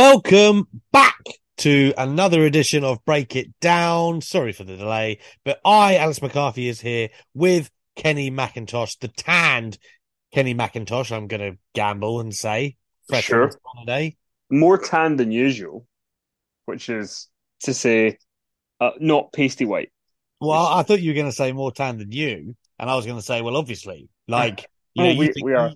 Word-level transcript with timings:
Welcome 0.00 0.68
back 0.92 1.16
to 1.56 1.94
another 1.96 2.44
edition 2.44 2.84
of 2.84 3.02
Break 3.06 3.34
It 3.34 3.58
Down. 3.62 4.20
Sorry 4.20 4.52
for 4.52 4.62
the 4.62 4.76
delay, 4.76 5.20
but 5.42 5.58
I, 5.64 5.96
Alex 5.96 6.20
McCarthy, 6.20 6.68
is 6.68 6.82
here 6.82 7.08
with 7.32 7.70
Kenny 7.94 8.30
McIntosh, 8.30 8.98
the 8.98 9.08
tanned 9.08 9.78
Kenny 10.34 10.54
McIntosh. 10.54 11.10
I'm 11.10 11.28
going 11.28 11.40
to 11.52 11.58
gamble 11.74 12.20
and 12.20 12.34
say, 12.34 12.76
fresh 13.08 13.24
Sure. 13.24 13.50
holiday. 13.64 14.18
more 14.50 14.76
tanned 14.76 15.18
than 15.18 15.32
usual, 15.32 15.86
which 16.66 16.90
is 16.90 17.28
to 17.62 17.72
say, 17.72 18.18
uh, 18.82 18.90
not 19.00 19.32
pasty 19.32 19.64
white. 19.64 19.90
Well, 20.42 20.66
I 20.66 20.82
thought 20.82 21.00
you 21.00 21.12
were 21.12 21.14
going 21.16 21.24
to 21.24 21.32
say 21.32 21.52
more 21.52 21.72
tan 21.72 21.96
than 21.96 22.12
you, 22.12 22.54
and 22.78 22.90
I 22.90 22.96
was 22.96 23.06
going 23.06 23.16
to 23.18 23.24
say, 23.24 23.40
well, 23.40 23.56
obviously, 23.56 24.10
like 24.28 24.60
you 24.94 25.04
Oh, 25.04 25.06
know, 25.06 25.12
you 25.12 25.18
we- 25.20 25.26
think 25.32 25.46
we 25.46 25.54
are. 25.54 25.72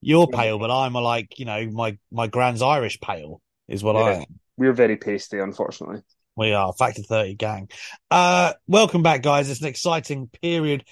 you're 0.00 0.28
pale, 0.28 0.58
but 0.58 0.70
I'm 0.70 0.94
a 0.94 1.00
like, 1.02 1.38
you 1.38 1.44
know, 1.44 1.66
my 1.70 1.98
my 2.10 2.26
grand's 2.26 2.62
Irish 2.62 2.98
pale 3.00 3.42
is 3.70 3.84
what 3.84 3.96
I 3.96 4.12
am. 4.14 4.24
We're 4.56 4.72
very 4.72 4.96
pasty, 4.96 5.38
unfortunately. 5.38 6.02
We 6.36 6.52
are 6.52 6.72
Factor 6.72 7.02
30 7.02 7.34
gang. 7.34 7.68
Uh, 8.10 8.52
welcome 8.66 9.02
back, 9.02 9.22
guys. 9.22 9.48
It's 9.48 9.60
an 9.60 9.68
exciting 9.68 10.28
period, 10.42 10.84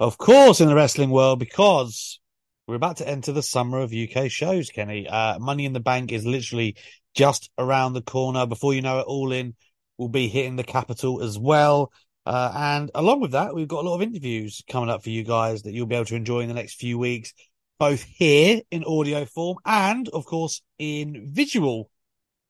of 0.00 0.18
course, 0.18 0.60
in 0.60 0.68
the 0.68 0.74
wrestling 0.74 1.10
world 1.10 1.38
because 1.38 2.20
we're 2.66 2.74
about 2.74 2.96
to 2.98 3.08
enter 3.08 3.32
the 3.32 3.42
summer 3.42 3.80
of 3.80 3.92
UK 3.92 4.30
shows, 4.30 4.70
Kenny. 4.70 5.06
Uh, 5.06 5.38
Money 5.38 5.66
in 5.66 5.72
the 5.72 5.80
Bank 5.80 6.10
is 6.10 6.24
literally 6.24 6.76
just 7.14 7.50
around 7.58 7.92
the 7.92 8.02
corner. 8.02 8.46
Before 8.46 8.74
you 8.74 8.80
know 8.80 9.00
it, 9.00 9.06
All 9.06 9.30
In 9.30 9.54
will 9.98 10.08
be 10.08 10.28
hitting 10.28 10.56
the 10.56 10.64
capital 10.64 11.22
as 11.22 11.38
well. 11.38 11.92
Uh, 12.24 12.52
and 12.54 12.90
along 12.94 13.20
with 13.20 13.32
that, 13.32 13.54
we've 13.54 13.68
got 13.68 13.84
a 13.84 13.88
lot 13.88 13.96
of 13.96 14.02
interviews 14.02 14.62
coming 14.70 14.88
up 14.88 15.02
for 15.02 15.10
you 15.10 15.22
guys 15.22 15.62
that 15.62 15.72
you'll 15.72 15.86
be 15.86 15.96
able 15.96 16.06
to 16.06 16.16
enjoy 16.16 16.40
in 16.40 16.48
the 16.48 16.54
next 16.54 16.74
few 16.74 16.98
weeks, 16.98 17.34
both 17.78 18.02
here 18.02 18.62
in 18.70 18.84
audio 18.84 19.24
form 19.24 19.58
and, 19.66 20.08
of 20.08 20.24
course, 20.24 20.62
in 20.78 21.28
visual 21.32 21.90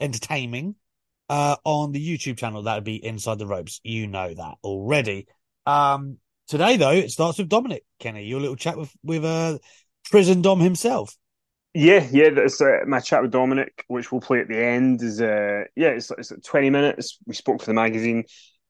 entertaining 0.02 0.74
uh, 1.28 1.56
on 1.64 1.92
the 1.92 2.06
YouTube 2.06 2.36
channel. 2.36 2.62
That 2.62 2.74
would 2.74 2.84
be 2.84 3.04
Inside 3.04 3.38
the 3.38 3.46
Ropes. 3.46 3.80
You 3.82 4.06
know 4.06 4.34
that 4.34 4.54
already. 4.62 5.26
Um, 5.64 6.18
today, 6.48 6.76
though, 6.76 6.90
it 6.90 7.10
starts 7.10 7.38
with 7.38 7.48
Dominik 7.48 7.84
Kenny. 7.98 8.24
Your 8.24 8.40
little 8.40 8.56
chat 8.56 8.76
with 8.76 8.92
with 9.02 9.24
uh, 9.24 9.58
Prison 10.10 10.42
Dom 10.42 10.60
himself. 10.60 11.16
Yeah, 11.74 12.06
yeah. 12.12 12.30
That's 12.30 12.60
uh, 12.60 12.80
my 12.86 13.00
chat 13.00 13.22
with 13.22 13.32
Dominik, 13.32 13.84
which 13.88 14.12
we'll 14.12 14.20
play 14.20 14.40
at 14.40 14.48
the 14.48 14.62
end. 14.62 15.00
Is 15.02 15.22
uh, 15.22 15.64
yeah, 15.74 15.88
it's 15.88 16.10
it's 16.10 16.32
twenty 16.44 16.68
minutes. 16.68 17.18
We 17.26 17.34
spoke 17.34 17.60
for 17.60 17.66
the 17.66 17.74
magazine. 17.74 18.24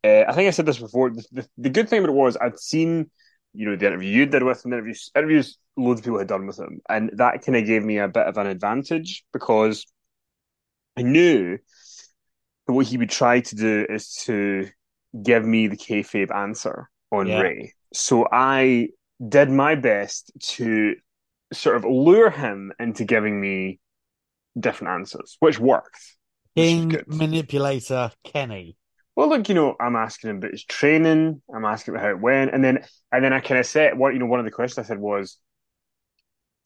Uh, 0.04 0.25
I 0.28 0.32
think 0.32 0.49
I 0.49 0.50
said 0.50 0.66
this 0.66 0.78
before. 0.78 1.10
The, 1.10 1.25
the, 1.32 1.49
the 1.59 1.70
good 1.70 1.88
thing 1.88 1.99
about 2.00 2.10
it 2.10 2.16
was 2.16 2.37
I'd 2.37 2.59
seen, 2.59 3.10
you 3.54 3.66
know, 3.66 3.76
the 3.76 3.87
interview 3.87 4.09
you 4.09 4.26
did 4.26 4.43
with 4.43 4.64
him, 4.64 4.72
interviews, 4.72 5.10
interviews 5.16 5.59
loads 5.76 6.00
of 6.00 6.04
people 6.04 6.19
had 6.19 6.28
done 6.28 6.47
with 6.47 6.59
him, 6.59 6.81
and 6.88 7.10
that 7.14 7.44
kind 7.44 7.56
of 7.56 7.66
gave 7.66 7.82
me 7.84 7.99
a 7.99 8.09
bit 8.09 8.26
of 8.26 8.37
an 8.37 8.47
advantage 8.47 9.25
because 9.32 9.87
I 10.97 11.03
knew 11.03 11.59
that 12.67 12.73
what 12.73 12.87
he 12.87 12.99
would 12.99 13.11
try 13.11 13.41
to 13.41 13.55
do 13.57 13.87
is 13.89 14.15
to 14.25 14.69
give 15.23 15.45
me 15.45 15.69
the 15.69 15.77
kayfabe 15.77 16.35
answer 16.35 16.89
on 17.11 17.27
Yeah. 17.27 17.41
Ray. 17.41 17.75
So 17.93 18.27
I 18.31 18.89
did 19.27 19.51
my 19.51 19.75
best 19.75 20.33
to 20.57 20.97
sort 21.53 21.77
of 21.77 21.85
lure 21.85 22.31
him 22.31 22.73
into 22.79 23.05
giving 23.05 23.41
me 23.41 23.79
different 24.59 24.93
answers, 24.95 25.37
which 25.41 25.59
worked. 25.59 26.01
King 26.57 26.97
manipulator 27.07 28.11
Kenny. 28.25 28.77
Well, 29.15 29.29
look, 29.29 29.49
you 29.49 29.55
know, 29.55 29.77
I'm 29.79 29.97
asking 29.97 30.31
him 30.31 30.37
about 30.39 30.53
his 30.53 30.65
training. 30.65 31.43
I'm 31.55 31.65
asking 31.65 31.95
about 31.95 32.05
how 32.05 32.11
it 32.11 32.21
went, 32.21 32.55
and 32.55 32.65
then 32.65 32.85
and 33.11 33.23
then 33.23 33.33
I 33.33 33.41
kind 33.41 33.61
of 33.61 33.67
said, 33.67 33.99
what 33.99 34.15
you 34.15 34.19
know, 34.19 34.27
one 34.27 34.38
of 34.38 34.47
the 34.47 34.50
questions 34.50 34.85
I 34.85 34.88
said 34.88 34.99
was, 34.99 35.37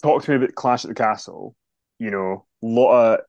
talk 0.03 0.23
to 0.23 0.31
me 0.31 0.37
about 0.37 0.55
Clash 0.55 0.85
at 0.85 0.89
the 0.89 0.95
Castle. 0.95 1.57
You 1.99 2.11
know, 2.11 2.47
lot 2.63 3.15
of 3.15 3.21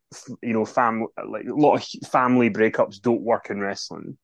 you 0.42 0.54
know, 0.54 0.66
family 0.66 1.08
like 1.28 1.46
a 1.46 1.54
lot 1.54 1.76
of 1.76 2.10
family 2.10 2.50
breakups 2.50 3.02
don't 3.02 3.22
work 3.22 3.50
in 3.50 3.60
wrestling. 3.60 4.18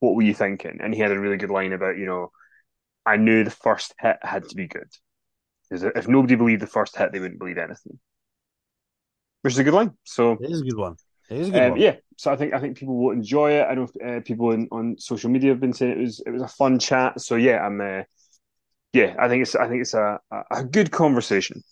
What 0.00 0.14
were 0.14 0.22
you 0.22 0.34
thinking? 0.34 0.78
And 0.82 0.94
he 0.94 1.00
had 1.00 1.12
a 1.12 1.18
really 1.18 1.36
good 1.36 1.50
line 1.50 1.72
about, 1.72 1.96
you 1.96 2.06
know, 2.06 2.32
I 3.06 3.16
knew 3.16 3.44
the 3.44 3.50
first 3.50 3.94
hit 4.00 4.16
had 4.22 4.48
to 4.48 4.54
be 4.54 4.66
good. 4.66 4.88
Because 5.68 5.84
if 5.94 6.08
nobody 6.08 6.34
believed 6.34 6.62
the 6.62 6.66
first 6.66 6.96
hit, 6.96 7.12
they 7.12 7.20
wouldn't 7.20 7.38
believe 7.38 7.58
anything. 7.58 7.98
Which 9.42 9.54
is 9.54 9.58
a 9.58 9.64
good 9.64 9.74
line. 9.74 9.92
So 10.04 10.32
It 10.32 10.50
is 10.50 10.60
a 10.60 10.64
good 10.64 10.76
one. 10.76 10.96
It 11.30 11.38
is 11.38 11.48
a 11.48 11.52
good 11.52 11.64
um, 11.64 11.70
one. 11.70 11.80
yeah, 11.80 11.96
so 12.16 12.32
I 12.32 12.36
think 12.36 12.54
I 12.54 12.60
think 12.60 12.76
people 12.76 12.96
will 12.96 13.12
enjoy 13.12 13.52
it. 13.52 13.66
I 13.68 13.74
know 13.74 13.88
uh, 14.04 14.20
people 14.24 14.52
in, 14.52 14.68
on 14.70 14.96
social 14.98 15.30
media 15.30 15.50
have 15.50 15.60
been 15.60 15.72
saying 15.72 15.92
it 15.92 15.98
was 15.98 16.22
it 16.26 16.30
was 16.30 16.42
a 16.42 16.48
fun 16.48 16.78
chat. 16.78 17.20
So 17.20 17.36
yeah, 17.36 17.64
I'm 17.64 17.80
uh, 17.80 18.02
yeah, 18.92 19.14
I 19.18 19.28
think 19.28 19.42
it's 19.42 19.54
I 19.54 19.68
think 19.68 19.80
it's 19.82 19.94
a 19.94 20.20
a, 20.30 20.42
a 20.50 20.64
good 20.64 20.90
conversation. 20.90 21.62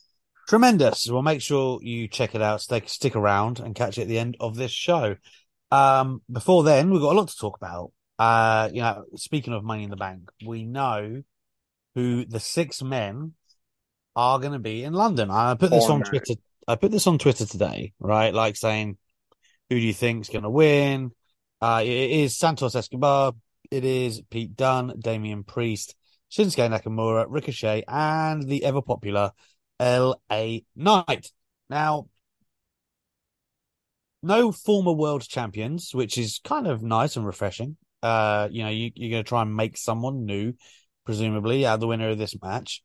Tremendous. 0.50 1.08
Well, 1.08 1.22
make 1.22 1.40
sure 1.40 1.78
you 1.80 2.08
check 2.08 2.34
it 2.34 2.42
out. 2.42 2.60
Stick, 2.60 2.88
stick 2.88 3.14
around 3.14 3.60
and 3.60 3.72
catch 3.72 3.98
it 3.98 4.02
at 4.02 4.08
the 4.08 4.18
end 4.18 4.36
of 4.40 4.56
this 4.56 4.72
show. 4.72 5.14
Um, 5.70 6.22
before 6.28 6.64
then, 6.64 6.90
we've 6.90 7.00
got 7.00 7.12
a 7.14 7.18
lot 7.20 7.28
to 7.28 7.36
talk 7.36 7.56
about. 7.56 7.92
Uh, 8.18 8.68
you 8.72 8.80
know, 8.80 9.04
speaking 9.14 9.52
of 9.54 9.62
Money 9.62 9.84
in 9.84 9.90
the 9.90 9.96
Bank, 9.96 10.28
we 10.44 10.64
know 10.64 11.22
who 11.94 12.24
the 12.24 12.40
six 12.40 12.82
men 12.82 13.34
are 14.16 14.40
going 14.40 14.54
to 14.54 14.58
be 14.58 14.82
in 14.82 14.92
London. 14.92 15.30
I 15.30 15.54
put 15.54 15.70
this 15.70 15.84
Oh, 15.86 15.92
on 15.92 16.00
no. 16.00 16.06
Twitter. 16.06 16.34
I 16.66 16.74
put 16.74 16.90
this 16.90 17.06
on 17.06 17.18
Twitter 17.18 17.46
today, 17.46 17.92
right? 18.00 18.34
Like 18.34 18.56
saying, 18.56 18.98
who 19.68 19.76
do 19.76 19.80
you 19.80 19.94
think's 19.94 20.30
going 20.30 20.42
to 20.42 20.50
win? 20.50 21.12
Uh, 21.60 21.82
it 21.84 22.10
is 22.10 22.36
Santos 22.36 22.74
Escobar. 22.74 23.34
It 23.70 23.84
is 23.84 24.20
Pete 24.28 24.56
Dunne, 24.56 24.94
Damian 24.98 25.44
Priest, 25.44 25.94
Shinsuke 26.28 26.68
Nakamura, 26.68 27.26
Ricochet, 27.28 27.84
and 27.86 28.42
the 28.42 28.64
ever 28.64 28.82
popular 28.82 29.30
LA 29.80 30.58
Knight. 30.76 31.32
Now, 31.68 32.08
no 34.22 34.52
former 34.52 34.92
world 34.92 35.26
champions, 35.26 35.94
which 35.94 36.18
is 36.18 36.40
kind 36.44 36.66
of 36.66 36.82
nice 36.82 37.16
and 37.16 37.26
refreshing. 37.26 37.76
Uh, 38.02 38.48
you 38.50 38.62
know, 38.62 38.70
you, 38.70 38.90
you're 38.94 39.10
going 39.10 39.24
to 39.24 39.28
try 39.28 39.42
and 39.42 39.54
make 39.54 39.76
someone 39.76 40.24
new, 40.26 40.54
presumably, 41.04 41.66
out 41.66 41.74
of 41.74 41.80
the 41.80 41.86
winner 41.86 42.10
of 42.10 42.18
this 42.18 42.34
match. 42.40 42.82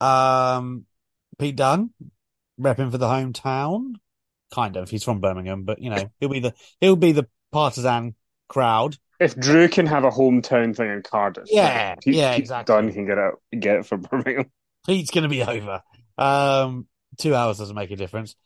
Um, 0.00 0.84
Pete 1.38 1.56
Dunne, 1.56 1.90
repping 2.60 2.90
for 2.90 2.98
the 2.98 3.06
hometown, 3.06 3.94
kind 4.52 4.76
of. 4.76 4.90
He's 4.90 5.04
from 5.04 5.20
Birmingham, 5.20 5.64
but 5.64 5.80
you 5.80 5.90
know, 5.90 6.10
he'll 6.20 6.28
be 6.28 6.40
the 6.40 6.54
he'll 6.80 6.96
be 6.96 7.12
the 7.12 7.28
partisan 7.52 8.14
crowd. 8.48 8.96
If 9.20 9.38
Drew 9.38 9.68
can 9.68 9.86
have 9.86 10.04
a 10.04 10.10
hometown 10.10 10.76
thing 10.76 10.90
in 10.90 11.02
Cardiff, 11.02 11.44
Yeah, 11.50 11.94
Pete, 11.96 12.14
yeah, 12.14 12.32
Pete 12.32 12.40
exactly. 12.40 12.74
Dunne 12.74 12.92
can 12.92 13.06
get 13.06 13.18
it 13.18 13.60
get 13.60 13.76
it 13.76 13.86
for 13.86 13.96
Birmingham. 13.96 14.50
Pete's 14.86 15.10
going 15.10 15.22
to 15.22 15.28
be 15.28 15.42
over. 15.42 15.82
Um, 16.18 16.86
two 17.18 17.34
hours 17.34 17.58
doesn't 17.58 17.76
make 17.76 17.90
a 17.90 17.96
difference. 17.96 18.36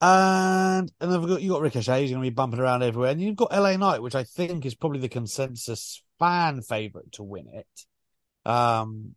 And 0.00 0.92
and 1.00 1.12
then 1.12 1.26
got 1.26 1.40
you 1.40 1.50
got 1.50 1.62
Ricochet, 1.62 2.02
he's 2.02 2.10
going 2.10 2.22
to 2.22 2.30
be 2.30 2.34
bumping 2.34 2.60
around 2.60 2.82
everywhere, 2.82 3.10
and 3.10 3.20
you've 3.20 3.36
got 3.36 3.52
LA 3.52 3.76
Knight, 3.76 4.02
which 4.02 4.14
I 4.14 4.24
think 4.24 4.66
is 4.66 4.74
probably 4.74 5.00
the 5.00 5.08
consensus 5.08 6.02
fan 6.18 6.60
favorite 6.62 7.12
to 7.12 7.22
win 7.22 7.46
it. 7.48 8.50
Um, 8.50 9.14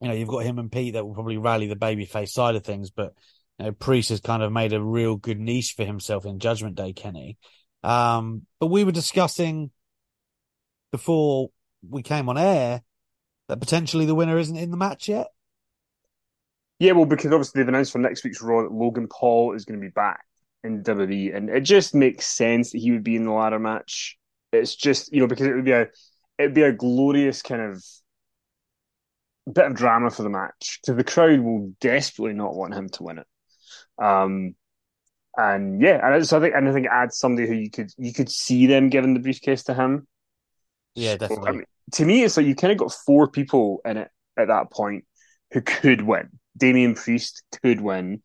you 0.00 0.08
know, 0.08 0.14
you've 0.14 0.28
got 0.28 0.44
him 0.44 0.58
and 0.58 0.70
Pete 0.70 0.94
that 0.94 1.04
will 1.04 1.14
probably 1.14 1.36
rally 1.36 1.66
the 1.66 1.76
babyface 1.76 2.30
side 2.30 2.54
of 2.54 2.64
things, 2.64 2.90
but 2.90 3.12
you 3.58 3.66
know, 3.66 3.72
Priest 3.72 4.10
has 4.10 4.20
kind 4.20 4.42
of 4.42 4.52
made 4.52 4.72
a 4.72 4.82
real 4.82 5.16
good 5.16 5.40
niche 5.40 5.74
for 5.76 5.84
himself 5.84 6.24
in 6.24 6.38
Judgment 6.38 6.76
Day, 6.76 6.92
Kenny. 6.92 7.36
Um, 7.82 8.46
but 8.60 8.68
we 8.68 8.84
were 8.84 8.92
discussing 8.92 9.70
before 10.90 11.50
we 11.88 12.02
came 12.02 12.28
on 12.28 12.38
air 12.38 12.82
that 13.48 13.60
potentially 13.60 14.06
the 14.06 14.14
winner 14.14 14.38
isn't 14.38 14.56
in 14.56 14.70
the 14.70 14.76
match 14.76 15.08
yet. 15.08 15.28
Yeah, 16.78 16.92
well, 16.92 17.06
because 17.06 17.32
obviously 17.32 17.60
they've 17.60 17.68
announced 17.68 17.92
for 17.92 17.98
next 17.98 18.24
week's 18.24 18.40
Raw 18.42 18.62
that 18.62 18.72
Logan 18.72 19.08
Paul 19.08 19.54
is 19.54 19.64
going 19.64 19.80
to 19.80 19.84
be 19.84 19.90
back 19.90 20.24
in 20.62 20.82
WWE, 20.82 21.32
and 21.34 21.50
it 21.50 21.62
just 21.62 21.94
makes 21.94 22.26
sense 22.26 22.72
that 22.72 22.78
he 22.78 22.92
would 22.92 23.04
be 23.04 23.16
in 23.16 23.24
the 23.24 23.32
ladder 23.32 23.58
match. 23.58 24.16
It's 24.52 24.74
just 24.76 25.12
you 25.12 25.20
know 25.20 25.26
because 25.26 25.46
it 25.46 25.54
would 25.54 25.64
be 25.64 25.72
a 25.72 25.88
it'd 26.38 26.54
be 26.54 26.62
a 26.62 26.72
glorious 26.72 27.42
kind 27.42 27.62
of 27.62 27.84
bit 29.52 29.64
of 29.64 29.74
drama 29.74 30.10
for 30.10 30.22
the 30.22 30.28
match 30.28 30.78
because 30.82 30.96
the 30.96 31.04
crowd 31.04 31.40
will 31.40 31.72
desperately 31.80 32.34
not 32.34 32.54
want 32.54 32.74
him 32.74 32.88
to 32.90 33.02
win 33.02 33.18
it. 33.18 33.26
Um, 34.02 34.54
and 35.36 35.80
yeah, 35.82 36.00
and 36.02 36.26
so 36.26 36.38
I 36.38 36.40
think 36.40 36.54
and 36.54 36.68
I 36.68 36.72
think 36.72 36.86
it 36.86 36.92
adds 36.92 37.18
somebody 37.18 37.48
who 37.48 37.54
you 37.54 37.70
could 37.70 37.92
you 37.98 38.12
could 38.12 38.30
see 38.30 38.66
them 38.66 38.90
giving 38.90 39.14
the 39.14 39.20
briefcase 39.20 39.64
to 39.64 39.74
him. 39.74 40.06
Yeah, 40.94 41.16
So, 41.16 41.18
definitely. 41.18 41.48
I 41.48 41.52
mean, 41.52 41.64
to 41.92 42.04
me, 42.04 42.24
it's 42.24 42.36
like 42.36 42.46
you 42.46 42.54
kind 42.54 42.72
of 42.72 42.78
got 42.78 42.92
four 42.92 43.28
people 43.28 43.80
in 43.84 43.96
it 43.96 44.10
at 44.38 44.48
that 44.48 44.70
point 44.70 45.04
who 45.52 45.60
could 45.62 46.02
win. 46.02 46.38
Damian 46.58 46.94
Priest 46.94 47.42
could 47.62 47.80
win. 47.80 48.22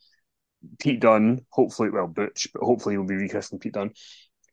Pete 0.79 0.99
Dunne, 0.99 1.45
hopefully, 1.49 1.89
well, 1.89 2.07
Butch, 2.07 2.47
but 2.53 2.63
hopefully 2.63 2.95
he'll 2.95 3.05
be 3.05 3.15
rechristened 3.15 3.61
Pete 3.61 3.73
Dunne, 3.73 3.91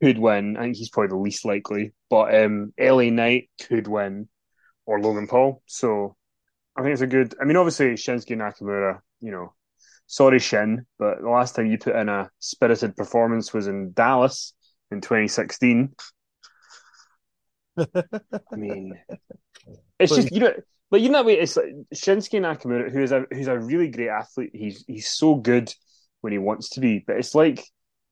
could 0.03 0.19
win. 0.19 0.57
I 0.57 0.63
think 0.63 0.77
he's 0.77 0.91
probably 0.91 1.09
the 1.09 1.17
least 1.17 1.45
likely. 1.45 1.93
But 2.09 2.35
um, 2.35 2.73
LA 2.79 3.11
Knight 3.11 3.51
could 3.63 3.87
win, 3.87 4.29
or 4.87 5.01
Logan 5.01 5.29
Paul. 5.29 5.63
So 5.67 6.17
I 6.77 6.83
think 6.83 6.93
it's 6.93 7.03
a 7.03 7.07
good. 7.07 7.35
I 7.41 7.45
mean, 7.45 7.57
obviously 7.57 7.93
Shinsuke 7.95 8.37
Nakamura. 8.37 9.01
You 9.21 9.33
know, 9.33 9.55
sorry 10.07 10.39
Shin, 10.39 10.87
but 10.99 11.21
the 11.21 11.29
last 11.29 11.55
time 11.55 11.67
you 11.67 11.79
put 11.79 11.97
in 11.97 12.09
a 12.09 12.31
spirited 12.39 12.97
performance 12.97 13.53
was 13.53 13.67
in 13.67 13.93
Dallas 13.93 14.55
in 14.91 15.01
2016. 15.01 15.95
I 17.79 18.57
mean, 18.57 18.99
it's 19.99 20.15
just 20.15 20.33
you 20.33 20.41
know, 20.41 20.55
but 20.91 21.01
you 21.01 21.09
know 21.09 21.19
that 21.19 21.27
way. 21.27 21.39
It's 21.39 21.57
like 21.57 21.67
Shinsuke 21.95 22.41
Nakamura, 22.41 22.91
who 22.91 23.03
is 23.03 23.13
a 23.13 23.25
who's 23.31 23.49
a 23.49 23.59
really 23.59 23.89
great 23.89 24.09
athlete. 24.09 24.51
He's 24.55 24.85
he's 24.87 25.09
so 25.09 25.35
good 25.37 25.73
when 26.21 26.33
he 26.33 26.39
wants 26.39 26.71
to 26.71 26.81
be, 26.81 27.03
but 27.07 27.17
it's 27.17 27.35
like 27.35 27.65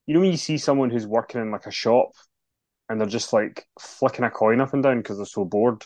you 0.07 0.15
know 0.15 0.21
when 0.21 0.31
you 0.31 0.37
see 0.37 0.59
someone 0.59 0.91
who's 0.91 1.07
working 1.07 1.41
in 1.41 1.51
like 1.51 1.67
a 1.67 1.71
shop 1.71 2.13
and 2.89 3.01
they're 3.01 3.09
just 3.09 3.33
like 3.33 3.67
flicking 3.81 4.25
a 4.25 4.31
coin 4.31 4.61
up 4.61 4.75
and 4.75 4.83
down 4.83 4.99
because 4.99 5.19
they're 5.19 5.27
so 5.27 5.45
bored. 5.45 5.85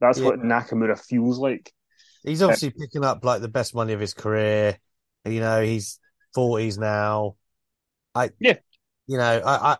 That's 0.00 0.18
Yeah. 0.18 0.26
what 0.26 0.40
Nakamura 0.40 0.98
feels 0.98 1.38
like. 1.38 1.72
He's 2.24 2.42
obviously 2.42 2.70
picking 2.70 3.04
up 3.04 3.24
like 3.24 3.40
the 3.40 3.48
best 3.48 3.74
money 3.74 3.92
of 3.92 4.00
his 4.00 4.14
career. 4.14 4.78
You 5.24 5.40
know, 5.40 5.62
he's 5.62 5.98
forties 6.34 6.78
now. 6.78 7.36
I 8.14 8.30
Yeah. 8.38 8.58
You 9.06 9.18
know, 9.18 9.42
I, 9.44 9.78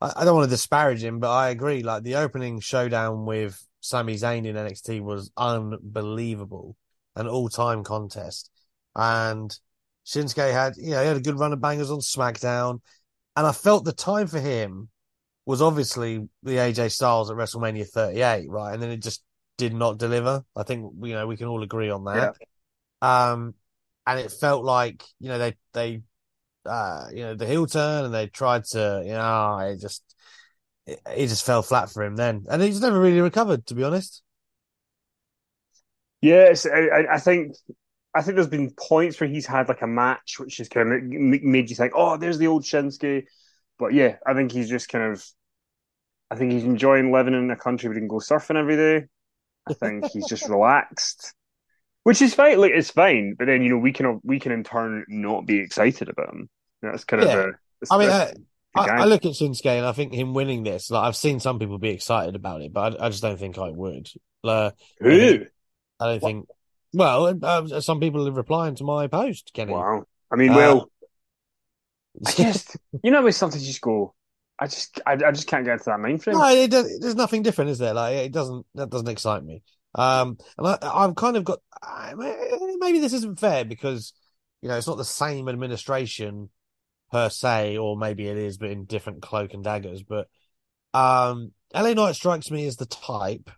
I 0.00 0.12
I 0.16 0.24
don't 0.24 0.36
want 0.36 0.46
to 0.46 0.50
disparage 0.56 1.02
him, 1.04 1.20
but 1.20 1.30
I 1.30 1.50
agree. 1.50 1.82
Like 1.82 2.04
the 2.04 2.16
opening 2.16 2.60
showdown 2.60 3.26
with 3.26 3.62
Sami 3.80 4.14
Zayn 4.14 4.46
in 4.46 4.56
NXT 4.56 5.00
was 5.00 5.30
unbelievable, 5.36 6.76
an 7.16 7.28
all-time 7.28 7.84
contest. 7.84 8.50
And 8.94 9.56
Shinsuke 10.06 10.52
had, 10.52 10.76
you 10.76 10.90
know, 10.90 11.00
he 11.00 11.08
had 11.08 11.16
a 11.16 11.20
good 11.20 11.38
run 11.38 11.52
of 11.52 11.60
bangers 11.60 11.90
on 11.90 12.00
SmackDown, 12.00 12.80
and 13.36 13.46
I 13.46 13.52
felt 13.52 13.84
the 13.84 13.92
time 13.92 14.26
for 14.26 14.40
him 14.40 14.88
was 15.46 15.62
obviously 15.62 16.28
the 16.42 16.56
AJ 16.56 16.90
Styles 16.90 17.30
at 17.30 17.36
WrestleMania 17.36 17.88
38, 17.88 18.50
right? 18.50 18.74
And 18.74 18.82
then 18.82 18.90
it 18.90 19.02
just 19.02 19.22
did 19.56 19.72
not 19.74 19.98
deliver. 19.98 20.44
I 20.56 20.62
think 20.62 20.92
you 21.02 21.14
know 21.14 21.26
we 21.26 21.36
can 21.36 21.46
all 21.46 21.62
agree 21.62 21.90
on 21.90 22.04
that. 22.04 22.34
Um, 23.00 23.54
and 24.06 24.18
it 24.18 24.32
felt 24.32 24.64
like 24.64 25.04
you 25.20 25.28
know 25.28 25.38
they 25.38 25.56
they 25.74 26.02
uh 26.64 27.06
you 27.12 27.22
know 27.22 27.34
the 27.34 27.46
heel 27.46 27.66
turn 27.66 28.06
and 28.06 28.14
they 28.14 28.26
tried 28.26 28.64
to 28.64 29.02
you 29.04 29.12
know 29.12 29.58
it 29.58 29.80
just 29.80 30.02
it, 30.88 31.00
it 31.16 31.26
just 31.28 31.44
fell 31.46 31.62
flat 31.62 31.90
for 31.90 32.02
him 32.02 32.16
then, 32.16 32.46
and 32.50 32.62
he's 32.62 32.80
never 32.80 32.98
really 33.00 33.20
recovered 33.20 33.66
to 33.66 33.74
be 33.74 33.84
honest. 33.84 34.22
Yes, 36.20 36.66
I, 36.66 37.06
I- 37.14 37.18
think 37.18 37.54
I 38.14 38.22
think 38.22 38.34
there's 38.36 38.48
been 38.48 38.72
points 38.72 39.20
where 39.20 39.28
he's 39.28 39.46
had 39.46 39.68
like 39.68 39.82
a 39.82 39.86
match 39.86 40.40
which 40.40 40.56
has 40.56 40.68
kind 40.68 40.92
of 40.92 41.02
made 41.04 41.70
you 41.70 41.76
think, 41.76 41.92
oh, 41.94 42.16
there's 42.16 42.38
the 42.38 42.46
old 42.48 42.64
Shinsuke. 42.64 43.26
But 43.78 43.92
yeah, 43.92 44.16
I 44.26 44.34
think 44.34 44.50
he's 44.50 44.68
just 44.68 44.88
kind 44.88 45.12
of, 45.12 45.24
I 46.30 46.34
think 46.36 46.50
he's 46.52 46.64
enjoying 46.64 47.12
living 47.12 47.34
in 47.34 47.50
a 47.50 47.56
country 47.56 47.88
where 47.88 47.94
he 47.94 48.00
can 48.00 48.08
go 48.08 48.16
surfing 48.16 48.56
every 48.56 48.76
day. 48.76 49.06
I 49.68 49.74
think 49.74 50.06
he's 50.06 50.26
just 50.26 50.48
relaxed, 50.48 51.34
which 52.02 52.22
is 52.22 52.34
fine. 52.34 52.58
Like 52.58 52.72
it's 52.74 52.90
fine, 52.90 53.36
but 53.38 53.46
then 53.46 53.62
you 53.62 53.70
know 53.70 53.78
we 53.78 53.92
can 53.92 54.20
we 54.24 54.40
can 54.40 54.50
in 54.52 54.64
turn 54.64 55.04
not 55.08 55.46
be 55.46 55.58
excited 55.60 56.08
about 56.08 56.30
him. 56.34 56.48
That's 56.82 57.04
kind 57.04 57.22
of 57.22 57.28
Yeah. 57.28 57.36
the. 57.36 57.42
that's- 57.80 57.90
I 57.92 57.98
mean, 57.98 58.46
I. 58.78 59.02
I 59.02 59.04
look 59.04 59.24
at 59.24 59.32
Shinsuke 59.32 59.66
and 59.66 59.86
I 59.86 59.92
think 59.92 60.12
him 60.12 60.34
winning 60.34 60.62
this, 60.62 60.90
like 60.90 61.04
I've 61.04 61.16
seen 61.16 61.40
some 61.40 61.58
people 61.58 61.78
be 61.78 61.90
excited 61.90 62.34
about 62.36 62.62
it, 62.62 62.72
but 62.72 63.00
I, 63.00 63.06
I 63.06 63.08
just 63.08 63.22
don't 63.22 63.38
think 63.38 63.58
I 63.58 63.70
would. 63.70 64.08
Uh, 64.44 64.70
Who? 65.00 65.46
I 66.00 66.06
don't 66.06 66.20
think. 66.20 66.46
Well, 66.92 67.38
uh, 67.42 67.80
some 67.80 68.00
people 68.00 68.26
are 68.28 68.32
replying 68.32 68.76
to 68.76 68.84
my 68.84 69.08
post, 69.08 69.52
Kenny. 69.52 69.72
Wow. 69.72 70.04
I 70.30 70.36
mean, 70.36 70.50
Uh, 70.50 70.56
well, 70.56 70.90
I 72.26 72.32
just 72.36 72.76
you 73.02 73.10
know, 73.10 73.22
with 73.22 73.34
something 73.34 73.60
you 73.60 73.66
just 73.66 73.80
go. 73.80 74.14
I 74.58 74.66
just 74.66 75.00
I, 75.06 75.12
I 75.12 75.30
just 75.30 75.46
can't 75.46 75.64
get 75.64 75.74
into 75.74 75.84
that 75.86 76.00
mind 76.00 76.22
frame. 76.22 76.36
No, 76.36 76.48
it 76.48 76.70
does, 76.70 76.98
there's 76.98 77.14
nothing 77.14 77.42
different, 77.42 77.70
is 77.70 77.78
there? 77.78 77.94
Like 77.94 78.16
it 78.16 78.32
doesn't 78.32 78.66
that 78.74 78.90
doesn't 78.90 79.08
excite 79.08 79.44
me. 79.44 79.62
Um, 79.94 80.36
and 80.56 80.66
I, 80.66 80.78
I've 80.82 81.14
kind 81.14 81.36
of 81.36 81.44
got 81.44 81.60
I- 81.82 82.14
maybe 82.78 82.98
this 82.98 83.12
isn't 83.12 83.38
fair 83.38 83.64
because 83.64 84.12
you 84.60 84.68
know 84.68 84.76
it's 84.76 84.86
not 84.86 84.96
the 84.98 85.04
same 85.04 85.48
administration 85.48 86.50
per 87.10 87.30
se, 87.30 87.78
or 87.78 87.96
maybe 87.96 88.26
it 88.26 88.36
is, 88.36 88.58
but 88.58 88.70
in 88.70 88.84
different 88.84 89.22
cloak 89.22 89.54
and 89.54 89.64
daggers. 89.64 90.02
But 90.02 90.28
um, 90.94 91.52
LA 91.74 91.94
Knight 91.94 92.14
strikes 92.14 92.50
me 92.50 92.66
as 92.66 92.76
the 92.76 92.86
type 92.86 93.50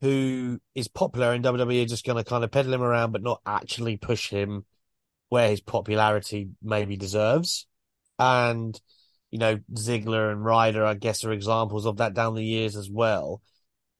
who 0.00 0.60
is 0.74 0.88
popular 0.88 1.32
in 1.32 1.42
WWE, 1.42 1.88
just 1.88 2.04
going 2.04 2.22
to 2.22 2.28
kind 2.28 2.44
of 2.44 2.50
peddle 2.50 2.74
him 2.74 2.82
around, 2.82 3.12
but 3.12 3.22
not 3.22 3.40
actually 3.46 3.96
push 3.96 4.28
him 4.28 4.64
where 5.30 5.48
his 5.48 5.60
popularity 5.60 6.50
maybe 6.62 6.96
deserves. 6.96 7.66
And 8.18 8.78
you 9.30 9.38
know, 9.38 9.58
Ziggler 9.72 10.30
and 10.30 10.44
Ryder, 10.44 10.84
I 10.84 10.94
guess, 10.94 11.24
are 11.24 11.32
examples 11.32 11.86
of 11.86 11.96
that 11.96 12.14
down 12.14 12.36
the 12.36 12.44
years 12.44 12.76
as 12.76 12.88
well. 12.88 13.42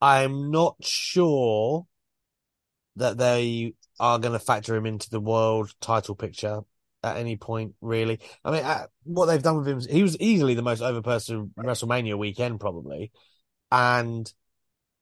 I'm 0.01 0.53
not 0.53 0.77
sure 0.81 1.87
that 2.95 3.19
they 3.19 3.75
are 3.99 4.21
going 4.21 4.35
to 4.35 4.39
factor 4.39 4.77
him 4.77 4.87
into 4.87 5.11
the 5.11 5.19
world 5.19 5.75
title 5.81 6.15
picture 6.15 6.61
at 7.05 7.19
any 7.19 7.37
point, 7.37 7.75
really. 7.81 8.19
I 8.45 8.51
mean, 8.51 8.65
uh, 8.65 8.87
what 9.05 9.27
they've 9.27 9.43
done 9.43 9.59
with 9.59 9.69
him, 9.69 9.81
he 9.81 10.03
was 10.03 10.19
easily 10.19 10.55
the 10.55 10.63
most 10.63 10.81
over 10.81 11.03
person 11.03 11.53
WrestleMania 11.59 12.19
weekend, 12.19 12.61
probably. 12.61 13.13
And 13.71 14.33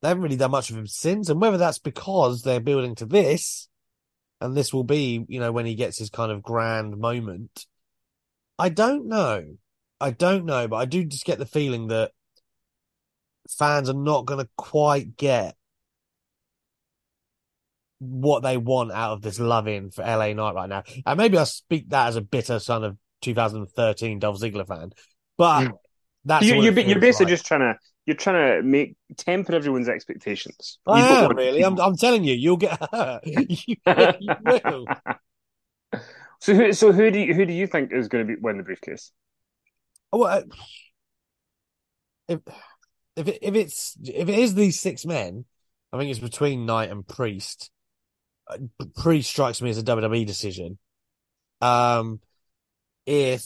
they 0.00 0.08
haven't 0.08 0.22
really 0.22 0.36
done 0.36 0.50
much 0.50 0.70
of 0.70 0.76
him 0.76 0.86
since. 0.86 1.28
And 1.28 1.40
whether 1.40 1.58
that's 1.58 1.78
because 1.78 2.42
they're 2.42 2.60
building 2.60 2.96
to 2.96 3.06
this, 3.06 3.68
and 4.40 4.56
this 4.56 4.72
will 4.72 4.84
be, 4.84 5.24
you 5.28 5.38
know, 5.38 5.52
when 5.52 5.66
he 5.66 5.76
gets 5.76 5.98
his 5.98 6.10
kind 6.10 6.32
of 6.32 6.42
grand 6.42 6.98
moment, 6.98 7.66
I 8.58 8.68
don't 8.68 9.06
know. 9.06 9.44
I 10.00 10.10
don't 10.10 10.44
know, 10.44 10.66
but 10.66 10.76
I 10.76 10.84
do 10.84 11.04
just 11.04 11.24
get 11.24 11.38
the 11.38 11.46
feeling 11.46 11.86
that 11.88 12.10
fans 13.48 13.88
are 13.88 13.94
not 13.94 14.26
going 14.26 14.44
to 14.44 14.50
quite 14.56 15.16
get 15.16 15.54
what 18.02 18.42
they 18.42 18.56
want 18.56 18.90
out 18.92 19.12
of 19.12 19.22
this 19.22 19.38
loving 19.38 19.90
for 19.90 20.02
LA 20.02 20.32
Knight 20.32 20.54
right 20.54 20.68
now. 20.68 20.82
And 21.06 21.16
maybe 21.16 21.38
I 21.38 21.44
speak 21.44 21.88
that 21.90 22.08
as 22.08 22.16
a 22.16 22.20
bitter 22.20 22.58
son 22.58 22.84
of 22.84 22.96
2013 23.22 24.18
Dolph 24.18 24.40
Ziggler 24.40 24.66
fan, 24.66 24.90
but 25.38 25.68
Mm. 25.68 25.78
that's 26.24 26.46
you, 26.46 26.54
you're, 26.60 26.78
you're 26.78 26.98
basically 27.00 27.26
like. 27.26 27.34
just 27.34 27.46
trying 27.46 27.60
to 27.60 27.78
you're 28.04 28.16
trying 28.16 28.62
to 28.62 28.62
make 28.66 28.96
temper 29.16 29.54
everyone's 29.54 29.88
expectations. 29.88 30.78
I 30.88 30.98
you 30.98 31.26
am, 31.26 31.36
really. 31.36 31.64
I'm, 31.64 31.80
I'm 31.80 31.96
telling 31.96 32.24
you, 32.24 32.34
you'll 32.34 32.56
get 32.56 32.76
hurt. 32.92 33.20
you, 33.26 33.76
you 33.86 34.34
will. 34.42 34.86
so 36.40 36.54
who 36.54 36.72
so 36.72 36.90
who 36.90 37.10
do 37.12 37.20
you, 37.20 37.34
who 37.34 37.46
do 37.46 37.52
you 37.52 37.68
think 37.68 37.92
is 37.92 38.08
going 38.08 38.26
to 38.26 38.34
be 38.34 38.40
win 38.40 38.56
the 38.56 38.64
briefcase? 38.64 39.12
Well, 40.12 40.24
uh, 40.24 40.42
if 42.28 42.40
if 43.16 43.28
it, 43.28 43.38
if 43.42 43.54
it's 43.54 43.96
if 44.02 44.28
it 44.28 44.38
is 44.38 44.54
these 44.54 44.80
six 44.80 45.04
men, 45.06 45.44
I 45.92 45.98
think 45.98 46.10
it's 46.10 46.18
between 46.18 46.66
Knight 46.66 46.90
and 46.90 47.06
Priest. 47.06 47.70
Uh, 48.48 48.58
Priest 48.96 49.30
strikes 49.30 49.62
me 49.62 49.70
as 49.70 49.78
a 49.78 49.82
WWE 49.82 50.26
decision. 50.26 50.78
Um, 51.60 52.20
if 53.06 53.42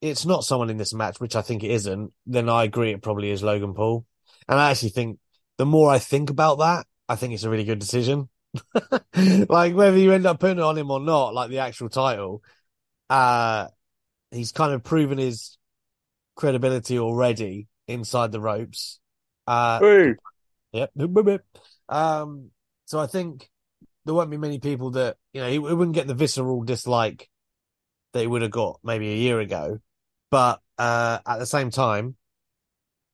it's 0.00 0.24
not 0.24 0.44
someone 0.44 0.70
in 0.70 0.76
this 0.76 0.94
match, 0.94 1.20
which 1.20 1.36
I 1.36 1.42
think 1.42 1.62
it 1.62 1.70
isn't, 1.70 2.12
then 2.26 2.48
I 2.48 2.64
agree 2.64 2.92
it 2.92 3.02
probably 3.02 3.30
is 3.30 3.42
Logan 3.42 3.74
Paul. 3.74 4.06
And 4.48 4.58
I 4.58 4.70
actually 4.70 4.90
think 4.90 5.18
the 5.58 5.66
more 5.66 5.90
I 5.90 5.98
think 5.98 6.30
about 6.30 6.58
that, 6.58 6.86
I 7.08 7.16
think 7.16 7.34
it's 7.34 7.44
a 7.44 7.50
really 7.50 7.64
good 7.64 7.78
decision. 7.78 8.28
like 9.48 9.74
whether 9.74 9.96
you 9.96 10.12
end 10.12 10.26
up 10.26 10.40
putting 10.40 10.58
it 10.58 10.64
on 10.64 10.78
him 10.78 10.90
or 10.90 11.00
not, 11.00 11.34
like 11.34 11.50
the 11.50 11.58
actual 11.58 11.88
title, 11.88 12.42
uh, 13.10 13.68
he's 14.30 14.52
kind 14.52 14.72
of 14.72 14.82
proven 14.82 15.18
his 15.18 15.58
credibility 16.34 16.98
already 16.98 17.68
inside 17.86 18.32
the 18.32 18.40
ropes. 18.40 18.98
Uh, 19.46 19.80
Ooh. 19.82 20.16
Yep. 20.72 20.92
Um, 21.88 22.50
so 22.90 22.98
I 22.98 23.06
think 23.06 23.48
there 24.04 24.16
won't 24.16 24.32
be 24.32 24.36
many 24.36 24.58
people 24.58 24.90
that, 24.90 25.16
you 25.32 25.40
know, 25.40 25.46
he, 25.46 25.52
he 25.52 25.60
wouldn't 25.60 25.94
get 25.94 26.08
the 26.08 26.14
visceral 26.14 26.64
dislike 26.64 27.30
that 28.12 28.20
he 28.20 28.26
would 28.26 28.42
have 28.42 28.50
got 28.50 28.80
maybe 28.82 29.12
a 29.12 29.16
year 29.16 29.38
ago. 29.38 29.78
But 30.28 30.58
uh, 30.76 31.20
at 31.24 31.38
the 31.38 31.46
same 31.46 31.70
time, 31.70 32.16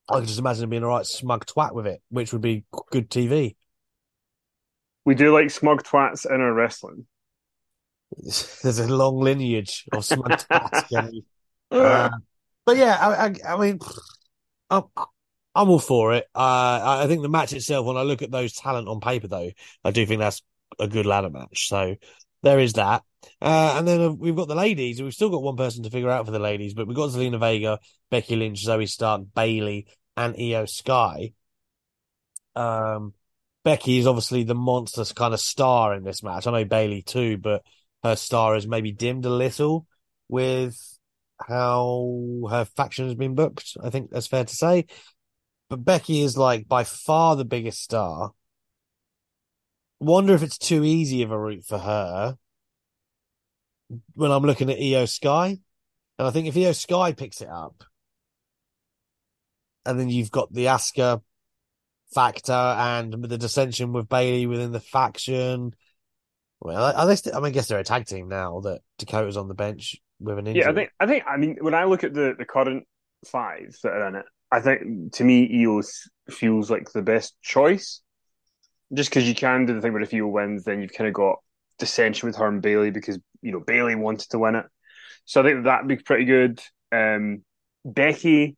I 0.09 0.15
can 0.15 0.25
just 0.25 0.39
imagine 0.39 0.65
him 0.65 0.71
being 0.71 0.83
a 0.83 0.87
right 0.87 1.05
smug 1.05 1.45
twat 1.45 1.75
with 1.75 1.87
it, 1.87 2.01
which 2.09 2.33
would 2.33 2.41
be 2.41 2.65
good 2.91 3.11
TV. 3.11 3.55
We 5.05 5.15
do 5.15 5.31
like 5.31 5.51
smug 5.51 5.83
twats 5.83 6.25
in 6.25 6.41
our 6.41 6.55
wrestling. 6.55 7.05
There's 8.17 8.79
a 8.79 8.89
long 8.89 9.21
lineage 9.21 9.85
of 9.93 10.07
smug 10.07 10.31
twats. 10.31 11.13
Uh, 11.69 12.11
but 12.65 12.77
yeah, 12.77 12.97
I, 12.97 13.27
I, 13.27 13.55
I 13.55 13.61
mean, 13.61 13.81
I'm, 14.71 14.85
I'm 15.57 15.71
all 15.71 15.79
for 15.79 16.13
it. 16.13 16.25
Uh, 16.35 17.01
I 17.03 17.07
think 17.07 17.23
the 17.23 17.31
match 17.31 17.53
itself, 17.55 17.87
when 17.87 17.97
I 17.97 18.03
look 18.03 18.21
at 18.21 18.31
those 18.31 18.53
talent 18.53 18.89
on 18.89 19.01
paper, 19.01 19.27
though, 19.27 19.51
I 19.83 19.91
do 19.91 20.05
think 20.05 20.21
that's 20.21 20.43
a 20.79 20.87
good 20.87 21.07
ladder 21.07 21.31
match. 21.31 21.69
So 21.69 21.97
there 22.43 22.59
is 22.59 22.75
that. 22.75 23.03
Uh, 23.41 23.75
and 23.79 23.89
then 23.89 24.01
uh, 24.01 24.11
we've 24.13 24.37
got 24.37 24.49
the 24.49 24.55
ladies. 24.55 25.03
We've 25.03 25.15
still 25.15 25.31
got 25.31 25.43
one 25.43 25.57
person 25.57 25.83
to 25.85 25.91
figure 25.91 26.11
out 26.11 26.27
for 26.27 26.31
the 26.31 26.39
ladies, 26.39 26.75
but 26.75 26.87
we've 26.87 26.97
got 26.97 27.11
Zelina 27.11 27.41
Vega, 27.41 27.81
Becky 28.11 28.37
Lynch, 28.37 28.65
Zoey 28.65 28.89
Stark, 28.89 29.23
Bayley, 29.35 29.87
and 30.17 30.37
IYO 30.39 30.67
SKY. 30.67 31.33
Um, 32.55 33.15
Becky 33.65 33.99
is 33.99 34.07
obviously 34.07 34.45
the 34.45 34.55
monster 34.55 35.05
kind 35.15 35.35
of 35.35 35.41
star 35.41 35.95
in 35.95 36.05
this 36.05 36.23
match. 36.23 36.47
I 36.47 36.53
know 36.53 36.65
Bayley 36.67 37.03
too, 37.03 37.39
but 37.39 37.63
her 38.03 38.15
star 38.15 38.55
has 38.55 38.67
maybe 38.67 38.93
dimmed 38.93 39.25
a 39.25 39.31
little 39.31 39.87
with 40.29 40.79
how 41.39 42.49
her 42.51 42.65
faction 42.65 43.07
has 43.07 43.15
been 43.15 43.35
booked. 43.35 43.77
I 43.83 43.91
think 43.91 44.11
that's 44.11 44.27
fair 44.27 44.45
to 44.45 44.55
say. 44.55 44.87
But 45.69 45.85
Becky 45.85 46.23
is 46.23 46.37
like 46.37 46.69
by 46.69 46.85
far 46.85 47.37
the 47.37 47.45
biggest 47.45 47.83
star. 47.83 48.33
Wonder 49.99 50.35
if 50.35 50.43
it's 50.43 50.59
too 50.59 50.85
easy 50.85 51.23
of 51.23 51.31
a 51.31 51.39
route 51.39 51.65
for 51.65 51.79
her 51.79 52.37
when 54.15 54.31
I'm 54.31 54.45
looking 54.45 54.71
at 54.71 54.79
IYO 54.79 55.07
SKY. 55.07 55.59
And 56.19 56.29
I 56.29 56.31
think 56.31 56.47
if 56.47 56.57
IYO 56.57 56.73
SKY 56.73 57.13
picks 57.13 57.41
it 57.41 57.49
up, 57.49 57.85
and 59.85 59.99
then 59.99 60.09
you've 60.09 60.31
got 60.31 60.53
the 60.53 60.67
Asuka 60.67 61.23
factor 62.13 62.53
and 62.53 63.13
the 63.13 63.39
dissension 63.39 63.93
with 63.93 64.09
Bayley 64.09 64.47
within 64.47 64.73
the 64.73 64.81
faction. 64.81 65.75
Well, 66.61 66.93
are 66.97 67.07
they 67.07 67.17
still, 67.17 67.35
I 67.35 67.39
mean, 67.39 67.47
I 67.47 67.51
guess 67.51 67.69
they're 67.69 67.79
a 67.79 67.85
tag 67.85 68.07
team 68.07 68.29
now 68.29 68.61
that 68.61 68.81
Dakota's 68.99 69.37
on 69.37 69.49
the 69.49 69.55
bench 69.55 69.97
with 70.19 70.39
an 70.39 70.47
injury. 70.47 70.63
Yeah, 70.63 70.71
I 70.71 70.75
think 70.75 70.91
I 70.99 71.07
think 71.07 71.25
I 71.27 71.37
mean 71.37 71.57
when 71.61 71.75
I 71.75 71.85
look 71.85 72.05
at 72.05 72.15
the 72.15 72.35
the 72.37 72.45
current 72.45 72.87
five 73.27 73.77
that 73.83 73.93
are 73.93 74.09
in 74.09 74.17
it, 74.17 74.27
I 74.51 74.61
think 74.61 75.13
to 75.15 75.25
me 75.25 75.49
EOS 75.61 76.09
feels 76.31 76.71
like 76.71 76.93
the 76.93 77.03
best 77.03 77.37
choice. 77.43 78.01
Just 78.95 79.11
because 79.11 79.29
you 79.29 79.35
can 79.35 79.67
do 79.67 79.75
the 79.75 79.81
thing 79.81 79.93
where 79.93 80.03
if 80.03 80.15
IYO 80.15 80.29
wins, 80.29 80.65
then 80.65 80.81
you've 80.81 80.93
kind 80.93 81.09
of 81.09 81.15
got 81.15 81.39
dissension 81.79 82.29
with 82.29 82.37
her 82.37 82.47
and 82.47 82.63
Bayley 82.63 82.91
because 82.91 83.19
you 83.43 83.53
know 83.53 83.61
Bayley 83.61 83.97
wanted 83.97 84.31
to 84.31 84.39
win 84.39 84.55
it. 84.55 84.67
So 85.25 85.41
I 85.41 85.45
think 85.45 85.65
that'd 85.65 85.89
be 85.89 85.97
pretty 85.97 86.25
good. 86.25 86.61
Um, 86.93 87.45
Becky, 87.85 88.57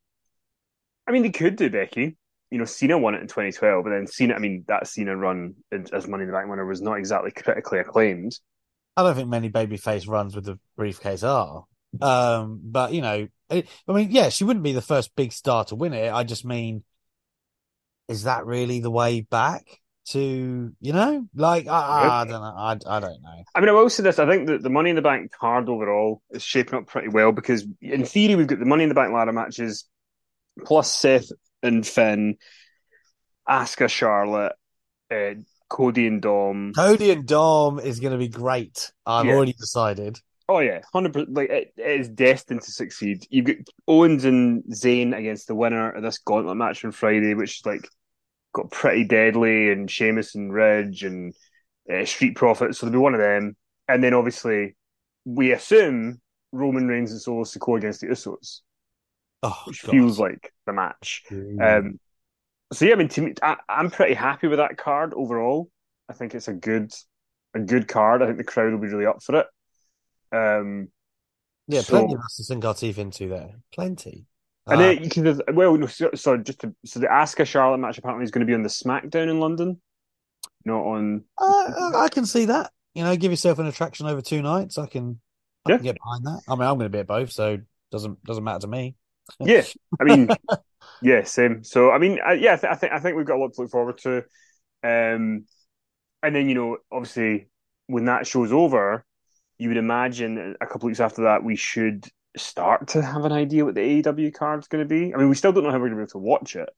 I 1.06 1.12
mean, 1.12 1.22
they 1.22 1.30
could 1.30 1.56
do 1.56 1.70
Becky. 1.70 2.16
You 2.50 2.58
know, 2.58 2.64
Cena 2.64 2.98
won 2.98 3.14
it 3.14 3.20
in 3.20 3.26
2012, 3.26 3.84
but 3.84 3.90
then 3.90 4.06
Cena, 4.06 4.34
I 4.34 4.38
mean, 4.38 4.64
that 4.68 4.86
Cena 4.86 5.16
run 5.16 5.54
as 5.72 6.06
Money 6.06 6.22
in 6.22 6.28
the 6.28 6.34
Bank 6.34 6.48
winner 6.48 6.64
was 6.64 6.80
not 6.80 6.94
exactly 6.94 7.30
critically 7.30 7.78
acclaimed. 7.78 8.38
I 8.96 9.02
don't 9.02 9.14
think 9.14 9.28
many 9.28 9.50
babyface 9.50 10.08
runs 10.08 10.34
with 10.34 10.44
the 10.44 10.58
briefcase 10.76 11.22
are. 11.22 11.64
Um, 12.00 12.60
but 12.62 12.92
you 12.92 13.00
know, 13.00 13.28
it, 13.50 13.68
I 13.88 13.92
mean, 13.92 14.10
yeah, 14.10 14.28
she 14.28 14.44
wouldn't 14.44 14.64
be 14.64 14.72
the 14.72 14.82
first 14.82 15.14
big 15.16 15.32
star 15.32 15.64
to 15.66 15.74
win 15.74 15.92
it. 15.92 16.12
I 16.12 16.24
just 16.24 16.44
mean, 16.44 16.84
is 18.08 18.24
that 18.24 18.46
really 18.46 18.80
the 18.80 18.90
way 18.90 19.20
back 19.22 19.64
to, 20.10 20.72
you 20.80 20.92
know, 20.92 21.26
like, 21.34 21.66
I, 21.66 22.22
I 22.22 22.24
don't 22.24 22.40
know. 22.40 22.54
I, 22.56 22.96
I 22.96 23.00
don't 23.00 23.22
know. 23.22 23.42
I 23.54 23.60
mean, 23.60 23.68
I 23.68 23.72
will 23.72 23.90
say 23.90 24.02
this. 24.02 24.18
I 24.18 24.26
think 24.26 24.46
that 24.48 24.62
the 24.62 24.70
Money 24.70 24.90
in 24.90 24.96
the 24.96 25.02
Bank 25.02 25.32
card 25.32 25.68
overall 25.68 26.22
is 26.30 26.42
shaping 26.42 26.78
up 26.78 26.86
pretty 26.86 27.08
well 27.08 27.32
because, 27.32 27.66
in 27.82 28.04
theory, 28.04 28.36
we've 28.36 28.46
got 28.46 28.58
the 28.58 28.64
Money 28.64 28.84
in 28.84 28.88
the 28.88 28.94
Bank 28.94 29.12
ladder 29.12 29.32
matches 29.32 29.84
plus 30.64 30.90
Seth 30.94 31.30
and 31.62 31.86
Finn, 31.86 32.36
Asuka, 33.48 33.88
Charlotte, 33.88 34.52
uh, 35.10 35.34
Cody 35.68 36.06
and 36.06 36.22
Dom. 36.22 36.72
Cody 36.74 37.10
and 37.10 37.26
Dom 37.26 37.78
is 37.78 38.00
going 38.00 38.12
to 38.12 38.18
be 38.18 38.28
great. 38.28 38.92
I've 39.04 39.26
Yeah. 39.26 39.34
already 39.34 39.52
decided. 39.52 40.18
Oh 40.48 40.60
yeah, 40.60 40.80
hundred 40.92 41.12
percent. 41.12 41.34
Like 41.34 41.50
it, 41.50 41.72
it 41.76 42.00
is 42.00 42.08
destined 42.08 42.62
to 42.62 42.72
succeed. 42.72 43.26
You've 43.30 43.46
got 43.46 43.56
Owens 43.86 44.24
and 44.24 44.62
Zayn 44.64 45.16
against 45.16 45.46
the 45.46 45.54
winner 45.54 45.90
of 45.90 46.02
this 46.02 46.18
gauntlet 46.18 46.56
match 46.56 46.84
on 46.84 46.92
Friday, 46.92 47.34
which 47.34 47.60
is 47.60 47.66
like 47.66 47.86
got 48.54 48.70
pretty 48.70 49.04
deadly, 49.04 49.70
and 49.70 49.90
Sheamus 49.90 50.34
and 50.34 50.52
Ridge 50.52 51.04
and 51.04 51.34
uh, 51.92 52.04
Street 52.06 52.36
Profits. 52.36 52.78
So 52.78 52.86
there'll 52.86 53.00
be 53.00 53.02
one 53.02 53.14
of 53.14 53.20
them, 53.20 53.56
and 53.88 54.02
then 54.04 54.14
obviously 54.14 54.76
we 55.24 55.52
assume 55.52 56.20
Roman 56.52 56.88
Reigns 56.88 57.12
and 57.12 57.20
Solo 57.20 57.44
Sikoa 57.44 57.78
against 57.78 58.00
the 58.02 58.08
Usos, 58.08 58.60
Oh, 59.42 59.64
which 59.64 59.82
God. 59.82 59.92
feels 59.92 60.18
like 60.18 60.52
the 60.66 60.72
match. 60.72 61.24
Um, 61.60 62.00
so 62.72 62.84
yeah, 62.86 62.94
I 62.94 62.96
mean, 62.96 63.08
to 63.08 63.22
me, 63.22 63.34
I, 63.42 63.56
I'm 63.68 63.90
pretty 63.90 64.14
happy 64.14 64.48
with 64.48 64.58
that 64.58 64.78
card 64.78 65.14
overall. 65.14 65.70
I 66.08 66.14
think 66.14 66.34
it's 66.34 66.48
a 66.48 66.54
good, 66.54 66.92
a 67.54 67.60
good 67.60 67.88
card. 67.88 68.22
I 68.22 68.26
think 68.26 68.38
the 68.38 68.44
crowd 68.44 68.72
will 68.72 68.80
be 68.80 68.88
really 68.88 69.06
up 69.06 69.22
for 69.22 69.36
it. 69.40 69.46
Um, 70.32 70.88
yeah, 71.66 71.80
so- 71.80 71.98
plenty 71.98 72.14
of 72.14 72.20
us 72.20 72.36
to 72.36 72.44
sink 72.44 72.64
our 72.64 72.74
teeth 72.74 72.98
into 72.98 73.28
there. 73.28 73.54
Plenty. 73.72 74.26
And 74.66 74.76
Uh, 74.80 74.84
then 74.84 75.04
you 75.04 75.08
can, 75.10 75.40
well, 75.54 75.76
no, 75.78 75.86
so, 75.86 76.10
so 76.14 76.36
just 76.36 76.60
to, 76.60 76.74
so 76.84 77.00
the 77.00 77.06
Asuka 77.06 77.46
Charlotte 77.46 77.78
match 77.78 77.96
apparently 77.96 78.24
is 78.24 78.30
going 78.30 78.40
to 78.40 78.46
be 78.46 78.52
on 78.54 78.62
the 78.62 78.68
SmackDown 78.68 79.30
in 79.30 79.40
London, 79.40 79.80
not 80.66 80.80
on. 80.84 81.24
Uh, 81.38 81.92
I 81.96 82.08
can 82.10 82.26
see 82.26 82.44
that. 82.46 82.70
You 82.94 83.02
know, 83.02 83.16
give 83.16 83.32
yourself 83.32 83.58
an 83.58 83.66
attraction 83.66 84.06
over 84.06 84.20
two 84.20 84.42
nights. 84.42 84.76
I 84.76 84.84
can, 84.86 85.20
I 85.66 85.70
Yeah. 85.70 85.76
can 85.78 85.84
get 85.84 85.96
behind 85.96 86.26
that. 86.26 86.42
I 86.48 86.54
mean, 86.54 86.62
I'm 86.68 86.76
going 86.76 86.80
to 86.90 86.90
be 86.90 86.98
at 86.98 87.06
both, 87.06 87.32
so 87.32 87.58
doesn't 87.90 88.22
doesn't 88.24 88.44
matter 88.44 88.60
to 88.60 88.66
me. 88.66 88.94
Yeah, 89.40 89.62
I 90.00 90.04
mean, 90.04 90.28
yeah, 91.02 91.24
same. 91.24 91.64
So 91.64 91.90
I 91.90 91.96
mean, 91.98 92.18
uh, 92.26 92.32
yeah, 92.32 92.54
I, 92.54 92.56
th- 92.56 92.70
I 92.72 92.74
think 92.76 92.92
I 92.92 92.98
think 92.98 93.16
we've 93.16 93.26
got 93.26 93.36
a 93.36 93.40
lot 93.40 93.54
to 93.54 93.62
look 93.62 93.70
forward 93.70 93.98
to. 93.98 94.18
Um, 94.82 95.44
and 96.22 96.34
then 96.34 96.48
you 96.48 96.54
know, 96.54 96.76
obviously, 96.92 97.48
when 97.86 98.04
that 98.06 98.26
show's 98.26 98.52
over, 98.52 99.04
you 99.58 99.68
would 99.68 99.76
imagine 99.76 100.56
a 100.60 100.66
couple 100.66 100.82
of 100.86 100.90
weeks 100.90 101.00
after 101.00 101.22
that 101.24 101.42
we 101.42 101.56
should 101.56 102.06
start 102.36 102.88
to 102.88 103.02
have 103.02 103.24
an 103.24 103.32
idea 103.32 103.64
what 103.64 103.74
the 103.74 103.80
AEW 104.02 104.32
card 104.34 104.60
is 104.60 104.68
going 104.68 104.84
to 104.84 104.88
be. 104.88 105.12
I 105.12 105.16
mean, 105.18 105.28
we 105.28 105.34
still 105.34 105.52
don't 105.52 105.64
know 105.64 105.70
how 105.70 105.78
we're 105.78 105.88
going 105.88 105.92
to 105.92 105.96
be 105.96 106.02
able 106.02 106.10
to 106.12 106.18
watch 106.18 106.56
it 106.56 106.68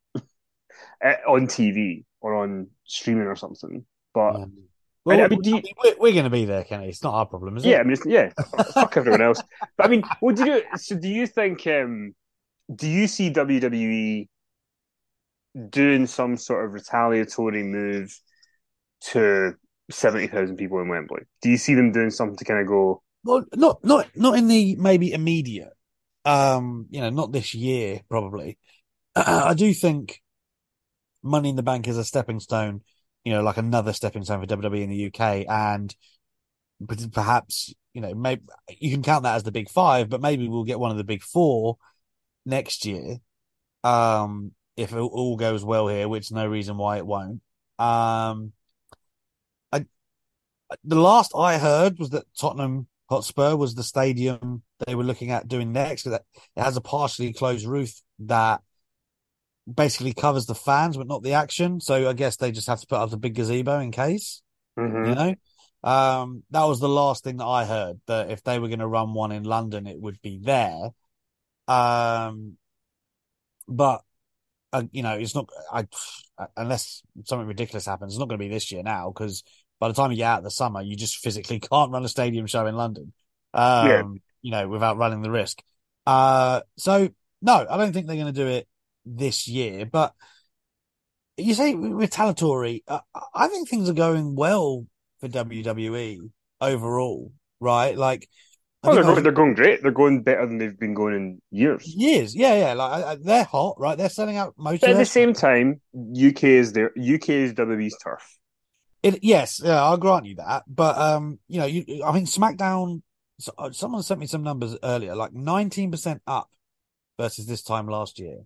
uh, 1.04 1.14
on 1.28 1.46
TV 1.46 2.04
or 2.20 2.37
on 2.37 2.68
streaming 2.84 3.26
or 3.26 3.37
something. 3.37 3.84
But 4.14 4.37
Um, 4.37 4.52
well, 5.04 5.22
I 5.22 5.28
mean, 5.28 5.40
do 5.40 5.50
you- 5.50 5.62
we're, 5.99 6.12
going 6.12 6.25
to 6.25 6.30
be 6.30 6.44
there, 6.44 6.64
Kenny. 6.64 6.88
It's 6.88 7.02
not 7.02 7.14
our 7.14 7.26
problem, 7.26 7.56
is 7.56 7.64
it? 7.64 7.70
Yeah, 7.70 7.78
I 7.78 7.82
mean, 7.84 7.92
it's, 7.92 8.06
yeah, 8.06 8.30
fuck 8.75 8.96
everyone 8.96 9.22
else. 9.22 9.42
But 9.76 9.87
I 9.87 9.88
mean, 9.88 10.02
what 10.20 10.37
do 10.37 10.44
you? 10.44 10.62
So, 10.76 10.96
do 10.96 11.08
you 11.08 11.26
think? 11.26 11.66
Um, 11.66 12.14
do 12.75 12.88
you 12.88 13.06
see 13.06 13.30
WWE 13.30 14.28
doing 15.70 16.06
some 16.06 16.37
sort 16.37 16.64
of 16.64 16.75
retaliatory 16.75 17.62
move 17.62 18.16
to 19.00 19.54
seventy 19.90 20.26
thousand 20.26 20.56
people 20.56 20.80
in 20.80 20.88
Wembley? 20.88 21.23
Do 21.42 21.50
you 21.50 21.56
see 21.56 21.75
them 21.75 21.92
doing 21.92 22.11
something 22.11 22.37
to 22.37 22.44
kind 22.44 22.61
of 22.61 22.66
go? 22.66 23.02
Well, 23.25 23.44
not 23.54 23.85
not 23.85 24.09
not 24.16 24.38
in 24.38 24.49
the 24.49 24.76
maybe 24.76 25.12
immediate. 25.12 25.73
Um, 26.25 26.87
you 26.90 27.00
know, 27.00 27.11
not 27.11 27.32
this 27.32 27.54
year 27.54 28.00
probably, 28.09 28.59
I 29.16 29.54
do 29.54 29.73
think 29.73 30.20
Money 31.23 31.50
in 31.50 31.56
the 31.56 31.62
Bank 31.62 31.88
is 31.88 31.97
a 31.97 32.04
stepping 32.04 32.40
stone, 32.40 32.82
you 33.25 33.32
know, 33.32 33.42
like 33.42 33.56
another 33.56 33.92
stepping 33.92 34.25
stone 34.25 34.40
for 34.40 34.47
WWE 34.47 34.82
in 34.82 34.90
the 34.90 35.06
UK, 35.06 35.47
and 35.49 35.94
perhaps 37.12 37.75
you 37.92 38.00
know, 38.00 38.14
maybe 38.14 38.42
you 38.78 38.90
can 38.90 39.02
count 39.02 39.25
that 39.25 39.37
as 39.37 39.42
the 39.42 39.52
big 39.52 39.68
five, 39.68 40.09
but 40.09 40.20
maybe 40.20 40.49
we'll 40.49 40.64
get 40.64 40.78
one 40.78 40.90
of 40.90 40.97
the 40.97 41.04
big 41.04 41.23
four 41.23 41.76
next 42.47 42.87
year. 42.87 43.16
Um, 43.82 44.52
if 44.76 44.92
it 44.92 44.99
all 44.99 45.37
goes 45.37 45.64
well 45.64 45.88
here, 45.88 46.09
which 46.09 46.30
no 46.30 46.47
reason 46.47 46.76
why 46.76 46.99
it 46.99 47.06
won't. 47.06 47.40
Um, 47.78 48.52
the 50.85 51.00
last 51.00 51.33
I 51.37 51.59
heard 51.59 51.99
was 51.99 52.11
that 52.11 52.25
Tottenham 52.39 52.87
Hotspur 53.09 53.57
was 53.57 53.75
the 53.75 53.83
stadium 53.83 54.62
they 54.87 54.95
were 54.95 55.05
looking 55.05 55.31
at 55.31 55.49
doing 55.49 55.73
next. 55.73 56.05
That 56.05 56.23
it 56.57 56.62
has 56.62 56.77
a 56.77 56.81
partially 56.81 57.33
closed 57.33 57.67
roof 57.67 57.93
that 58.21 58.62
basically 59.73 60.12
covers 60.12 60.47
the 60.47 60.55
fans 60.55 60.97
but 60.97 61.07
not 61.07 61.23
the 61.23 61.35
action. 61.35 61.81
So 61.81 62.09
I 62.09 62.12
guess 62.12 62.37
they 62.37 62.53
just 62.53 62.69
have 62.69 62.81
to 62.81 62.87
put 62.87 62.99
up 62.99 63.11
the 63.11 63.17
big 63.17 63.35
gazebo 63.35 63.79
in 63.81 63.91
case. 63.91 64.43
Mm-hmm. 64.79 65.09
You 65.09 65.15
know, 65.15 65.35
um, 65.83 66.43
that 66.50 66.65
was 66.65 66.81
the 66.81 66.89
last 66.89 67.25
thing 67.25 67.39
that 67.39 67.47
I 67.47 67.65
heard. 67.65 68.00
That 68.07 68.31
if 68.31 68.43
they 68.43 68.59
were 68.59 68.69
going 68.69 68.81
to 68.81 68.87
run 68.87 69.12
one 69.12 69.33
in 69.33 69.45
London, 69.45 69.87
it 69.87 70.00
would 70.00 70.21
be 70.23 70.39
there. 70.43 70.91
Um, 71.67 72.57
but 73.69 74.03
uh, 74.73 74.85
you 74.93 75.03
know, 75.03 75.15
it's 75.15 75.35
not. 75.35 75.49
I 75.73 75.87
unless 76.57 77.03
something 77.25 77.47
ridiculous 77.47 77.87
happens, 77.87 78.12
it's 78.12 78.19
not 78.19 78.29
going 78.29 78.39
to 78.39 78.45
be 78.45 78.53
this 78.53 78.71
year 78.71 78.83
now 78.83 79.11
because 79.11 79.43
by 79.80 79.88
the 79.88 79.94
time 79.94 80.10
you 80.12 80.18
get 80.18 80.26
out 80.26 80.38
of 80.38 80.44
the 80.44 80.50
summer, 80.50 80.82
you 80.82 80.94
just 80.96 81.16
physically 81.16 81.58
can't 81.72 81.90
run 81.90 82.04
a 82.04 82.08
stadium 82.08 82.46
show 82.46 82.66
in 82.66 82.76
London. 82.76 83.12
Um, 83.52 83.87
Yeah. 83.88 84.02
you 84.42 84.50
know, 84.52 84.68
without 84.68 84.96
running 84.96 85.22
the 85.22 85.30
risk. 85.30 85.60
Uh, 86.06 86.60
so 86.78 87.08
no, 87.42 87.66
I 87.68 87.76
don't 87.76 87.92
think 87.92 88.06
they're 88.06 88.16
going 88.16 88.32
to 88.32 88.32
do 88.32 88.46
it 88.46 88.68
this 89.04 89.49
year. 89.49 89.87
But 89.87 90.14
you 91.37 91.54
say 91.54 91.75
with 91.75 92.10
Talatori, 92.10 92.82
uh, 92.87 93.00
I 93.34 93.49
think 93.49 93.68
things 93.68 93.88
are 93.88 93.94
going 93.94 94.34
well 94.37 94.87
for 95.20 95.28
WWE 95.28 96.30
overall, 96.60 97.32
right? 97.60 97.96
Like, 97.96 98.28
Oh, 98.82 98.94
they're, 98.94 99.04
going, 99.04 99.22
they're 99.22 99.32
going 99.32 99.54
great. 99.54 99.82
They're 99.82 99.90
going 99.92 100.22
better 100.22 100.46
than 100.46 100.56
they've 100.56 100.78
been 100.78 100.94
going 100.94 101.14
in 101.14 101.42
years. 101.50 101.84
years, 101.94 102.34
yeah, 102.34 102.54
yeah. 102.54 102.72
Like 102.72 103.04
I, 103.04 103.10
I, 103.10 103.16
they're 103.20 103.44
hot, 103.44 103.75
right? 103.78 103.96
They're 103.99 104.08
selling 104.08 104.38
out 104.38 104.54
most. 104.56 104.80
But 104.80 104.90
at 104.90 104.99
the 104.99 105.04
same 105.04 105.34
time, 105.34 105.82
UK 105.94 106.44
is 106.44 106.72
their 106.72 106.90
UK 106.96 107.28
is 107.28 107.52
WWE's 107.52 107.96
turf. 108.02 108.39
It, 109.02 109.21
yes, 109.23 109.61
yeah, 109.64 109.83
I'll 109.83 109.97
grant 109.97 110.26
you 110.26 110.37
that. 110.37 110.64
But 110.66 110.99
um, 110.99 111.38
you 111.49 111.59
know, 111.61 111.66
you 111.66 112.04
I 112.04 112.12
mean, 112.12 112.26
SmackDown. 112.26 113.02
so- 113.38 113.54
uh, 113.57 113.71
Someone 113.73 114.02
sent 114.02 114.21
me 114.21 114.26
some 114.26 114.42
numbers 114.42 114.76
earlier, 114.83 115.14
like 115.14 115.33
nineteen 115.33 115.90
percent 115.90 116.23
up 116.26 116.50
versus 117.19 117.47
this 117.47 117.62
time 117.62 117.88
last 117.88 118.19
year, 118.19 118.38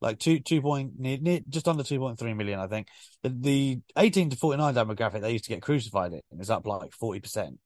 like 0.00 0.18
two 0.18 0.40
two 0.40 0.62
point 0.62 0.98
near, 0.98 1.18
near 1.18 1.40
just 1.48 1.68
under 1.68 1.84
two 1.84 1.98
point 2.00 2.18
three 2.18 2.34
million, 2.34 2.60
I 2.60 2.68
think. 2.68 2.88
The, 3.22 3.30
the 3.30 3.80
eighteen 3.98 4.30
to 4.30 4.36
forty 4.36 4.58
nine 4.58 4.74
demographic 4.74 5.22
they 5.22 5.32
used 5.32 5.44
to 5.46 5.50
get 5.50 5.62
crucified 5.62 6.12
in 6.12 6.40
is 6.40 6.50
up 6.50 6.66
like 6.66 6.92
forty 6.92 7.20
percent. 7.20 7.58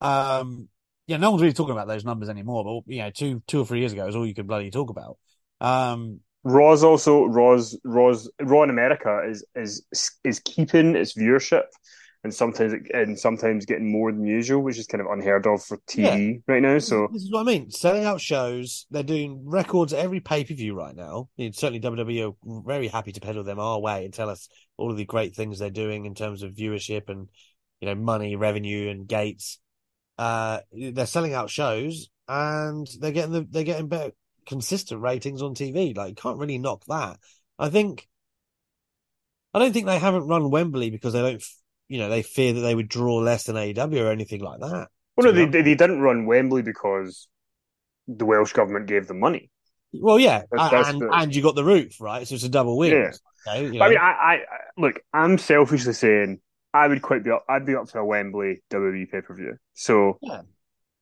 Um, 0.00 0.68
yeah, 1.06 1.16
no 1.18 1.30
one's 1.30 1.42
really 1.42 1.54
talking 1.54 1.72
about 1.72 1.88
those 1.88 2.04
numbers 2.04 2.28
anymore. 2.28 2.64
But 2.64 2.92
you 2.92 3.00
know, 3.02 3.10
two 3.10 3.42
two 3.46 3.60
or 3.60 3.66
three 3.66 3.80
years 3.80 3.92
ago, 3.92 4.06
is 4.06 4.16
all 4.16 4.26
you 4.26 4.34
could 4.34 4.46
bloody 4.46 4.70
talk 4.70 4.90
about. 4.90 5.18
Um, 5.60 6.20
Raw's 6.44 6.82
also 6.82 7.24
Raw's 7.24 7.78
Raw's 7.84 8.30
Raw 8.40 8.62
in 8.62 8.70
America 8.70 9.22
is 9.28 9.44
is 9.54 9.84
is 10.24 10.40
keeping 10.40 10.96
its 10.96 11.14
viewership 11.16 11.64
and 12.22 12.34
sometimes 12.34 12.72
it, 12.72 12.82
and 12.92 13.18
sometimes 13.18 13.64
getting 13.64 13.90
more 13.90 14.12
than 14.12 14.24
usual, 14.26 14.62
which 14.62 14.78
is 14.78 14.86
kind 14.86 15.00
of 15.00 15.06
unheard 15.10 15.46
of 15.46 15.62
for 15.62 15.78
TV 15.88 16.42
right 16.46 16.62
now. 16.62 16.78
So 16.78 17.08
this 17.12 17.22
is 17.22 17.32
what 17.32 17.40
I 17.40 17.44
mean. 17.44 17.70
Selling 17.70 18.04
out 18.04 18.20
shows. 18.20 18.86
They're 18.90 19.02
doing 19.02 19.42
records 19.44 19.92
at 19.92 20.00
every 20.00 20.20
pay 20.20 20.44
per 20.44 20.54
view 20.54 20.74
right 20.74 20.94
now. 20.94 21.28
And 21.38 21.54
certainly, 21.54 21.80
WWE 21.80 22.30
are 22.30 22.62
very 22.64 22.88
happy 22.88 23.12
to 23.12 23.20
peddle 23.20 23.44
them 23.44 23.58
our 23.58 23.80
way 23.80 24.04
and 24.04 24.12
tell 24.12 24.28
us 24.28 24.48
all 24.76 24.90
of 24.90 24.96
the 24.96 25.04
great 25.04 25.34
things 25.34 25.58
they're 25.58 25.70
doing 25.70 26.04
in 26.04 26.14
terms 26.14 26.42
of 26.42 26.52
viewership 26.52 27.08
and 27.08 27.28
you 27.80 27.88
know 27.88 27.94
money, 27.94 28.36
revenue, 28.36 28.90
and 28.90 29.08
gates. 29.08 29.58
Uh, 30.18 30.60
they're 30.72 31.06
selling 31.06 31.32
out 31.32 31.48
shows 31.48 32.10
and 32.28 32.86
they're 33.00 33.12
getting 33.12 33.32
the 33.32 33.46
they're 33.48 33.64
getting 33.64 33.88
better 33.88 34.12
consistent 34.50 35.00
ratings 35.00 35.40
on 35.40 35.54
TV. 35.54 35.96
Like, 35.96 36.10
you 36.10 36.14
can't 36.14 36.38
really 36.38 36.58
knock 36.58 36.82
that. 36.88 37.16
I 37.58 37.70
think. 37.70 38.06
I 39.54 39.58
don't 39.58 39.72
think 39.72 39.86
they 39.86 39.98
haven't 39.98 40.28
run 40.28 40.50
Wembley 40.50 40.90
because 40.90 41.12
they 41.14 41.22
don't, 41.22 41.42
you 41.88 41.98
know, 41.98 42.08
they 42.08 42.22
fear 42.22 42.52
that 42.52 42.60
they 42.60 42.74
would 42.74 42.88
draw 42.88 43.16
less 43.16 43.44
than 43.44 43.56
AEW 43.56 44.02
or 44.04 44.10
anything 44.12 44.40
like 44.42 44.60
that. 44.60 44.88
well, 45.16 45.26
no, 45.26 45.32
be 45.32 45.46
they 45.46 45.62
they 45.62 45.74
didn't 45.74 46.00
run 46.02 46.26
Wembley 46.26 46.62
because 46.62 47.26
the 48.06 48.26
Welsh 48.26 48.52
government 48.52 48.86
gave 48.86 49.06
them 49.08 49.18
money. 49.20 49.50
Well, 49.92 50.20
yeah, 50.20 50.42
That's- 50.52 50.70
that's 50.70 50.88
and 50.90 51.00
the- 51.00 51.10
and 51.12 51.34
you 51.34 51.42
got 51.42 51.56
the 51.56 51.64
roof 51.64 52.00
right, 52.00 52.26
so 52.26 52.34
it's 52.36 52.44
a 52.44 52.48
double 52.48 52.76
win. 52.76 52.92
Yeah. 52.92 53.10
Okay, 53.48 53.74
you 53.74 53.82
I 53.82 53.88
mean. 53.88 53.98
I, 53.98 54.10
I, 54.10 54.32
I 54.34 54.38
look. 54.76 55.00
I'm 55.12 55.36
selfishly 55.38 55.94
saying 55.94 56.40
I 56.72 56.86
would 56.86 57.02
quite 57.02 57.24
be 57.24 57.30
up. 57.30 57.44
I'd 57.48 57.66
be 57.66 57.74
up 57.74 57.88
for 57.90 57.98
a 57.98 58.06
Wembley 58.06 58.62
WWE 58.70 59.10
pay 59.10 59.20
per 59.22 59.34
view. 59.34 59.56
So, 59.74 60.18
Yeah. 60.22 60.42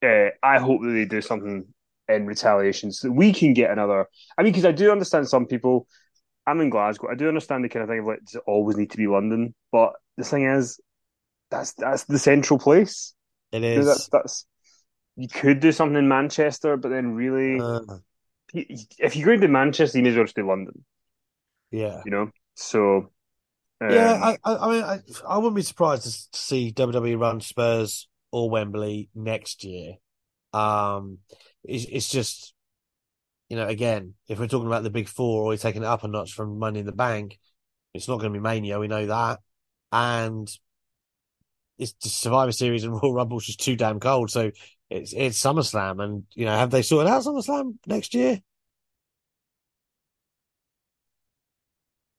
uh, 0.03 0.31
I 0.43 0.59
hope 0.59 0.81
that 0.83 0.93
they 0.93 1.05
do 1.05 1.21
something 1.21 1.67
in 2.09 2.27
retaliation 2.27 2.91
so 2.93 3.09
that 3.09 3.13
we 3.13 3.33
can 3.33 3.53
get 3.53 3.71
another. 3.71 4.07
I 4.37 4.43
mean, 4.43 4.53
because 4.53 4.65
I 4.65 4.73
do 4.73 4.91
understand 4.91 5.29
some 5.29 5.47
people. 5.47 5.87
I'm 6.47 6.61
in 6.63 6.71
Glasgow. 6.71 7.09
I 7.11 7.15
do 7.15 7.29
understand 7.29 7.63
the 7.63 7.69
kind 7.69 7.83
of 7.83 7.91
thing 7.91 7.99
of 7.99 8.07
like 8.07 8.25
does 8.25 8.37
it 8.37 8.43
always 8.47 8.77
need 8.77 8.91
to 8.93 8.97
be 8.97 9.07
London, 9.07 9.55
but 9.71 9.93
the 10.17 10.25
thing 10.25 10.45
is, 10.45 10.81
that's 11.51 11.73
that's 11.75 12.05
the 12.05 12.19
central 12.19 12.59
place. 12.59 13.15
It 13.53 13.63
is. 13.65 13.77
You 13.77 13.81
know, 13.83 13.87
that's 13.87 14.09
that's. 14.09 14.47
You 15.17 15.29
could 15.29 15.61
do 15.61 15.73
something 15.73 15.97
in 15.97 16.07
Manchester, 16.07 16.77
but 16.77 16.91
then 16.91 17.15
really, 17.15 17.61
uh, 17.61 17.81
if 18.55 19.17
you're 19.17 19.27
going 19.27 19.41
to 19.41 19.49
Manchester, 19.49 19.99
you 19.99 20.05
may 20.05 20.11
as 20.11 20.17
well 20.17 20.25
just 20.25 20.37
do 20.37 20.47
London. 20.47 20.85
yeah, 21.73 22.03
You 22.05 22.11
know, 22.13 22.31
so. 22.55 23.11
um, 23.81 23.91
yeah. 23.91 24.15
I, 24.23 24.39
I, 24.45 24.57
I 24.57 24.71
mean, 24.71 24.85
I, 24.85 25.01
I 25.29 25.39
wouldn't 25.39 25.57
be 25.57 25.63
surprised 25.63 26.05
to 26.05 26.39
see 26.39 26.73
WWE 26.73 27.19
run 27.19 27.41
Spurs 27.41 28.09
or 28.31 28.49
Wembley 28.49 29.11
next 29.15 29.65
year. 29.65 29.95
Um, 30.59 31.19
it's, 31.65 31.85
it's 31.87 32.11
just, 32.11 32.55
you 33.49 33.57
know, 33.57 33.67
again, 33.69 34.15
if 34.29 34.39
we're 34.39 34.49
talking 34.49 34.67
about 34.69 34.83
the 34.85 34.91
big 34.91 35.09
four, 35.09 35.43
or 35.45 35.47
we're 35.49 35.57
taking 35.59 35.83
it 35.83 35.87
up 35.87 36.05
a 36.05 36.09
notch 36.09 36.33
from 36.35 36.59
Money 36.59 36.81
in 36.81 36.87
the 36.87 36.93
Bank, 36.93 37.39
it's 37.95 38.09
not 38.09 38.21
going 38.21 38.33
to 38.33 38.39
be 38.39 38.43
Mania. 38.43 38.79
We 38.81 38.89
know 38.89 39.07
that, 39.07 39.41
and 39.93 40.49
it's 41.79 41.93
the 42.03 42.09
Survivor 42.09 42.53
Series 42.53 42.85
and 42.85 42.93
Royal 43.03 43.15
Rumble's 43.15 43.47
just 43.47 43.61
too 43.61 43.77
damn 43.77 44.01
cold. 44.01 44.31
So 44.31 44.51
it's 44.91 45.13
it's 45.13 45.41
SummerSlam, 45.43 46.03
and 46.03 46.25
you 46.35 46.45
know, 46.47 46.57
have 46.57 46.71
they 46.71 46.83
sorted 46.83 47.11
out 47.11 47.23
SummerSlam 47.25 47.77
next 47.87 48.15
year? 48.15 48.41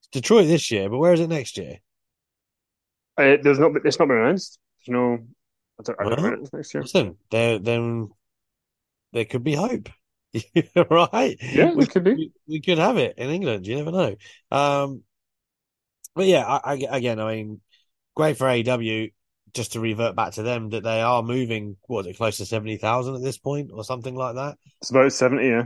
It's 0.01 0.09
Detroit 0.11 0.47
this 0.47 0.71
year, 0.71 0.89
but 0.89 0.97
where 0.97 1.13
is 1.13 1.21
it 1.21 1.29
next 1.29 1.57
year? 1.57 1.79
Uh, 3.17 3.37
there's 3.41 3.59
not. 3.59 3.71
It's 3.85 3.99
not 3.99 4.07
been 4.07 4.17
announced. 4.17 4.59
There's 4.85 4.93
no. 4.93 5.17
I 5.79 5.83
don't, 5.83 5.99
I 5.99 6.03
don't 6.05 6.21
Well, 6.21 6.31
know 6.31 6.41
it's 6.41 6.53
next 6.53 6.73
year. 6.73 6.89
Listen, 6.91 7.17
there 7.31 7.59
then 7.59 8.11
there 9.13 9.25
could 9.25 9.43
be 9.43 9.55
hope, 9.55 9.89
right? 10.89 11.37
Yeah, 11.41 11.73
we 11.73 11.85
could 11.85 12.03
be. 12.03 12.31
we, 12.47 12.61
could 12.61 12.77
have 12.77 12.97
it 12.97 13.15
in 13.17 13.29
England. 13.29 13.65
You 13.65 13.77
never 13.77 13.91
know. 13.91 14.15
Um, 14.51 15.03
but 16.15 16.27
yeah, 16.27 16.45
I, 16.45 16.73
I, 16.73 16.73
again, 16.97 17.19
I 17.19 17.35
mean, 17.35 17.61
great 18.15 18.37
for 18.37 18.45
AEW. 18.45 19.13
Just 19.53 19.73
to 19.73 19.79
revert 19.79 20.15
back 20.15 20.33
to 20.33 20.43
them, 20.43 20.69
that 20.69 20.83
they 20.83 21.01
are 21.01 21.23
moving. 21.23 21.75
What 21.87 22.01
is 22.01 22.07
it, 22.11 22.17
close 22.17 22.37
to 22.37 22.45
seventy 22.45 22.77
thousand 22.77 23.15
at 23.15 23.23
this 23.23 23.39
point, 23.39 23.71
or 23.73 23.83
something 23.83 24.13
like 24.13 24.35
that? 24.35 24.57
It's 24.79 24.91
about 24.91 25.11
seventy, 25.11 25.47
yeah, 25.47 25.63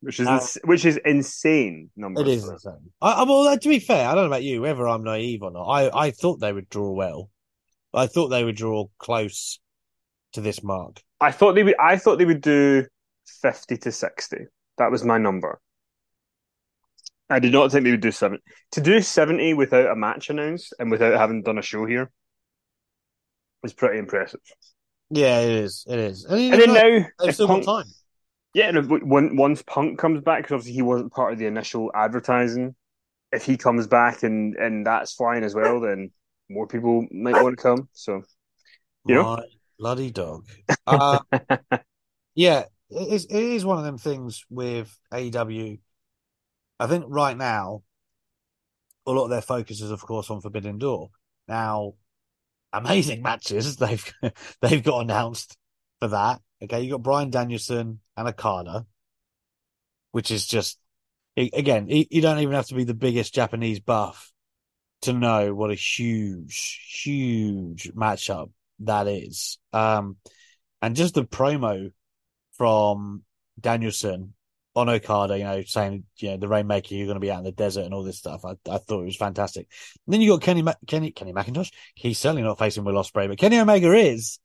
which 0.00 0.18
is 0.18 0.26
Uh, 0.26 0.32
ins- 0.32 0.58
which 0.64 0.84
is 0.84 0.98
insane 1.04 1.90
numbers. 1.94 2.26
It 2.26 2.32
is 2.32 2.48
insane. 2.48 2.90
I, 3.00 3.12
I, 3.12 3.22
well, 3.22 3.56
to 3.56 3.68
be 3.68 3.78
fair, 3.78 4.08
I 4.08 4.16
don't 4.16 4.24
know 4.24 4.30
about 4.30 4.42
you, 4.42 4.62
whether 4.62 4.88
I'm 4.88 5.04
naive 5.04 5.44
or 5.44 5.52
not. 5.52 5.62
I, 5.64 6.06
I 6.06 6.10
thought 6.10 6.40
they 6.40 6.52
would 6.52 6.68
draw 6.68 6.90
well. 6.90 7.30
I 7.94 8.08
thought 8.08 8.28
they 8.28 8.42
would 8.42 8.56
draw 8.56 8.86
close 8.98 9.60
to 10.32 10.40
this 10.40 10.60
mark. 10.62 11.02
I 11.20 11.32
thought 11.32 11.54
they 11.54 11.62
would. 11.62 11.78
I 11.78 11.96
thought 11.96 12.18
they 12.18 12.24
would 12.24 12.40
do 12.40 12.86
fifty 13.42 13.76
to 13.78 13.92
sixty. 13.92 14.46
That 14.78 14.90
was 14.90 15.04
my 15.04 15.18
number. 15.18 15.60
I 17.28 17.38
did 17.38 17.52
not 17.52 17.70
think 17.70 17.84
they 17.84 17.90
would 17.90 18.00
do 18.00 18.10
seventy. 18.10 18.42
To 18.72 18.80
do 18.80 19.00
seventy 19.00 19.54
without 19.54 19.90
a 19.90 19.96
match 19.96 20.30
announced 20.30 20.74
and 20.78 20.90
without 20.90 21.18
having 21.18 21.42
done 21.42 21.58
a 21.58 21.62
show 21.62 21.86
here 21.86 22.10
is 23.62 23.72
pretty 23.72 23.98
impressive. 23.98 24.40
Yeah, 25.10 25.40
it 25.40 25.50
is. 25.50 25.84
It 25.88 25.98
is. 25.98 26.24
And, 26.24 26.40
you 26.40 26.52
And 26.52 26.62
then 26.62 26.72
now, 26.72 27.26
if 27.26 27.34
still 27.34 27.48
Punk, 27.48 27.66
got 27.66 27.82
time. 27.82 27.92
Yeah, 28.54 28.68
and 28.68 29.08
when, 29.08 29.36
once 29.36 29.62
Punk 29.62 29.98
comes 29.98 30.22
back, 30.22 30.38
because 30.38 30.54
obviously 30.54 30.72
he 30.72 30.82
wasn't 30.82 31.12
part 31.12 31.32
of 31.32 31.38
the 31.38 31.46
initial 31.46 31.90
advertising, 31.94 32.74
if 33.32 33.44
he 33.44 33.56
comes 33.56 33.86
back 33.86 34.22
and, 34.22 34.56
and 34.56 34.86
that's 34.86 35.12
flying 35.12 35.44
as 35.44 35.54
well, 35.54 35.80
then 35.80 36.10
more 36.48 36.66
people 36.66 37.06
might 37.12 37.40
want 37.42 37.56
to 37.56 37.62
come. 37.62 37.88
So, 37.92 38.22
you 39.06 39.16
know? 39.16 39.42
Bloody 39.80 40.10
dog. 40.10 40.46
Uh, 40.86 41.20
yeah, 42.34 42.64
it 42.90 43.08
is, 43.08 43.24
it 43.26 43.42
is 43.42 43.64
one 43.64 43.78
of 43.78 43.84
them 43.84 43.96
things 43.96 44.44
with 44.50 44.96
AEW. 45.12 45.78
I 46.80 46.86
think 46.88 47.04
right 47.06 47.36
now, 47.36 47.82
a 49.06 49.12
lot 49.12 49.24
of 49.24 49.30
their 49.30 49.40
focus 49.40 49.80
is, 49.80 49.92
of 49.92 50.02
course, 50.02 50.30
on 50.30 50.40
Forbidden 50.40 50.78
Door. 50.78 51.10
Now, 51.46 51.94
amazing 52.72 53.22
matches 53.28 53.76
they've 53.76 54.12
they've 54.60 54.82
got 54.82 55.02
announced 55.02 55.56
for 56.00 56.08
that. 56.08 56.40
Okay, 56.62 56.82
you 56.82 56.90
got 56.90 57.02
Bryan 57.02 57.30
Danielson 57.30 58.00
and 58.16 58.28
Okada, 58.28 58.86
which 60.10 60.32
is 60.32 60.44
just 60.46 60.78
again, 61.36 61.86
you 61.88 62.20
don't 62.20 62.40
even 62.40 62.54
have 62.54 62.66
to 62.66 62.74
be 62.74 62.84
the 62.84 62.94
biggest 62.94 63.32
Japanese 63.32 63.80
buff 63.80 64.32
to 65.02 65.12
know 65.12 65.54
what 65.54 65.70
a 65.70 65.74
huge, 65.74 67.00
huge 67.02 67.92
matchup 67.94 68.50
that 68.80 69.06
is. 69.06 69.58
Um, 69.72 70.16
and 70.82 70.96
just 70.96 71.14
the 71.14 71.24
promo 71.24 71.92
from 72.52 73.22
Danielson 73.58 74.34
on 74.74 74.88
Okada, 74.88 75.36
you 75.36 75.44
know, 75.44 75.62
saying, 75.62 76.04
you 76.18 76.30
know, 76.30 76.36
the 76.36 76.48
Rainmaker, 76.48 76.94
you're 76.94 77.06
going 77.06 77.16
to 77.16 77.20
be 77.20 77.30
out 77.30 77.38
in 77.38 77.44
the 77.44 77.52
desert 77.52 77.84
and 77.84 77.92
all 77.92 78.04
this 78.04 78.18
stuff. 78.18 78.44
I, 78.44 78.52
I 78.70 78.78
thought 78.78 79.02
it 79.02 79.06
was 79.06 79.16
fantastic. 79.16 79.68
And 80.06 80.14
then 80.14 80.20
you 80.20 80.30
got 80.30 80.42
Kenny, 80.42 80.64
Kenny, 80.86 81.10
Kenny 81.10 81.32
McIntosh. 81.32 81.72
He's 81.94 82.18
certainly 82.18 82.42
not 82.42 82.58
facing 82.58 82.84
Will 82.84 82.94
Ospreay, 82.94 83.28
but 83.28 83.38
Kenny 83.38 83.58
Omega 83.58 83.92
is. 83.92 84.38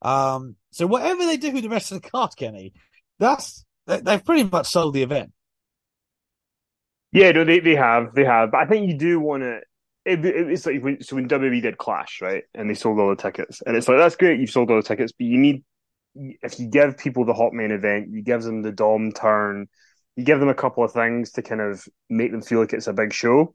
Um, 0.00 0.56
so 0.70 0.86
whatever 0.86 1.24
they 1.26 1.36
do 1.36 1.52
with 1.52 1.64
the 1.64 1.68
rest 1.68 1.92
of 1.92 2.00
the 2.00 2.08
card, 2.08 2.30
Kenny, 2.36 2.72
that's, 3.18 3.64
they've 3.86 4.24
pretty 4.24 4.44
much 4.44 4.68
sold 4.68 4.94
the 4.94 5.02
event. 5.02 5.32
Yeah, 7.10 7.32
no, 7.32 7.44
they, 7.44 7.60
they 7.60 7.74
have, 7.74 8.14
they 8.14 8.24
have. 8.24 8.52
But 8.52 8.58
I 8.58 8.66
think 8.66 8.88
you 8.88 8.96
do 8.96 9.20
want 9.20 9.42
to, 9.42 9.60
it, 10.04 10.24
it, 10.24 10.50
it's 10.50 10.66
like 10.66 10.82
when, 10.82 11.02
so 11.02 11.16
when 11.16 11.28
WWE 11.28 11.62
did 11.62 11.78
Clash, 11.78 12.20
right, 12.20 12.44
and 12.54 12.68
they 12.68 12.74
sold 12.74 12.98
all 12.98 13.10
the 13.10 13.22
tickets, 13.22 13.62
and 13.64 13.76
it's 13.76 13.88
like 13.88 13.98
that's 13.98 14.16
great, 14.16 14.40
you've 14.40 14.50
sold 14.50 14.70
all 14.70 14.76
the 14.76 14.82
tickets, 14.82 15.12
but 15.12 15.26
you 15.26 15.38
need 15.38 15.64
if 16.14 16.58
you 16.58 16.66
give 16.66 16.98
people 16.98 17.24
the 17.24 17.34
hot 17.34 17.52
main 17.52 17.70
event, 17.70 18.08
you 18.10 18.22
give 18.22 18.42
them 18.42 18.62
the 18.62 18.72
Dom 18.72 19.12
turn, 19.12 19.68
you 20.16 20.24
give 20.24 20.40
them 20.40 20.48
a 20.48 20.54
couple 20.54 20.84
of 20.84 20.92
things 20.92 21.32
to 21.32 21.42
kind 21.42 21.60
of 21.60 21.86
make 22.10 22.30
them 22.30 22.42
feel 22.42 22.60
like 22.60 22.72
it's 22.72 22.86
a 22.86 22.92
big 22.92 23.12
show. 23.12 23.54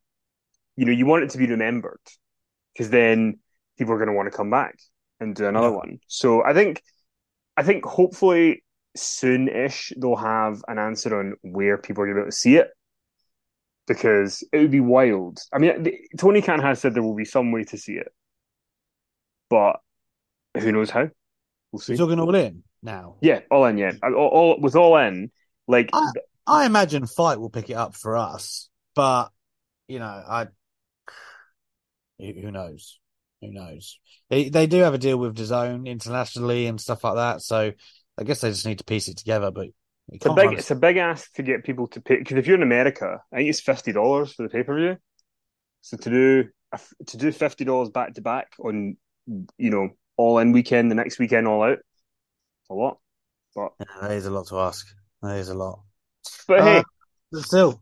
You 0.76 0.86
know, 0.86 0.92
you 0.92 1.06
want 1.06 1.24
it 1.24 1.32
to 1.32 1.38
be 1.38 1.48
remembered 1.48 2.00
because 2.74 2.90
then 2.90 3.40
people 3.78 3.94
are 3.94 3.98
going 3.98 4.08
to 4.08 4.14
want 4.14 4.32
to 4.32 4.36
come 4.36 4.50
back 4.50 4.78
and 5.20 5.36
do 5.36 5.48
another 5.48 5.70
yeah. 5.70 5.76
one. 5.76 6.00
So 6.08 6.44
I 6.44 6.54
think, 6.54 6.82
I 7.56 7.64
think 7.64 7.86
hopefully 7.86 8.64
soon-ish 8.96 9.94
they'll 9.98 10.16
have 10.16 10.64
an 10.68 10.80
answer 10.80 11.20
on 11.20 11.36
where 11.42 11.78
people 11.78 12.04
are 12.04 12.08
going 12.08 12.16
to 12.16 12.22
be 12.22 12.24
able 12.24 12.32
to 12.32 12.36
see 12.36 12.56
it 12.58 12.70
because 13.88 14.44
it 14.52 14.58
would 14.58 14.72
be 14.72 14.80
wild. 14.80 15.40
I 15.54 15.60
mean, 15.60 15.88
Tony 16.18 16.42
Khan 16.42 16.60
has 16.60 16.80
said 16.80 16.94
there 16.94 17.04
will 17.04 17.16
be 17.16 17.26
some 17.26 17.52
way 17.52 17.64
to 17.66 17.78
see 17.78 17.94
it, 17.94 18.12
but 19.50 19.78
who 20.60 20.72
knows 20.72 20.90
how? 20.90 21.10
We'll 21.72 21.80
see. 21.80 21.94
You're 21.94 22.08
talking 22.08 22.20
all 22.20 22.36
in 22.36 22.64
now. 22.84 23.16
Yeah, 23.22 23.40
all 23.50 23.66
in. 23.66 23.78
Yeah, 23.78 23.94
all, 24.04 24.14
all 24.14 24.60
with 24.60 24.76
all 24.76 24.98
in. 24.98 25.32
Like 25.68 25.90
I, 25.94 26.12
I 26.46 26.66
imagine 26.66 27.06
FITE 27.06 27.40
will 27.40 27.50
pick 27.50 27.70
it 27.70 27.76
up 27.76 27.96
for 27.96 28.18
us, 28.18 28.70
but 28.96 29.30
you 29.88 30.00
know, 30.00 30.06
I 30.06 30.48
who 32.20 32.52
knows? 32.52 33.00
Who 33.42 33.52
knows? 33.52 34.00
They 34.30 34.50
they 34.50 34.68
do 34.68 34.80
have 34.80 34.94
a 34.94 35.00
deal 35.00 35.18
with 35.18 35.38
DAZN 35.38 35.86
internationally 35.86 36.68
and 36.68 36.82
stuff 36.82 37.04
like 37.04 37.16
that, 37.16 37.42
so 37.42 37.72
I 38.18 38.24
guess 38.24 38.42
they 38.42 38.50
just 38.50 38.66
need 38.66 38.80
to 38.80 38.84
piece 38.84 39.08
it 39.08 39.18
together. 39.18 39.52
But 39.52 39.70
it's 40.10 40.26
a 40.26 40.34
big 40.34 40.54
it's 40.54 40.72
a 40.72 40.76
big 40.76 40.98
ask 40.98 41.34
to 41.34 41.44
get 41.44 41.64
people 41.64 41.88
to 41.88 42.02
pay 42.02 42.18
because 42.18 42.38
if 42.38 42.48
you're 42.48 42.56
in 42.56 42.64
America, 42.64 43.22
I 43.32 43.38
think 43.38 43.50
it's 43.50 43.60
fifty 43.60 43.92
dollars 43.92 44.34
for 44.34 44.44
the 44.44 44.50
pay 44.50 44.64
per 44.64 44.76
view. 44.76 44.98
So 45.82 45.98
to 45.98 46.10
do 46.10 46.50
to 47.08 47.18
do 47.18 47.32
fifty 47.32 47.66
dollars 47.66 47.90
back 47.90 48.14
to 48.14 48.22
back 48.22 48.54
on 48.60 48.98
you 49.58 49.70
know 49.70 49.90
all 50.16 50.40
in 50.40 50.52
weekend, 50.52 50.90
the 50.90 50.96
next 50.96 51.20
weekend 51.20 51.48
all 51.48 51.64
out. 51.64 51.80
a 52.70 52.74
lot. 52.74 53.00
But 53.56 53.74
yeah, 53.80 54.08
that 54.08 54.12
is 54.12 54.26
a 54.26 54.32
lot 54.32 54.48
to 54.48 54.60
ask. 54.60 54.88
That 55.22 55.38
is 55.38 55.50
a 55.50 55.56
lot. 55.56 55.82
But 56.48 56.60
uh, 56.60 56.66
hey, 56.66 56.84
still 57.42 57.82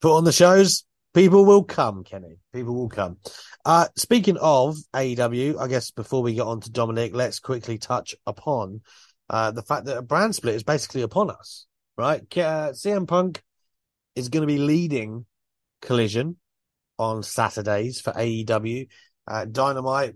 put 0.00 0.16
on 0.16 0.24
the 0.24 0.32
shows. 0.32 0.84
People 1.14 1.44
will 1.44 1.64
come, 1.64 2.04
Kenny. 2.04 2.38
People 2.54 2.74
will 2.74 2.88
come. 2.88 3.18
Uh, 3.66 3.88
speaking 3.96 4.38
of 4.38 4.76
AEW, 4.94 5.58
I 5.58 5.68
guess 5.68 5.90
before 5.90 6.22
we 6.22 6.32
get 6.32 6.46
on 6.46 6.60
to 6.60 6.70
Dominik, 6.70 7.12
let's 7.12 7.38
quickly 7.38 7.76
touch 7.76 8.14
upon 8.26 8.80
uh, 9.32 9.50
the 9.50 9.62
fact 9.62 9.86
that 9.86 9.96
a 9.96 10.02
brand 10.02 10.34
split 10.34 10.54
is 10.54 10.62
basically 10.62 11.00
upon 11.02 11.30
us, 11.30 11.66
right? 11.96 12.20
Uh, 12.20 12.70
CM 12.72 13.08
Punk 13.08 13.42
is 14.14 14.28
going 14.28 14.42
to 14.42 14.46
be 14.46 14.58
leading 14.58 15.24
Collision 15.80 16.36
on 16.98 17.22
Saturdays 17.22 18.00
for 18.00 18.12
AEW. 18.12 18.88
Uh, 19.26 19.46
Dynamite 19.46 20.14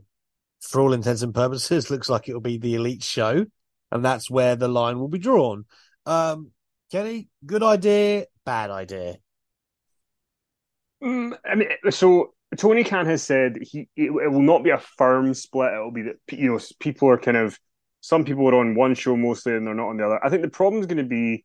for 0.60 0.80
all 0.80 0.92
intents 0.92 1.22
and 1.22 1.34
purposes, 1.34 1.90
looks 1.90 2.10
like 2.10 2.28
it'll 2.28 2.40
be 2.40 2.58
the 2.58 2.74
elite 2.74 3.02
show, 3.02 3.46
and 3.90 4.04
that's 4.04 4.30
where 4.30 4.54
the 4.54 4.68
line 4.68 4.98
will 4.98 5.08
be 5.08 5.18
drawn. 5.18 5.64
Um, 6.04 6.50
Kenny, 6.92 7.28
good 7.44 7.62
idea, 7.62 8.26
bad 8.44 8.70
idea. 8.70 9.16
Mm, 11.02 11.36
I 11.44 11.54
mean, 11.54 11.68
so 11.90 12.34
Tony 12.56 12.84
Khan 12.84 13.06
has 13.06 13.22
said 13.22 13.56
he 13.62 13.88
it, 13.96 14.10
it, 14.10 14.30
will 14.30 14.42
not 14.42 14.62
be 14.62 14.70
a 14.70 14.78
firm 14.78 15.34
split. 15.34 15.72
It'll 15.72 15.90
be 15.90 16.02
that 16.02 16.16
you 16.30 16.52
know 16.52 16.60
people 16.80 17.08
are 17.08 17.18
kind 17.18 17.36
of 17.36 17.58
some 18.00 18.24
people 18.24 18.48
are 18.48 18.60
on 18.60 18.74
one 18.74 18.94
show 18.94 19.16
mostly 19.16 19.54
and 19.54 19.66
they're 19.66 19.74
not 19.74 19.88
on 19.88 19.96
the 19.96 20.06
other. 20.06 20.24
I 20.24 20.28
think 20.30 20.42
the 20.42 20.48
problem 20.48 20.80
is 20.80 20.86
going 20.86 20.98
to 20.98 21.04
be. 21.04 21.44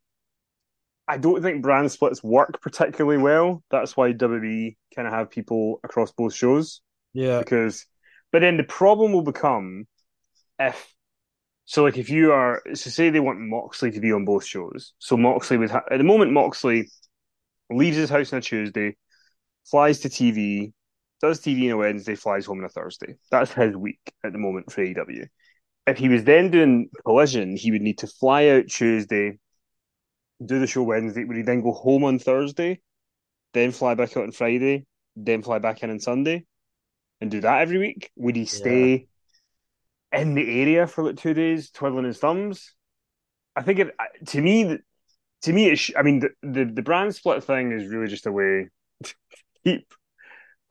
I 1.07 1.17
don't 1.17 1.41
think 1.41 1.61
brand 1.61 1.91
splits 1.91 2.23
work 2.23 2.61
particularly 2.61 3.17
well. 3.17 3.63
That's 3.69 3.97
why 3.97 4.13
WWE 4.13 4.77
kind 4.95 5.07
of 5.07 5.13
have 5.13 5.29
people 5.29 5.79
across 5.83 6.11
both 6.11 6.33
shows. 6.33 6.81
Yeah, 7.13 7.39
because 7.39 7.85
but 8.31 8.39
then 8.39 8.57
the 8.57 8.63
problem 8.63 9.11
will 9.11 9.23
become 9.23 9.87
if 10.59 10.93
so, 11.65 11.83
like 11.83 11.97
if 11.97 12.09
you 12.09 12.33
are 12.33 12.61
so 12.73 12.89
say 12.89 13.09
they 13.09 13.19
want 13.19 13.39
Moxley 13.39 13.91
to 13.91 13.99
be 13.99 14.11
on 14.11 14.25
both 14.25 14.45
shows. 14.45 14.93
So 14.99 15.17
Moxley 15.17 15.57
would 15.57 15.71
ha- 15.71 15.85
at 15.89 15.97
the 15.97 16.03
moment 16.03 16.33
Moxley 16.33 16.89
leaves 17.69 17.97
his 17.97 18.09
house 18.09 18.33
on 18.33 18.39
a 18.39 18.41
Tuesday, 18.41 18.97
flies 19.65 19.99
to 20.01 20.09
TV, 20.09 20.73
does 21.21 21.39
TV 21.39 21.67
on 21.67 21.71
a 21.71 21.77
Wednesday, 21.77 22.15
flies 22.15 22.45
home 22.45 22.59
on 22.59 22.65
a 22.65 22.69
Thursday. 22.69 23.15
That's 23.29 23.53
his 23.53 23.75
week 23.75 24.01
at 24.23 24.33
the 24.33 24.37
moment 24.37 24.71
for 24.71 24.81
AEW. 24.81 25.27
If 25.87 25.97
he 25.97 26.09
was 26.09 26.23
then 26.23 26.51
doing 26.51 26.89
Collision, 27.05 27.55
he 27.55 27.71
would 27.71 27.81
need 27.81 27.99
to 27.99 28.07
fly 28.07 28.47
out 28.49 28.67
Tuesday, 28.67 29.39
do 30.43 30.59
the 30.59 30.67
show 30.67 30.83
Wednesday. 30.83 31.23
Would 31.23 31.37
he 31.37 31.43
then 31.43 31.61
go 31.61 31.71
home 31.71 32.03
on 32.03 32.19
Thursday, 32.19 32.81
then 33.53 33.71
fly 33.71 33.95
back 33.95 34.15
out 34.15 34.23
on 34.23 34.31
Friday, 34.31 34.85
then 35.15 35.41
fly 35.41 35.59
back 35.59 35.83
in 35.83 35.89
on 35.89 35.99
Sunday? 35.99 36.45
and 37.21 37.29
do 37.29 37.39
that 37.39 37.61
every 37.61 37.77
week? 37.77 38.11
Would 38.17 38.35
he 38.35 38.45
stay 38.45 39.07
yeah. 40.11 40.19
in 40.19 40.33
the 40.33 40.61
area 40.61 40.87
for 40.87 41.03
like 41.03 41.17
two 41.17 41.33
days, 41.33 41.69
twiddling 41.69 42.05
his 42.05 42.17
thumbs? 42.17 42.73
I 43.55 43.61
think 43.61 43.79
it 43.79 43.95
to 44.27 44.41
me, 44.41 44.79
to 45.43 45.53
me, 45.53 45.75
sh- 45.75 45.93
I 45.95 46.01
mean, 46.01 46.19
the, 46.19 46.29
the 46.41 46.65
the 46.65 46.81
brand 46.81 47.15
split 47.15 47.43
thing 47.43 47.71
is 47.71 47.87
really 47.87 48.07
just 48.07 48.25
a 48.25 48.31
way 48.31 48.69
to 49.03 49.15
keep 49.63 49.93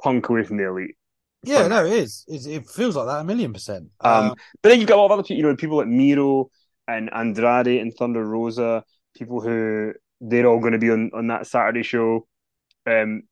Punk 0.03 0.29
away 0.29 0.43
from 0.43 0.57
the 0.57 0.67
elite. 0.67 0.97
Yeah, 1.43 1.67
no, 1.69 1.85
it 1.87 1.93
is. 1.93 2.25
It's, 2.29 2.47
it 2.47 2.69
feels 2.69 2.97
like 2.97 3.07
that 3.07 3.21
a 3.21 3.25
million 3.25 3.53
percent. 3.53 3.89
Um, 4.01 4.31
um, 4.31 4.35
but 4.63 4.69
then 4.69 4.81
you've 4.81 4.89
got 4.89 4.97
a 4.97 5.01
lot 5.01 5.07
of 5.07 5.13
other 5.13 5.23
people, 5.23 5.37
you 5.37 5.43
know, 5.43 5.57
people 5.57 5.79
like 5.79 5.87
Miro 5.87 6.51
and 6.87 7.11
Andrade 7.13 7.81
and 7.81 7.95
Thunder 7.95 8.25
Rosa, 8.25 8.85
people 9.17 9.41
who 9.41 9.93
they're 10.21 10.47
all 10.47 10.61
going 10.61 10.73
to 10.73 10.79
be 10.79 10.91
on, 10.91 11.11
on 11.15 11.29
that 11.29 11.47
Saturday 11.47 11.83
show. 11.83 12.27
Um, 12.87 13.23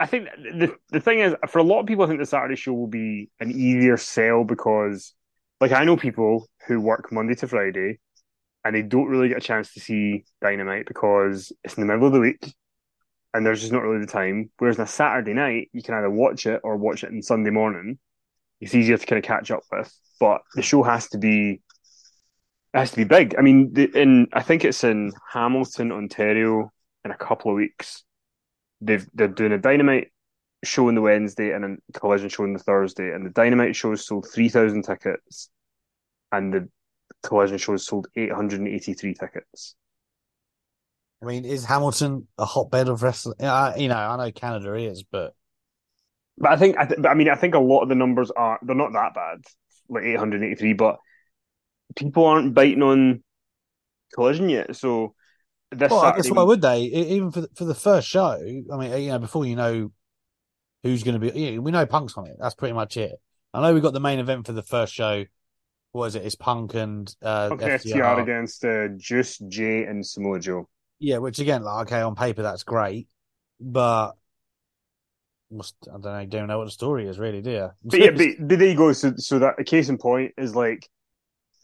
I 0.00 0.06
think 0.06 0.28
the 0.36 0.74
the 0.90 1.00
thing 1.00 1.20
is, 1.20 1.34
for 1.48 1.58
a 1.58 1.62
lot 1.62 1.80
of 1.80 1.86
people, 1.86 2.04
I 2.04 2.08
think 2.08 2.20
the 2.20 2.26
Saturday 2.26 2.56
show 2.56 2.72
will 2.72 2.88
be 2.88 3.30
an 3.40 3.50
easier 3.52 3.96
sell 3.96 4.44
because, 4.44 5.14
like, 5.60 5.72
I 5.72 5.84
know 5.84 5.96
people 5.96 6.48
who 6.66 6.80
work 6.80 7.12
Monday 7.12 7.34
to 7.36 7.48
Friday, 7.48 8.00
and 8.64 8.74
they 8.74 8.82
don't 8.82 9.08
really 9.08 9.28
get 9.28 9.38
a 9.38 9.40
chance 9.40 9.72
to 9.74 9.80
see 9.80 10.24
Dynamite 10.40 10.86
because 10.86 11.52
it's 11.62 11.74
in 11.74 11.82
the 11.82 11.86
middle 11.86 12.06
of 12.06 12.12
the 12.12 12.20
week, 12.20 12.54
and 13.34 13.44
there's 13.44 13.60
just 13.60 13.72
not 13.72 13.82
really 13.82 14.00
the 14.00 14.10
time. 14.10 14.50
Whereas 14.58 14.78
on 14.78 14.84
a 14.84 14.88
Saturday 14.88 15.34
night, 15.34 15.68
you 15.72 15.82
can 15.82 15.94
either 15.94 16.10
watch 16.10 16.46
it 16.46 16.60
or 16.64 16.76
watch 16.76 17.04
it 17.04 17.10
on 17.10 17.20
Sunday 17.20 17.50
morning. 17.50 17.98
It's 18.60 18.74
easier 18.74 18.96
to 18.96 19.06
kind 19.06 19.18
of 19.18 19.24
catch 19.24 19.50
up 19.50 19.64
with, 19.70 19.92
but 20.18 20.40
the 20.54 20.62
show 20.62 20.82
has 20.82 21.08
to 21.08 21.18
be 21.18 21.60
has 22.72 22.92
to 22.92 22.96
be 22.96 23.04
big. 23.04 23.34
I 23.36 23.42
mean, 23.42 23.74
the, 23.74 23.84
in 23.94 24.28
I 24.32 24.42
think 24.42 24.64
it's 24.64 24.82
in 24.84 25.12
Hamilton, 25.30 25.92
Ontario, 25.92 26.72
in 27.04 27.10
a 27.10 27.16
couple 27.16 27.50
of 27.50 27.56
weeks 27.56 28.04
they've 28.80 29.06
they're 29.14 29.28
doing 29.28 29.52
a 29.52 29.58
dynamite 29.58 30.08
show 30.64 30.88
on 30.88 30.94
the 30.94 31.00
Wednesday 31.00 31.52
and 31.52 31.64
a 31.64 31.98
collision 31.98 32.28
show 32.28 32.44
on 32.44 32.52
the 32.52 32.58
Thursday, 32.58 33.12
and 33.12 33.26
the 33.26 33.30
dynamite 33.30 33.76
shows 33.76 34.06
sold 34.06 34.26
three 34.32 34.48
thousand 34.48 34.82
tickets, 34.82 35.50
and 36.32 36.52
the 36.52 36.68
collision 37.22 37.58
shows 37.58 37.86
sold 37.86 38.08
eight 38.16 38.32
hundred 38.32 38.60
and 38.60 38.68
eighty 38.68 38.94
three 38.94 39.14
tickets. 39.14 39.74
I 41.24 41.26
mean, 41.26 41.44
is 41.44 41.64
Hamilton 41.64 42.28
a 42.38 42.44
hotbed 42.44 42.88
of 42.88 43.02
wrestling? 43.02 43.40
Uh, 43.40 43.72
you 43.76 43.88
know, 43.88 43.96
I 43.96 44.16
know 44.16 44.32
Canada 44.32 44.74
is, 44.74 45.02
but 45.02 45.34
but 46.36 46.52
I 46.52 46.56
think 46.56 46.76
I, 46.76 46.84
th- 46.86 47.00
I 47.08 47.14
mean 47.14 47.28
I 47.28 47.36
think 47.36 47.54
a 47.54 47.60
lot 47.60 47.82
of 47.82 47.88
the 47.88 47.94
numbers 47.94 48.30
are 48.30 48.58
they're 48.62 48.76
not 48.76 48.92
that 48.92 49.14
bad, 49.14 49.44
like 49.88 50.04
eight 50.04 50.18
hundred 50.18 50.42
eighty 50.42 50.56
three, 50.56 50.72
but 50.72 50.98
people 51.96 52.26
aren't 52.26 52.54
biting 52.54 52.82
on 52.82 53.22
collision 54.14 54.48
yet, 54.48 54.76
so 54.76 55.14
this 55.70 55.90
well, 55.90 56.00
Saturday. 56.02 56.20
I 56.20 56.22
guess 56.22 56.30
why 56.30 56.42
would 56.42 56.62
they? 56.62 56.82
Even 56.82 57.30
for 57.30 57.42
the, 57.42 57.48
for 57.54 57.64
the 57.64 57.74
first 57.74 58.08
show, 58.08 58.38
I 58.72 58.76
mean, 58.76 59.02
you 59.02 59.08
know, 59.08 59.18
before 59.18 59.46
you 59.46 59.56
know 59.56 59.90
who's 60.82 61.02
going 61.02 61.18
to 61.18 61.32
be, 61.32 61.38
you 61.38 61.52
know, 61.52 61.62
we 61.62 61.72
know 61.72 61.86
Punk's 61.86 62.16
on 62.16 62.26
it. 62.26 62.36
That's 62.38 62.54
pretty 62.54 62.74
much 62.74 62.96
it. 62.96 63.12
I 63.52 63.62
know 63.62 63.72
we 63.72 63.80
got 63.80 63.92
the 63.92 64.00
main 64.00 64.18
event 64.18 64.46
for 64.46 64.52
the 64.52 64.62
first 64.62 64.92
show. 64.92 65.24
What 65.92 66.06
is 66.06 66.16
it? 66.16 66.24
It's 66.24 66.34
Punk 66.34 66.74
and 66.74 67.14
uh, 67.22 67.50
Punk 67.50 67.60
FTR, 67.62 67.94
FTR 67.94 68.22
against 68.22 68.64
uh, 68.64 68.88
Juice 68.96 69.38
Jay 69.48 69.84
and 69.84 70.04
Samoa 70.04 70.40
Joe. 70.40 70.68
Yeah, 71.04 71.18
which 71.18 71.38
again, 71.38 71.62
like 71.62 71.88
okay, 71.88 72.00
on 72.00 72.14
paper 72.14 72.40
that's 72.40 72.62
great, 72.62 73.08
but 73.60 74.12
I 75.52 75.62
don't 75.90 76.02
know, 76.02 76.24
don't 76.24 76.46
know 76.46 76.56
what 76.56 76.64
the 76.64 76.70
story 76.70 77.06
is 77.06 77.18
really, 77.18 77.42
do 77.42 77.50
you? 77.50 77.70
But 77.84 78.00
yeah, 78.00 78.10
but, 78.16 78.26
but 78.40 78.58
there 78.58 78.68
you 78.68 78.74
go. 78.74 78.90
So, 78.94 79.12
so 79.16 79.38
that 79.38 79.58
the 79.58 79.64
case 79.64 79.90
in 79.90 79.98
point 79.98 80.32
is 80.38 80.56
like 80.56 80.88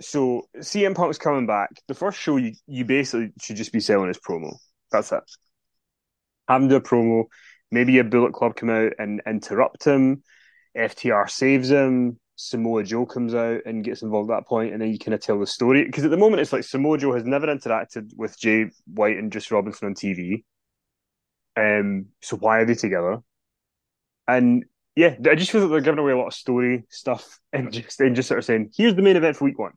so 0.03 0.42
CM 0.59 0.94
Punk's 0.94 1.16
coming 1.16 1.46
back. 1.46 1.70
The 1.88 1.94
first 1.94 2.18
show 2.18 2.37
you, 2.37 2.53
you 2.66 2.85
basically 2.85 3.33
should 3.40 3.57
just 3.57 3.72
be 3.72 3.81
selling 3.81 4.09
his 4.09 4.18
promo. 4.18 4.53
That's 4.92 5.11
it. 5.11 5.24
Have 6.46 6.61
him 6.61 6.68
do 6.68 6.76
a 6.76 6.83
promo. 6.83 7.24
Maybe 7.70 7.98
a 7.98 8.05
Bullet 8.05 8.35
Club 8.35 8.57
come 8.57 8.68
out 8.68 8.92
and 8.98 9.22
interrupt 9.26 9.87
him. 9.87 10.22
FTR 10.76 11.31
saves 11.31 11.70
him. 11.70 12.20
Samoa 12.40 12.83
Joe 12.85 13.05
comes 13.05 13.35
out 13.35 13.61
and 13.66 13.85
gets 13.85 14.00
involved 14.00 14.31
at 14.31 14.37
that 14.37 14.48
point, 14.48 14.72
and 14.72 14.81
then 14.81 14.90
you 14.90 14.98
kind 14.98 15.14
of 15.14 15.20
tell 15.20 15.38
the 15.38 15.46
story. 15.46 15.85
Because 15.85 16.05
at 16.05 16.11
the 16.11 16.16
moment, 16.16 16.40
it's 16.40 16.55
like 16.55 16.64
Samoa 16.64 16.96
Joe 16.96 17.12
has 17.12 17.24
never 17.24 17.46
interacted 17.46 18.16
with 18.16 18.38
Jay 18.38 18.70
White 18.87 19.18
and 19.18 19.31
Juice 19.31 19.50
Robinson 19.50 19.88
on 19.88 19.94
TV. 19.94 20.44
Um, 21.55 22.07
so 22.22 22.37
why 22.38 22.61
are 22.61 22.64
they 22.64 22.74
together? 22.74 23.18
And 24.26 24.64
yeah, 24.96 25.16
I 25.31 25.35
just 25.35 25.50
feel 25.50 25.61
like 25.61 25.70
they're 25.70 25.81
giving 25.83 25.98
away 25.98 26.12
a 26.12 26.16
lot 26.16 26.29
of 26.29 26.35
story 26.35 26.85
stuff 26.88 27.38
and 27.53 27.70
just 27.72 28.00
and 28.00 28.16
just 28.16 28.29
sort 28.29 28.38
of 28.38 28.44
saying, 28.46 28.70
here's 28.74 28.94
the 28.94 29.03
main 29.03 29.16
event 29.16 29.37
for 29.37 29.44
week 29.44 29.59
one. 29.59 29.72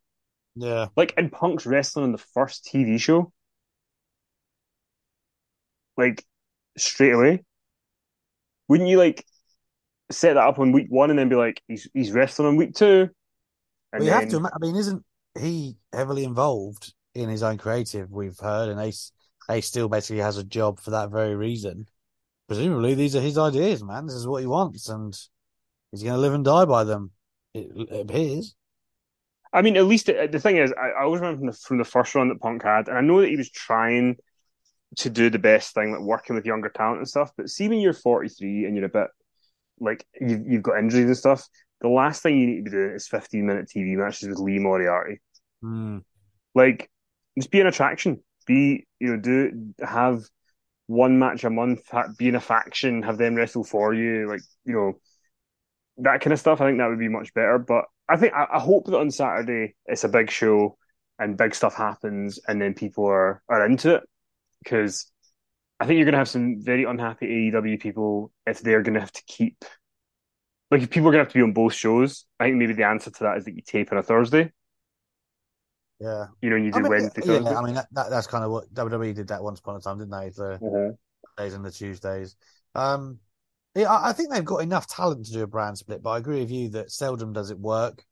Yeah. 0.55 0.87
Like 0.95 1.13
in 1.17 1.29
Punk's 1.29 1.65
wrestling 1.65 2.05
on 2.05 2.11
the 2.13 2.17
first 2.17 2.69
TV 2.73 2.99
show. 2.99 3.33
Like 5.97 6.23
straight 6.77 7.11
away. 7.11 7.43
Wouldn't 8.69 8.89
you 8.89 8.97
like 8.97 9.25
set 10.11 10.33
that 10.33 10.43
up 10.43 10.59
on 10.59 10.71
week 10.71 10.87
one 10.89 11.09
and 11.09 11.19
then 11.19 11.29
be 11.29 11.35
like, 11.35 11.61
he's 11.67 11.87
he's 11.93 12.11
wrestling 12.11 12.47
on 12.47 12.55
week 12.55 12.75
two? 12.75 13.09
And 13.91 14.03
you 14.03 14.09
then... 14.09 14.21
have 14.21 14.29
to. 14.29 14.37
I 14.37 14.57
mean, 14.59 14.75
isn't 14.75 15.03
he 15.39 15.77
heavily 15.91 16.23
involved 16.23 16.93
in 17.15 17.29
his 17.29 17.43
own 17.43 17.57
creative? 17.57 18.11
We've 18.11 18.37
heard, 18.37 18.69
and 18.69 18.79
Ace 18.79 19.11
Ace 19.49 19.67
still 19.67 19.89
basically 19.89 20.21
has 20.21 20.37
a 20.37 20.43
job 20.43 20.79
for 20.79 20.91
that 20.91 21.11
very 21.11 21.35
reason. 21.35 21.87
Presumably, 22.47 22.93
these 22.93 23.15
are 23.15 23.21
his 23.21 23.37
ideas, 23.37 23.83
man. 23.83 24.05
This 24.05 24.15
is 24.15 24.27
what 24.27 24.41
he 24.41 24.47
wants, 24.47 24.89
and 24.89 25.17
he's 25.91 26.03
going 26.03 26.15
to 26.15 26.19
live 26.19 26.33
and 26.33 26.45
die 26.45 26.65
by 26.65 26.83
them. 26.83 27.11
It, 27.53 27.71
it 27.75 28.01
appears. 28.01 28.55
I 29.53 29.61
mean, 29.61 29.77
at 29.77 29.85
least 29.85 30.09
uh, 30.09 30.27
the 30.27 30.39
thing 30.39 30.57
is, 30.57 30.73
I, 30.73 30.89
I 30.89 31.03
always 31.03 31.21
remember 31.21 31.39
from 31.39 31.47
the, 31.47 31.53
from 31.53 31.77
the 31.77 31.83
first 31.83 32.15
run 32.15 32.29
that 32.29 32.41
Punk 32.41 32.63
had, 32.63 32.87
and 32.87 32.97
I 32.97 33.01
know 33.01 33.21
that 33.21 33.29
he 33.29 33.35
was 33.35 33.51
trying 33.51 34.17
to 34.97 35.09
do 35.09 35.29
the 35.29 35.39
best 35.39 35.73
thing, 35.73 35.91
like 35.91 36.01
working 36.01 36.35
with 36.35 36.45
younger 36.45 36.69
talent 36.69 36.99
and 36.99 37.07
stuff. 37.07 37.31
But 37.37 37.49
see, 37.49 37.69
when 37.69 37.79
you're 37.79 37.93
43 37.93 38.65
and 38.65 38.75
you're 38.75 38.85
a 38.85 38.89
bit 38.89 39.07
like 39.79 40.05
you've, 40.19 40.45
you've 40.47 40.63
got 40.63 40.79
injuries 40.79 41.05
and 41.05 41.17
stuff, 41.17 41.47
the 41.81 41.89
last 41.89 42.23
thing 42.23 42.39
you 42.39 42.47
need 42.47 42.57
to 42.57 42.63
be 42.63 42.69
doing 42.71 42.95
is 42.95 43.07
15 43.07 43.45
minute 43.45 43.69
TV 43.73 43.97
matches 43.97 44.29
with 44.29 44.39
Lee 44.39 44.59
Moriarty. 44.59 45.21
Mm. 45.63 46.03
Like, 46.55 46.89
just 47.37 47.51
be 47.51 47.61
an 47.61 47.67
attraction. 47.67 48.23
Be 48.45 48.85
you 48.99 49.11
know 49.11 49.17
do 49.17 49.73
have 49.81 50.23
one 50.87 51.17
match 51.19 51.43
a 51.43 51.49
month, 51.49 51.81
be 52.17 52.27
in 52.27 52.35
a 52.35 52.41
faction, 52.41 53.03
have 53.03 53.17
them 53.17 53.35
wrestle 53.35 53.63
for 53.63 53.93
you, 53.93 54.27
like 54.29 54.41
you 54.65 54.73
know 54.73 54.93
that 55.97 56.21
kind 56.21 56.33
of 56.33 56.39
stuff. 56.39 56.61
I 56.61 56.67
think 56.67 56.79
that 56.79 56.89
would 56.89 56.99
be 56.99 57.09
much 57.09 57.33
better. 57.33 57.57
But 57.57 57.85
I 58.09 58.17
think 58.17 58.33
I, 58.33 58.47
I 58.53 58.59
hope 58.59 58.85
that 58.85 58.97
on 58.97 59.11
Saturday 59.11 59.75
it's 59.85 60.03
a 60.03 60.09
big 60.09 60.29
show 60.29 60.77
and 61.19 61.37
big 61.37 61.55
stuff 61.55 61.75
happens, 61.75 62.39
and 62.47 62.61
then 62.61 62.73
people 62.73 63.05
are 63.05 63.41
are 63.47 63.65
into 63.65 63.95
it 63.95 64.03
because 64.63 65.11
I 65.83 65.85
think 65.85 65.97
you're 65.97 66.05
going 66.05 66.13
to 66.13 66.19
have 66.19 66.29
some 66.29 66.61
very 66.61 66.85
unhappy 66.85 67.51
AEW 67.51 67.77
people 67.81 68.31
if 68.47 68.61
they're 68.61 68.81
going 68.81 68.93
to 68.93 69.01
have 69.01 69.11
to 69.11 69.23
keep 69.27 69.65
like 70.71 70.81
if 70.81 70.89
people 70.89 71.09
are 71.09 71.11
going 71.11 71.19
to 71.19 71.25
have 71.25 71.33
to 71.33 71.37
be 71.37 71.43
on 71.43 71.51
both 71.51 71.73
shows. 71.73 72.25
I 72.39 72.45
think 72.45 72.55
maybe 72.55 72.71
the 72.71 72.85
answer 72.85 73.11
to 73.11 73.23
that 73.23 73.37
is 73.37 73.45
that 73.45 73.53
you 73.53 73.61
tape 73.61 73.91
on 73.91 73.97
a 73.97 74.01
Thursday. 74.01 74.51
Yeah, 75.99 76.27
you 76.41 76.49
know, 76.49 76.55
you 76.55 76.71
do 76.71 76.79
I 76.79 76.81
mean, 76.83 76.89
Wednesday. 76.89 77.21
Yeah, 77.25 77.33
Thursday. 77.39 77.53
I 77.53 77.61
mean 77.61 77.73
that, 77.75 77.87
that, 77.91 78.09
that's 78.09 78.27
kind 78.27 78.45
of 78.45 78.51
what 78.51 78.73
WWE 78.73 79.13
did 79.13 79.27
that 79.27 79.43
once 79.43 79.59
upon 79.59 79.75
a 79.75 79.81
time, 79.81 79.97
didn't 79.97 80.11
they? 80.11 80.29
The 80.29 80.57
mm-hmm. 80.61 81.41
days 81.43 81.53
and 81.53 81.65
the 81.65 81.71
Tuesdays. 81.71 82.37
Um, 82.75 83.19
yeah, 83.75 83.91
I, 83.91 84.09
I 84.09 84.13
think 84.13 84.31
they've 84.31 84.45
got 84.45 84.63
enough 84.63 84.87
talent 84.87 85.25
to 85.25 85.33
do 85.33 85.43
a 85.43 85.47
brand 85.47 85.77
split, 85.77 86.01
but 86.01 86.11
I 86.11 86.17
agree 86.17 86.39
with 86.39 86.51
you 86.51 86.69
that 86.69 86.91
seldom 86.91 87.33
does 87.33 87.51
it 87.51 87.59
work. 87.59 88.05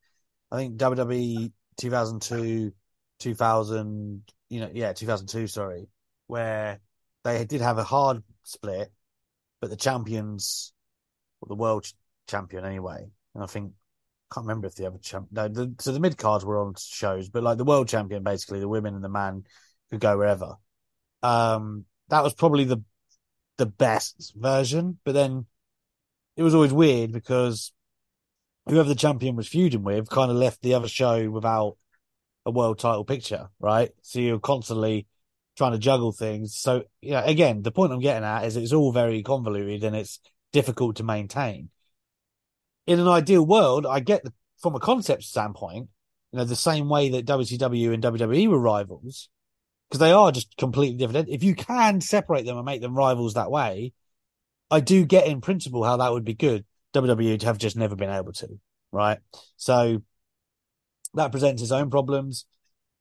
I 0.52 0.58
think 0.58 0.76
WWE 0.76 1.54
2002, 1.78 2.74
2000, 3.20 4.24
you 4.50 4.60
know, 4.60 4.70
yeah, 4.74 4.92
2002, 4.92 5.48
sorry, 5.48 5.88
where 6.28 6.82
they 7.24 7.46
did 7.46 7.62
have 7.62 7.78
a 7.78 7.84
hard 7.84 8.24
split, 8.44 8.92
but 9.60 9.70
the 9.70 9.76
champions, 9.76 10.74
or 11.42 11.48
the 11.48 11.56
world 11.56 11.86
champion 12.28 12.66
anyway, 12.66 13.10
and 13.36 13.44
I 13.44 13.48
think 13.48 13.74
I 14.32 14.36
can't 14.36 14.46
remember 14.46 14.68
if 14.68 14.76
the 14.76 14.88
other 14.88 14.98
champ. 14.98 15.28
No, 15.32 15.48
the, 15.48 15.74
so 15.80 15.92
the 15.92 16.00
mid 16.00 16.18
cards 16.18 16.46
were 16.46 16.60
on 16.60 16.76
shows, 16.78 17.30
but 17.30 17.44
like 17.44 17.58
the 17.58 17.64
world 17.64 17.88
champion, 17.88 18.24
basically 18.24 18.60
the 18.60 18.68
women 18.68 18.96
and 18.96 19.04
the 19.04 19.10
man 19.10 19.44
could 19.90 20.00
go 20.00 20.18
wherever. 20.18 20.56
Um, 21.22 21.86
that 22.10 22.24
was 22.24 22.34
probably 22.34 22.66
the 22.66 22.82
the 23.58 23.66
best 23.66 24.34
version, 24.36 24.98
but 25.04 25.14
then 25.14 25.46
it 26.36 26.44
was 26.44 26.56
always 26.56 26.74
weird 26.74 27.12
because 27.12 27.72
whoever 28.68 28.90
the 28.90 28.96
champion 28.96 29.36
was 29.36 29.48
feuding 29.48 29.84
with 29.84 30.10
kind 30.10 30.32
of 30.32 30.38
left 30.38 30.62
the 30.62 30.74
other 30.74 30.88
show 30.88 31.30
without 31.30 31.78
a 32.46 32.52
world 32.52 32.80
title 32.80 33.06
picture, 33.06 33.50
right? 33.60 33.92
So 34.02 34.20
you're 34.20 34.40
constantly 34.40 35.08
trying 35.58 35.74
to 35.74 35.78
juggle 35.78 36.12
things. 36.12 36.56
So, 36.56 36.84
yeah, 37.02 37.24
again, 37.24 37.62
the 37.62 37.72
point 37.72 37.92
I'm 37.92 38.00
getting 38.00 38.24
at 38.24 38.46
is 38.46 38.58
it's 38.58 38.74
all 38.74 38.92
very 38.92 39.24
convoluted 39.24 39.84
and 39.84 39.96
it's 39.96 40.20
difficult 40.52 40.98
to 40.98 41.04
maintain. 41.04 41.70
In 42.88 43.00
an 43.00 43.08
ideal 43.08 43.46
world, 43.46 43.86
I 43.86 44.00
get 44.00 44.24
the, 44.24 44.34
from 44.60 44.76
a 44.76 44.80
concept 44.80 45.24
standpoint, 45.24 45.90
you 46.32 46.40
know, 46.40 46.46
the 46.46 46.56
same 46.56 46.90
way 46.90 47.10
that 47.10 47.26
WCW 47.26 47.94
and 47.94 48.04
WWE 48.04 48.48
were 48.48 48.60
rivals, 48.60 49.30
because 49.90 50.00
they 50.00 50.12
are 50.12 50.32
just 50.32 50.56
completely 50.58 50.98
different. 50.98 51.30
If 51.30 51.44
you 51.44 51.56
can 51.56 52.02
separate 52.02 52.46
them 52.46 52.58
and 52.58 52.66
make 52.66 52.82
them 52.82 52.96
rivals 52.96 53.34
that 53.34 53.52
way, 53.52 53.94
I 54.70 54.80
do 54.80 55.06
get 55.06 55.28
in 55.28 55.42
principle 55.42 55.84
how 55.84 55.98
that 55.98 56.12
would 56.12 56.24
be 56.24 56.34
good. 56.34 56.66
WWE 56.94 57.42
have 57.44 57.58
just 57.58 57.76
never 57.76 57.96
been 57.96 58.10
able 58.10 58.34
to, 58.34 58.60
right? 58.92 59.20
So 59.58 60.02
that 61.14 61.32
presents 61.32 61.62
its 61.62 61.72
own 61.72 61.90
problems. 61.90 62.46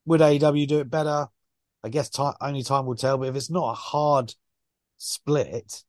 Would 0.07 0.21
AEW 0.21 0.67
do 0.67 0.81
it 0.81 0.91
better? 0.91 1.29
I 1.83 1.88
guess 1.88 2.11
only 2.40 2.62
time 2.62 2.87
will 2.87 2.97
tell. 2.97 3.19
But 3.19 3.29
if 3.29 3.37
it's 3.37 3.51
not 3.51 3.71
a 3.71 3.75
hard 3.75 4.35
split, 4.99 5.85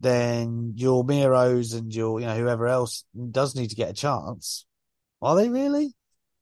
then 0.00 0.74
your 0.76 1.04
Miros 1.04 1.76
and 1.76 1.94
your 1.94 2.20
you 2.20 2.26
know 2.26 2.36
whoever 2.36 2.66
else 2.66 3.04
does 3.30 3.54
need 3.54 3.70
to 3.70 3.76
get 3.76 3.90
a 3.90 3.94
chance. 3.94 4.66
Are 5.20 5.36
they 5.36 5.48
really? 5.48 5.94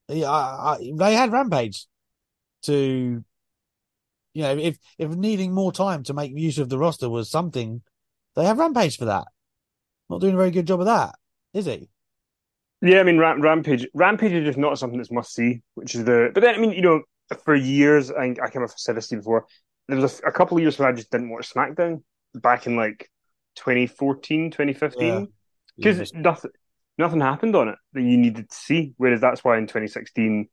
Yeah, 0.09 0.31
I, 0.31 0.75
I, 0.75 0.91
they 0.97 1.15
had 1.15 1.31
Rampage 1.31 1.87
to, 2.63 3.23
you 4.35 4.43
know, 4.43 4.57
if 4.57 4.79
if 4.99 5.11
needing 5.11 5.53
more 5.53 5.73
time 5.73 6.03
to 6.05 6.15
make 6.15 6.33
use 6.35 6.59
of 6.59 6.69
the 6.69 6.79
roster 6.79 7.09
was 7.09 7.31
something, 7.31 7.83
they 8.35 8.45
have 8.45 8.59
Rampage 8.59 8.97
for 8.97 9.05
that. 9.05 9.29
Not 10.09 10.21
doing 10.21 10.35
a 10.35 10.39
very 10.39 10.51
good 10.51 10.67
job 10.67 10.81
of 10.81 10.87
that, 10.87 11.15
is 11.55 11.67
he? 11.67 11.89
Yeah, 12.83 13.01
I 13.01 13.03
mean, 13.03 13.19
Ramp- 13.19 13.43
Rampage. 13.43 13.87
Rampage 13.95 14.33
is 14.33 14.47
just 14.47 14.59
not 14.59 14.79
something 14.79 14.99
that's 14.99 15.13
must 15.13 15.35
see, 15.35 15.63
which 15.75 15.95
is 15.95 16.05
the. 16.05 16.31
But 16.33 16.41
then, 16.41 16.55
I 16.55 16.59
mean, 16.59 16.73
you 16.73 16.83
know, 16.83 17.03
for 17.45 17.55
years, 17.55 18.11
I, 18.11 18.35
I 18.43 18.51
kind 18.51 18.65
of 18.65 18.73
said 18.77 18.97
this 18.97 19.09
to 19.09 19.17
you 19.17 19.21
before. 19.21 19.47
There 19.89 19.99
was 19.99 20.21
a, 20.21 20.29
a, 20.29 20.33
couple 20.33 20.57
of 20.57 20.63
years 20.63 20.79
where 20.79 20.89
I 20.89 20.93
just 20.93 21.11
didn't 21.11 21.31
watch 21.31 21.53
SmackDown 21.53 22.03
back 22.35 22.67
in 22.67 22.77
like 22.77 23.11
2014, 23.57 24.51
2015, 24.51 25.29
because 25.77 25.99
yeah. 25.99 26.21
nothing 26.21 26.51
nothing 26.99 27.21
happened 27.21 27.57
on 27.57 27.69
it 27.69 27.77
that 27.95 28.03
you 28.03 28.17
needed 28.17 28.51
to 28.51 28.57
see. 28.57 28.93
Whereas 28.97 29.21
that's 29.21 29.43
why 29.43 29.59
in 29.59 29.65
2016 29.65 30.49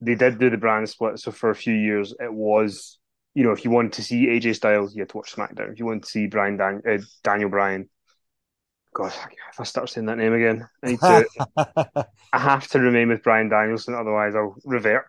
they 0.00 0.14
did 0.14 0.38
do 0.38 0.50
the 0.50 0.56
brand 0.56 0.88
split. 0.88 1.18
So 1.18 1.30
for 1.30 1.50
a 1.50 1.54
few 1.54 1.74
years, 1.74 2.14
it 2.18 2.32
was 2.32 2.98
you 3.34 3.44
know 3.44 3.52
if 3.52 3.64
you 3.64 3.70
wanted 3.70 3.92
to 3.94 4.02
see 4.02 4.26
AJ 4.26 4.56
Styles, 4.56 4.94
you 4.94 5.02
had 5.02 5.10
to 5.10 5.16
watch 5.18 5.34
SmackDown. 5.34 5.72
If 5.72 5.78
you 5.78 5.86
wanted 5.86 6.04
to 6.04 6.08
see 6.08 6.26
Brian 6.26 6.56
Dan- 6.56 6.82
uh, 6.88 6.98
Daniel 7.22 7.50
Bryan, 7.50 7.88
God, 8.94 9.12
if 9.52 9.60
I 9.60 9.64
start 9.64 9.90
saying 9.90 10.06
that 10.06 10.18
name 10.18 10.32
again, 10.32 10.68
I 10.82 10.88
need 10.88 11.00
to. 11.00 11.26
I 12.32 12.38
have 12.38 12.68
to 12.68 12.78
remain 12.78 13.08
with 13.08 13.22
Bryan 13.22 13.48
Danielson, 13.48 13.94
otherwise 13.94 14.34
I'll 14.34 14.56
revert. 14.64 15.08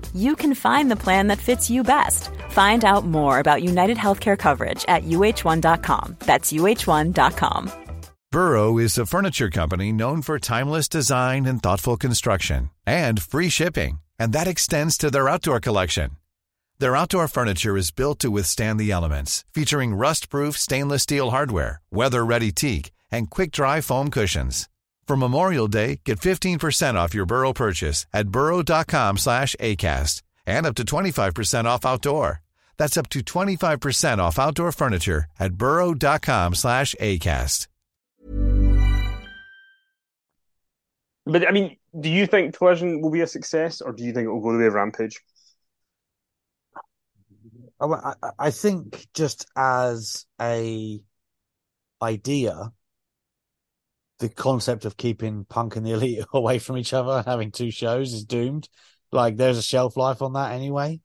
you 0.15 0.35
can 0.35 0.55
find 0.55 0.89
the 0.89 1.03
plan 1.05 1.27
that 1.27 1.37
fits 1.37 1.69
you 1.69 1.83
best. 1.83 2.29
Find 2.49 2.83
out 2.83 3.05
more 3.05 3.39
about 3.39 3.63
United 3.63 3.97
Healthcare 3.97 4.37
coverage 4.37 4.83
at 4.87 5.03
uh1.com. 5.03 6.15
That's 6.19 6.51
uh1.com. 6.51 7.71
Burrow 8.31 8.77
is 8.77 8.97
a 8.97 9.05
furniture 9.05 9.49
company 9.49 9.91
known 9.91 10.21
for 10.21 10.39
timeless 10.39 10.87
design 10.87 11.45
and 11.45 11.61
thoughtful 11.61 11.97
construction 11.97 12.69
and 12.85 13.21
free 13.21 13.49
shipping, 13.49 13.99
and 14.17 14.31
that 14.31 14.47
extends 14.47 14.97
to 14.97 15.11
their 15.11 15.27
outdoor 15.27 15.59
collection. 15.59 16.11
Their 16.79 16.95
outdoor 16.95 17.27
furniture 17.27 17.75
is 17.75 17.91
built 17.91 18.19
to 18.19 18.31
withstand 18.31 18.79
the 18.79 18.89
elements, 18.89 19.43
featuring 19.53 19.93
rust-proof 19.93 20.57
stainless 20.57 21.03
steel 21.03 21.31
hardware, 21.31 21.81
weather-ready 21.91 22.53
teak, 22.53 22.91
and 23.11 23.29
quick-dry 23.29 23.81
foam 23.81 24.09
cushions. 24.09 24.69
For 25.11 25.17
Memorial 25.17 25.67
Day, 25.67 25.99
get 26.05 26.19
15% 26.21 26.93
off 26.93 27.13
your 27.13 27.25
Burrow 27.25 27.51
purchase 27.51 28.05
at 28.13 28.29
burrow.com 28.29 29.17
slash 29.17 29.57
ACAST 29.59 30.21
and 30.45 30.65
up 30.65 30.75
to 30.75 30.85
25% 30.85 31.65
off 31.65 31.85
outdoor. 31.85 32.39
That's 32.77 32.95
up 32.95 33.09
to 33.09 33.19
25% 33.19 34.19
off 34.19 34.39
outdoor 34.39 34.71
furniture 34.71 35.25
at 35.37 35.55
burrow.com 35.55 36.55
slash 36.55 36.95
ACAST. 36.97 37.67
But 41.25 41.45
I 41.45 41.51
mean, 41.51 41.75
do 41.99 42.09
you 42.09 42.25
think 42.25 42.55
Collision 42.55 43.01
will 43.01 43.11
be 43.11 43.19
a 43.19 43.27
success, 43.27 43.81
or 43.81 43.91
do 43.91 44.05
you 44.05 44.13
think 44.13 44.27
it 44.27 44.31
will 44.31 44.39
go 44.39 44.53
the 44.53 44.59
way 44.59 44.67
of 44.67 44.75
Rampage? 44.75 45.19
I, 47.81 48.13
I 48.39 48.51
think 48.51 49.07
just 49.13 49.45
as 49.57 50.25
a 50.39 51.01
idea, 52.01 52.71
the 54.21 54.29
concept 54.29 54.85
of 54.85 54.95
keeping 54.95 55.45
Punk 55.45 55.75
and 55.75 55.85
the 55.85 55.91
Elite 55.91 56.23
away 56.33 56.59
from 56.59 56.77
each 56.77 56.93
other 56.93 57.17
and 57.17 57.25
having 57.25 57.51
two 57.51 57.71
shows 57.71 58.13
is 58.13 58.23
doomed. 58.23 58.69
Like 59.11 59.35
there's 59.35 59.57
a 59.57 59.63
shelf 59.63 59.97
life 59.97 60.21
on 60.21 60.33
that 60.33 60.53
anyway. 60.53 61.01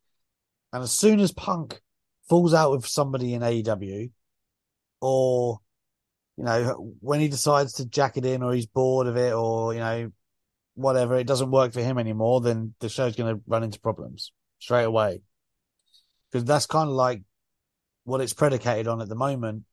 And 0.72 0.82
as 0.82 0.92
soon 0.92 1.18
as 1.18 1.32
Punk 1.32 1.80
falls 2.28 2.54
out 2.54 2.70
with 2.70 2.86
somebody 2.86 3.34
in 3.34 3.42
AEW, 3.42 4.10
or 5.00 5.60
you 6.36 6.44
know, 6.44 6.94
when 7.00 7.20
he 7.20 7.28
decides 7.28 7.74
to 7.74 7.86
jack 7.86 8.16
it 8.16 8.26
in, 8.26 8.42
or 8.42 8.52
he's 8.52 8.66
bored 8.66 9.06
of 9.06 9.16
it, 9.16 9.32
or 9.32 9.72
you 9.72 9.80
know, 9.80 10.12
whatever, 10.74 11.16
it 11.16 11.26
doesn't 11.26 11.50
work 11.50 11.72
for 11.72 11.80
him 11.80 11.98
anymore, 11.98 12.42
then 12.42 12.74
the 12.80 12.88
show's 12.88 13.16
going 13.16 13.34
to 13.34 13.42
run 13.46 13.64
into 13.64 13.80
problems 13.80 14.32
straight 14.58 14.84
away. 14.84 15.22
Because 16.30 16.44
that's 16.44 16.66
kind 16.66 16.90
of 16.90 16.94
like 16.94 17.22
what 18.04 18.20
it's 18.20 18.34
predicated 18.34 18.86
on 18.86 19.00
at 19.00 19.08
the 19.08 19.14
moment. 19.14 19.64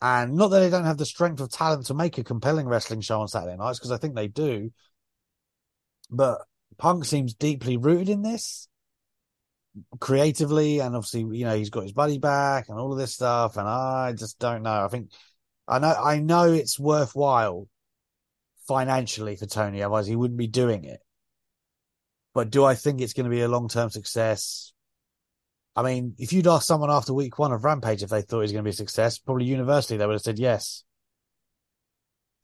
And 0.00 0.34
not 0.34 0.48
that 0.48 0.60
they 0.60 0.70
don't 0.70 0.84
have 0.84 0.98
the 0.98 1.06
strength 1.06 1.40
of 1.40 1.50
talent 1.50 1.86
to 1.86 1.94
make 1.94 2.18
a 2.18 2.24
compelling 2.24 2.66
wrestling 2.66 3.00
show 3.00 3.20
on 3.20 3.28
Saturday 3.28 3.56
nights, 3.56 3.78
because 3.78 3.92
I 3.92 3.96
think 3.96 4.14
they 4.14 4.28
do. 4.28 4.70
But 6.10 6.38
Punk 6.76 7.04
seems 7.04 7.34
deeply 7.34 7.76
rooted 7.76 8.08
in 8.08 8.22
this 8.22 8.68
creatively, 10.00 10.80
and 10.80 10.94
obviously, 10.94 11.38
you 11.38 11.44
know, 11.44 11.56
he's 11.56 11.70
got 11.70 11.82
his 11.82 11.92
buddy 11.92 12.18
back 12.18 12.68
and 12.68 12.78
all 12.78 12.92
of 12.92 12.98
this 12.98 13.14
stuff. 13.14 13.56
And 13.56 13.68
I 13.68 14.12
just 14.12 14.38
don't 14.38 14.62
know. 14.62 14.84
I 14.84 14.88
think 14.88 15.10
I 15.68 15.78
know 15.78 15.92
I 15.92 16.18
know 16.18 16.52
it's 16.52 16.78
worthwhile 16.78 17.68
financially 18.68 19.36
for 19.36 19.46
Tony, 19.46 19.82
otherwise 19.82 20.06
he 20.06 20.16
wouldn't 20.16 20.38
be 20.38 20.46
doing 20.46 20.84
it. 20.84 21.00
But 22.34 22.50
do 22.50 22.64
I 22.64 22.74
think 22.74 23.00
it's 23.00 23.14
going 23.14 23.24
to 23.24 23.30
be 23.30 23.42
a 23.42 23.48
long 23.48 23.68
term 23.68 23.90
success? 23.90 24.72
I 25.76 25.82
mean, 25.82 26.14
if 26.18 26.32
you'd 26.32 26.46
asked 26.46 26.66
someone 26.66 26.90
after 26.90 27.12
week 27.12 27.38
one 27.38 27.52
of 27.52 27.64
Rampage 27.64 28.02
if 28.02 28.08
they 28.08 28.22
thought 28.22 28.38
it 28.38 28.42
was 28.42 28.52
going 28.52 28.64
to 28.64 28.68
be 28.68 28.72
a 28.72 28.76
success, 28.76 29.18
probably 29.18 29.44
universally 29.44 29.98
they 29.98 30.06
would 30.06 30.14
have 30.14 30.22
said 30.22 30.38
yes. 30.38 30.84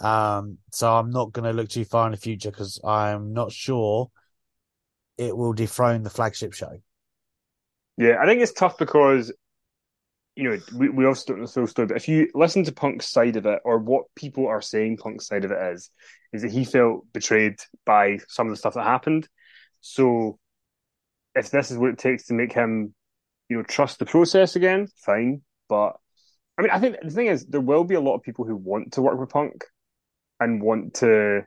Um, 0.01 0.59
so 0.71 0.95
I'm 0.95 1.11
not 1.11 1.33
going 1.33 1.45
to 1.45 1.57
look 1.57 1.71
too 1.71 1.85
far 1.85 2.07
in 2.07 2.12
the 2.12 2.18
future 2.18 2.51
because 2.51 2.79
I'm 2.85 3.33
not 3.33 3.51
sure 3.51 4.11
it 5.16 5.35
will 5.35 5.55
dethrone 5.55 6.03
the 6.03 6.11
flagship 6.11 6.53
show. 6.53 6.83
Yeah, 7.97 8.16
I 8.21 8.27
think 8.27 8.42
it's 8.42 8.53
tough 8.53 8.77
because 8.79 9.33
you 10.35 10.45
know 10.45 10.59
we 10.75 10.88
we 10.88 11.07
also 11.07 11.25
don't 11.27 11.40
know 11.40 11.47
the 11.47 11.53
full 11.53 11.66
story, 11.66 11.87
but 11.87 11.97
if 11.97 12.09
you 12.09 12.29
listen 12.35 12.64
to 12.64 12.73
Punk's 12.73 13.09
side 13.09 13.37
of 13.37 13.47
it 13.47 13.61
or 13.64 13.79
what 13.79 14.07
people 14.14 14.47
are 14.47 14.62
saying 14.62 14.97
Punk's 14.97 15.27
side 15.27 15.45
of 15.45 15.53
it 15.53 15.75
is, 15.75 15.90
is 16.33 16.42
that 16.42 16.51
he 16.51 16.64
felt 16.64 17.07
betrayed 17.12 17.61
by 17.87 18.18
some 18.29 18.47
of 18.47 18.53
the 18.53 18.57
stuff 18.57 18.75
that 18.75 18.85
happened. 18.85 19.29
So 19.81 20.38
if 21.35 21.51
this 21.51 21.71
is 21.71 21.79
what 21.79 21.90
it 21.90 21.99
takes 21.99 22.27
to 22.27 22.35
make 22.35 22.53
him, 22.53 22.95
you 23.53 23.59
know, 23.59 23.62
trust 23.65 23.99
the 23.99 24.07
process 24.07 24.57
again, 24.57 24.88
fine. 24.97 25.43
But 25.69 25.97
I 26.59 26.62
mean, 26.62 26.71
I 26.71 26.79
think 26.79 26.97
the 27.03 27.11
thing 27.11 27.27
is, 27.27 27.47
there 27.47 27.61
will 27.61 27.85
be 27.85 27.95
a 27.95 28.01
lot 28.01 28.15
of 28.15 28.23
people 28.23 28.45
who 28.45 28.57
want 28.57 28.95
to 28.95 29.03
work 29.03 29.19
with 29.19 29.29
Punk 29.29 29.65
and 30.41 30.62
want 30.62 30.95
to 30.95 31.43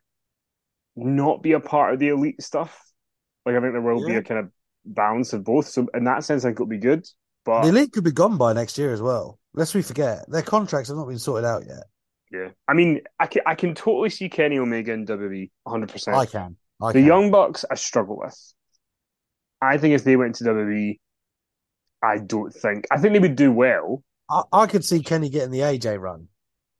not 0.95 1.41
be 1.41 1.53
a 1.53 1.59
part 1.59 1.93
of 1.93 1.99
the 1.99 2.09
elite 2.09 2.41
stuff. 2.41 2.79
Like 3.45 3.55
I 3.55 3.61
think 3.61 3.73
there 3.73 3.81
will 3.81 4.01
yeah. 4.01 4.07
be 4.07 4.15
a 4.15 4.23
kind 4.23 4.39
of 4.39 4.51
balance 4.85 5.33
of 5.33 5.43
both. 5.43 5.67
So 5.67 5.87
in 5.93 6.03
that 6.05 6.23
sense, 6.23 6.45
I 6.45 6.49
think 6.49 6.57
it'll 6.57 6.67
be 6.67 6.77
good. 6.77 7.05
But 7.43 7.63
the 7.63 7.69
elite 7.69 7.91
could 7.91 8.03
be 8.03 8.11
gone 8.11 8.37
by 8.37 8.53
next 8.53 8.77
year 8.77 8.93
as 8.93 9.01
well. 9.01 9.39
Lest 9.53 9.75
we 9.75 9.81
forget, 9.81 10.29
their 10.29 10.41
contracts 10.41 10.89
have 10.89 10.97
not 10.97 11.07
been 11.07 11.19
sorted 11.19 11.45
out 11.45 11.63
yet. 11.67 11.83
Yeah, 12.31 12.49
I 12.67 12.73
mean, 12.73 13.01
I 13.19 13.27
can 13.27 13.41
I 13.45 13.55
can 13.55 13.75
totally 13.75 14.09
see 14.09 14.29
Kenny 14.29 14.57
Omega 14.57 14.93
in 14.93 15.05
WWE 15.05 15.51
100. 15.63 15.91
percent 15.91 16.17
I 16.17 16.25
can. 16.25 16.57
I 16.81 16.91
the 16.91 16.99
can. 16.99 17.05
Young 17.05 17.31
Bucks, 17.31 17.65
I 17.69 17.75
struggle 17.75 18.17
with. 18.17 18.53
I 19.61 19.77
think 19.77 19.95
if 19.95 20.03
they 20.03 20.15
went 20.15 20.35
to 20.35 20.43
WWE, 20.43 20.99
I 22.05 22.19
don't 22.19 22.53
think. 22.53 22.85
I 22.91 22.97
think 22.97 23.13
they 23.13 23.19
would 23.19 23.35
do 23.35 23.51
well. 23.51 24.03
I, 24.29 24.43
I 24.51 24.67
could 24.67 24.85
see 24.85 25.01
Kenny 25.01 25.29
getting 25.29 25.51
the 25.51 25.59
AJ 25.59 25.99
run 25.99 26.27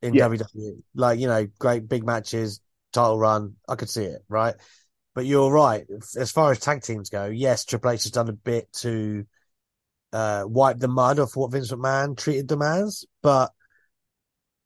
in 0.02 0.14
yeah. 0.14 0.28
WWE. 0.28 0.84
Like, 0.94 1.20
you 1.20 1.28
know, 1.28 1.48
great 1.60 1.88
big 1.88 2.06
matches, 2.06 2.62
title 2.94 3.18
run. 3.18 3.56
I 3.68 3.76
could 3.76 3.90
see 3.90 4.04
it, 4.04 4.24
right? 4.30 4.56
But 5.14 5.26
you're 5.26 5.52
right. 5.52 5.86
As 6.18 6.32
far 6.32 6.52
as 6.52 6.60
tag 6.60 6.84
teams 6.84 7.10
go, 7.10 7.26
yes, 7.26 7.66
Triple 7.66 7.92
H 7.92 8.04
has 8.04 8.12
done 8.12 8.30
a 8.30 8.34
bit 8.34 8.72
to 8.74 9.26
uh, 10.12 10.44
wipe 10.46 10.78
the 10.78 10.88
mud 10.88 11.20
off 11.20 11.36
what 11.36 11.52
Vince 11.52 11.72
McMahon 11.72 12.18
treated 12.18 12.48
them 12.48 12.62
as, 12.62 13.06
but 13.22 13.52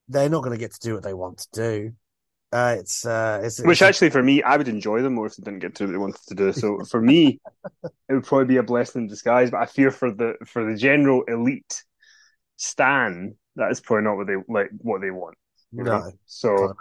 they're 0.07 0.29
not 0.29 0.43
going 0.43 0.57
to 0.57 0.59
get 0.59 0.73
to 0.73 0.79
do 0.79 0.93
what 0.95 1.03
they 1.03 1.13
want 1.13 1.37
to 1.39 1.47
do. 1.53 1.91
Uh, 2.51 2.77
it's, 2.79 3.05
uh, 3.05 3.41
it's 3.43 3.59
which 3.59 3.81
it's, 3.81 3.81
actually 3.83 4.09
for 4.09 4.23
me, 4.23 4.41
I 4.41 4.57
would 4.57 4.67
enjoy 4.67 5.01
them 5.03 5.13
more 5.15 5.27
if 5.27 5.35
they 5.35 5.43
didn't 5.43 5.59
get 5.59 5.75
to 5.75 5.85
what 5.85 5.91
they 5.91 5.97
wanted 5.97 6.21
to 6.27 6.35
do. 6.35 6.51
So 6.51 6.79
for 6.83 6.99
me, 6.99 7.39
it 7.83 8.13
would 8.13 8.25
probably 8.25 8.45
be 8.47 8.57
a 8.57 8.63
blessing 8.63 9.03
in 9.03 9.07
disguise. 9.07 9.51
But 9.51 9.61
I 9.61 9.65
fear 9.67 9.91
for 9.91 10.11
the 10.11 10.33
for 10.45 10.65
the 10.69 10.75
general 10.75 11.23
elite 11.23 11.83
stan 12.57 13.35
that 13.55 13.71
is 13.71 13.79
probably 13.79 14.05
not 14.05 14.17
what 14.17 14.27
they 14.27 14.35
like 14.47 14.69
what 14.79 15.01
they 15.01 15.11
want. 15.11 15.37
no, 15.71 15.83
know? 15.83 16.11
so 16.25 16.73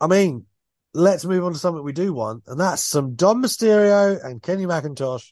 I 0.00 0.08
mean, 0.08 0.46
let's 0.92 1.24
move 1.24 1.44
on 1.44 1.52
to 1.52 1.58
something 1.58 1.84
we 1.84 1.92
do 1.92 2.12
want, 2.12 2.42
and 2.48 2.58
that's 2.58 2.82
some 2.82 3.14
Dom 3.14 3.42
Mysterio 3.42 4.24
and 4.24 4.42
Kenny 4.42 4.66
McIntosh 4.66 5.30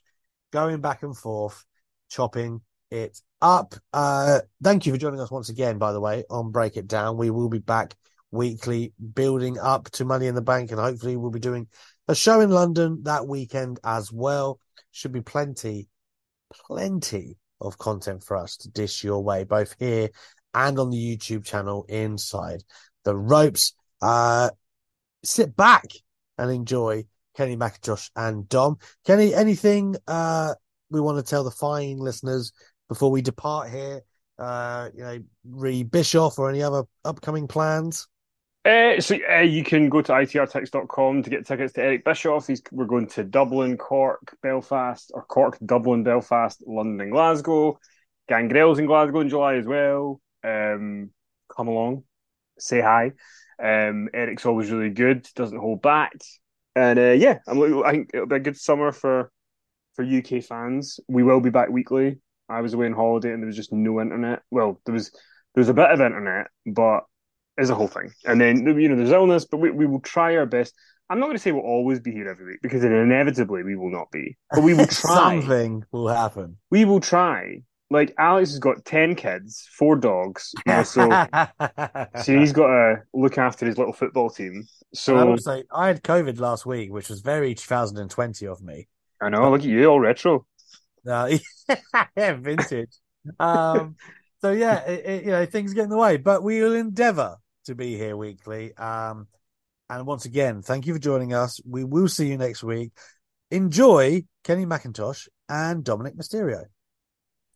going 0.53 0.81
back 0.81 1.03
and 1.03 1.17
forth, 1.17 1.65
chopping 2.09 2.61
it 2.93 3.21
up. 3.43 3.75
Uh, 3.93 4.41
thank 4.63 4.87
you 4.87 4.93
for 4.93 4.99
joining 4.99 5.21
us 5.21 5.31
once 5.31 5.49
again, 5.49 5.79
by 5.79 5.93
the 5.93 6.01
way, 6.01 6.25
on 6.31 6.53
Break 6.53 6.77
It 6.77 6.87
Down. 6.87 7.17
We 7.17 7.31
will 7.31 7.49
be 7.49 7.59
back 7.59 7.97
weekly, 8.31 8.93
building 9.15 9.59
up 9.59 9.91
to 9.93 10.05
Money 10.05 10.27
in 10.27 10.35
the 10.35 10.43
Bank, 10.43 10.71
and 10.71 10.81
hopefully 10.81 11.17
we'll 11.17 11.31
be 11.31 11.41
doing 11.41 11.67
a 12.09 12.15
show 12.15 12.41
in 12.41 12.51
London 12.51 13.01
that 13.05 13.27
weekend 13.27 13.79
as 13.85 14.13
well. 14.13 14.59
Should 14.93 15.13
be 15.13 15.21
plenty, 15.21 15.89
plenty 16.53 17.37
of 17.61 17.79
content 17.79 18.25
for 18.25 18.37
us 18.37 18.57
to 18.59 18.71
dish 18.71 19.05
your 19.05 19.23
way, 19.23 19.45
both 19.45 19.75
here 19.79 20.11
and 20.55 20.79
on 20.79 20.91
the 20.91 21.17
YouTube 21.17 21.45
channel 21.45 21.85
inside 21.89 22.65
the 23.05 23.17
ropes. 23.17 23.75
Uh, 24.03 24.51
sit 25.25 25.55
back 25.57 25.87
and 26.39 26.51
enjoy 26.51 27.05
Kenny 27.37 27.57
McIntosh 27.57 28.11
and 28.17 28.49
Dom. 28.49 28.79
Kenny, 29.07 29.35
anything 29.35 29.97
uh, 30.07 30.55
we 30.91 31.01
want 31.01 31.19
to 31.19 31.29
tell 31.29 31.45
the 31.45 31.51
fine 31.51 31.99
listeners 31.99 32.53
before 32.89 33.11
we 33.11 33.23
depart 33.23 33.71
here? 33.71 34.03
Uh, 34.39 34.89
you 34.95 35.03
know, 35.03 35.19
re 35.45 35.83
Bischoff 35.83 36.39
or 36.39 36.49
any 36.49 36.63
other 36.63 36.85
upcoming 37.05 37.47
plans? 37.47 38.09
Uh, 38.65 39.01
so 39.01 39.17
uh, 39.31 39.39
you 39.39 39.65
can 39.65 39.89
go 39.89 40.03
to 40.03 40.13
itrtix.com 40.13 41.23
to 41.23 41.31
get 41.31 41.47
tickets 41.47 41.73
to 41.73 41.83
Eric 41.83 42.05
Bischoff. 42.05 42.47
He's, 42.47 42.63
we're 42.71 42.85
going 42.85 43.07
to 43.09 43.25
Dublin, 43.25 43.79
Cork, 43.79 44.37
Belfast, 44.43 45.11
or 45.15 45.25
Cork, 45.25 45.59
Dublin, 45.65 46.03
Belfast, 46.03 46.63
London, 46.67 47.11
Glasgow. 47.11 47.79
Gangrel's 48.29 48.79
in 48.79 48.87
Glasgow 48.87 49.21
in 49.21 49.31
July 49.31 49.55
as 49.55 49.67
well. 49.67 50.21
Um, 50.45 51.11
come 51.55 51.69
along, 51.69 52.05
say 52.59 52.81
hi. 52.81 53.13
Um, 53.63 54.09
Eric's 54.13 54.47
always 54.47 54.71
really 54.71 54.91
good, 54.91 55.27
doesn't 55.35 55.59
hold 55.59 55.83
back, 55.83 56.13
and 56.75 56.99
uh, 56.99 57.13
yeah, 57.13 57.39
I'm, 57.47 57.85
I 57.85 57.91
think 57.93 58.11
it'll 58.15 58.27
be 58.27 58.37
a 58.37 58.41
good 58.41 58.57
summer 58.57 58.93
for 58.93 59.31
for 59.95 60.05
UK 60.05 60.43
fans. 60.43 61.01
We 61.09 61.23
will 61.23 61.41
be 61.41 61.51
back 61.51 61.69
weekly. 61.69 62.21
I 62.49 62.61
was 62.61 62.75
away 62.75 62.87
on 62.87 62.93
holiday 62.93 63.33
and 63.33 63.43
there 63.43 63.47
was 63.47 63.57
just 63.57 63.73
no 63.73 64.01
internet. 64.01 64.43
Well, 64.51 64.81
there 64.87 64.95
was 64.95 65.11
there 65.55 65.61
was 65.61 65.69
a 65.69 65.75
bit 65.75 65.91
of 65.91 66.01
internet, 66.01 66.47
but 66.65 67.05
as 67.61 67.71
a 67.71 67.75
whole 67.75 67.89
thing. 67.89 68.11
And 68.25 68.41
then 68.41 68.67
you 68.79 68.89
know 68.89 68.97
there's 68.97 69.11
illness, 69.11 69.45
but 69.45 69.59
we, 69.59 69.71
we 69.71 69.87
will 69.87 70.01
try 70.01 70.37
our 70.37 70.47
best. 70.47 70.75
I'm 71.09 71.19
not 71.19 71.27
going 71.27 71.37
to 71.37 71.43
say 71.43 71.53
we'll 71.53 71.63
always 71.63 71.99
be 72.01 72.13
here 72.13 72.29
every 72.29 72.47
week 72.47 72.61
because 72.63 72.85
inevitably 72.85 73.65
we 73.65 73.77
will 73.77 73.91
not 73.91 74.11
be, 74.11 74.37
but 74.51 74.63
we 74.63 74.75
will 74.75 74.87
try. 74.89 75.41
Something 75.41 75.85
will 75.93 76.09
happen. 76.09 76.57
We 76.71 76.85
will 76.85 77.01
try 77.01 77.63
like 77.91 78.15
Alex 78.19 78.51
has 78.51 78.59
got 78.61 78.85
ten 78.85 79.15
kids, 79.15 79.69
four 79.73 79.97
dogs, 79.97 80.55
so 80.85 81.11
so 82.23 82.39
he's 82.39 82.53
got 82.53 82.69
to 82.69 83.03
look 83.13 83.37
after 83.37 83.67
his 83.67 83.77
little 83.77 83.93
football 83.93 84.31
team. 84.31 84.67
So 84.95 85.17
I 85.17 85.25
would 85.25 85.43
say 85.43 85.65
I 85.73 85.89
had 85.89 86.03
COVID 86.03 86.39
last 86.39 86.65
week, 86.65 86.93
which 86.93 87.09
was 87.09 87.21
very 87.21 87.55
2020 87.55 88.47
of 88.47 88.63
me. 88.63 88.89
I 89.21 89.29
know. 89.29 89.51
Look 89.51 89.61
at 89.61 89.67
you, 89.67 89.87
all 89.87 90.01
retro. 90.01 90.47
Uh, 91.07 91.37
yeah, 92.17 92.35
vintage. 92.35 92.91
um, 93.39 93.97
so 94.41 94.53
yeah, 94.53 94.81
it, 94.87 95.05
it, 95.05 95.25
you 95.25 95.31
know 95.31 95.45
things 95.45 95.75
get 95.75 95.85
in 95.85 95.91
the 95.91 95.97
way, 95.97 96.17
but 96.17 96.43
we 96.43 96.63
will 96.63 96.75
endeavour 96.75 97.37
to 97.65 97.75
be 97.75 97.97
here 97.97 98.17
weekly. 98.17 98.75
Um, 98.77 99.27
and 99.89 100.07
once 100.07 100.25
again, 100.25 100.63
thank 100.63 100.87
you 100.87 100.95
for 100.95 101.01
joining 101.01 101.35
us. 101.35 101.61
We 101.65 101.85
will 101.85 102.09
see 102.09 102.29
you 102.29 102.39
next 102.39 102.63
week. 102.63 102.93
Enjoy 103.51 104.23
Kenny 104.45 104.65
McIntosh 104.65 105.29
and 105.49 105.85
Dominik 105.85 106.17
Mysterio. 106.17 106.65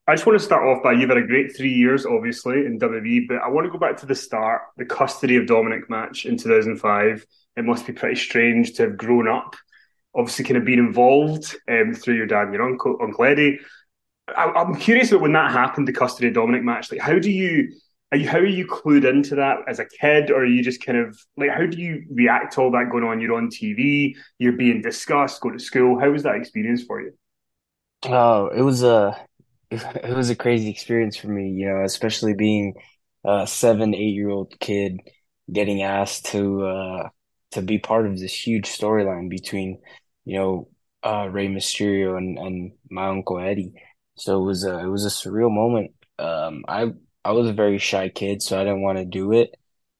I 0.07 0.15
just 0.15 0.27
want 0.27 0.39
to 0.39 0.45
start 0.45 0.67
off 0.67 0.83
by 0.83 0.93
you've 0.93 1.09
had 1.09 1.17
a 1.17 1.27
great 1.27 1.57
three 1.57 1.73
years, 1.73 2.05
obviously, 2.05 2.67
in 2.67 2.79
WWE, 2.79 3.27
but 3.27 3.39
I 3.39 3.49
want 3.49 3.67
to 3.67 3.71
go 3.71 3.79
back 3.79 3.97
to 3.99 4.07
the 4.07 4.15
start, 4.15 4.61
the 4.77 4.85
custody 4.85 5.37
of 5.37 5.47
Dominik 5.47 5.89
match 5.89 6.27
in 6.27 6.37
2005. 6.37 7.25
It 7.57 7.65
must 7.65 7.87
be 7.87 7.95
pretty 7.95 8.17
strange 8.17 8.75
to 8.75 8.83
have 8.83 8.99
grown 8.99 9.29
up, 9.29 9.57
obviously, 10.15 10.45
kind 10.45 10.59
of 10.59 10.67
being 10.67 10.79
involved 10.79 11.57
um, 11.71 11.95
through 11.95 12.17
your 12.17 12.27
dad 12.27 12.45
and 12.45 12.53
your 12.55 12.69
uncle, 12.69 12.99
Uncle 13.01 13.25
Eddie. 13.25 13.61
I, 14.29 14.61
am 14.61 14.75
curious 14.75 15.11
about 15.11 15.23
when 15.23 15.33
that 15.33 15.53
happened, 15.53 15.89
the 15.89 15.93
custody 15.93 16.29
of 16.29 16.35
Dominik 16.35 16.63
match. 16.63 16.93
Like, 16.93 17.01
how 17.01 17.19
do 17.19 17.31
you 17.31 17.73
are 18.15 18.17
you, 18.17 18.29
how 18.29 18.39
are 18.39 18.47
you 18.47 18.67
clued 18.67 19.05
into 19.09 19.35
that 19.35 19.59
as 19.69 19.81
a 19.81 19.87
kid, 19.87 20.31
or 20.31 20.43
are 20.43 20.47
you 20.47 20.62
just 20.62 20.85
kind 20.85 20.99
of 20.99 21.19
like 21.37 21.51
how 21.51 21.67
do 21.67 21.79
you 21.81 22.05
react 22.12 22.55
to 22.55 22.61
all 22.61 22.71
that 22.71 22.89
going 22.91 23.03
on? 23.05 23.21
You're 23.21 23.35
on 23.35 23.51
TV, 23.51 24.15
you're 24.39 24.53
being 24.53 24.81
discussed, 24.83 25.41
go 25.41 25.51
to 25.51 25.59
school. 25.59 25.99
How 25.99 26.11
was 26.11 26.23
that 26.23 26.37
experience 26.37 26.85
for 26.85 27.01
you? 27.01 27.12
Oh, 28.05 28.49
it 28.49 28.62
was 28.62 28.83
a 28.83 29.27
it 29.71 30.15
was 30.15 30.31
a 30.31 30.37
crazy 30.37 30.71
experience 30.71 31.17
for 31.17 31.29
me, 31.29 31.51
you 31.51 31.67
know, 31.67 31.83
especially 31.85 32.35
being 32.35 32.75
a 33.25 33.47
seven, 33.47 33.95
eight 33.95 34.15
year 34.15 34.29
old 34.31 34.59
kid 34.61 35.01
getting 35.53 35.83
asked 35.83 36.27
to 36.27 36.65
uh 36.65 37.09
to 37.53 37.62
be 37.62 37.79
part 37.79 38.07
of 38.07 38.19
this 38.19 38.35
huge 38.47 38.67
storyline 38.69 39.29
between, 39.31 39.81
you 40.25 40.39
know, 40.39 40.69
uh 41.03 41.29
Rey 41.31 41.49
Mysterio 41.49 42.17
and, 42.17 42.39
and 42.39 42.73
my 42.91 43.09
uncle 43.09 43.41
Eddie. 43.41 43.75
So 44.17 44.41
it 44.43 44.45
was 44.47 44.65
a 44.65 44.79
it 44.81 44.89
was 44.89 45.05
a 45.05 45.09
surreal 45.09 45.51
moment. 45.53 45.93
Um 46.19 46.65
I 46.69 46.93
I 47.25 47.33
was 47.33 47.49
a 47.49 47.53
very 47.53 47.79
shy 47.79 48.09
kid, 48.11 48.43
so 48.43 48.61
I 48.61 48.64
didn't 48.64 48.83
want 48.83 48.99
to 48.99 49.05
do 49.05 49.33
it. 49.33 49.55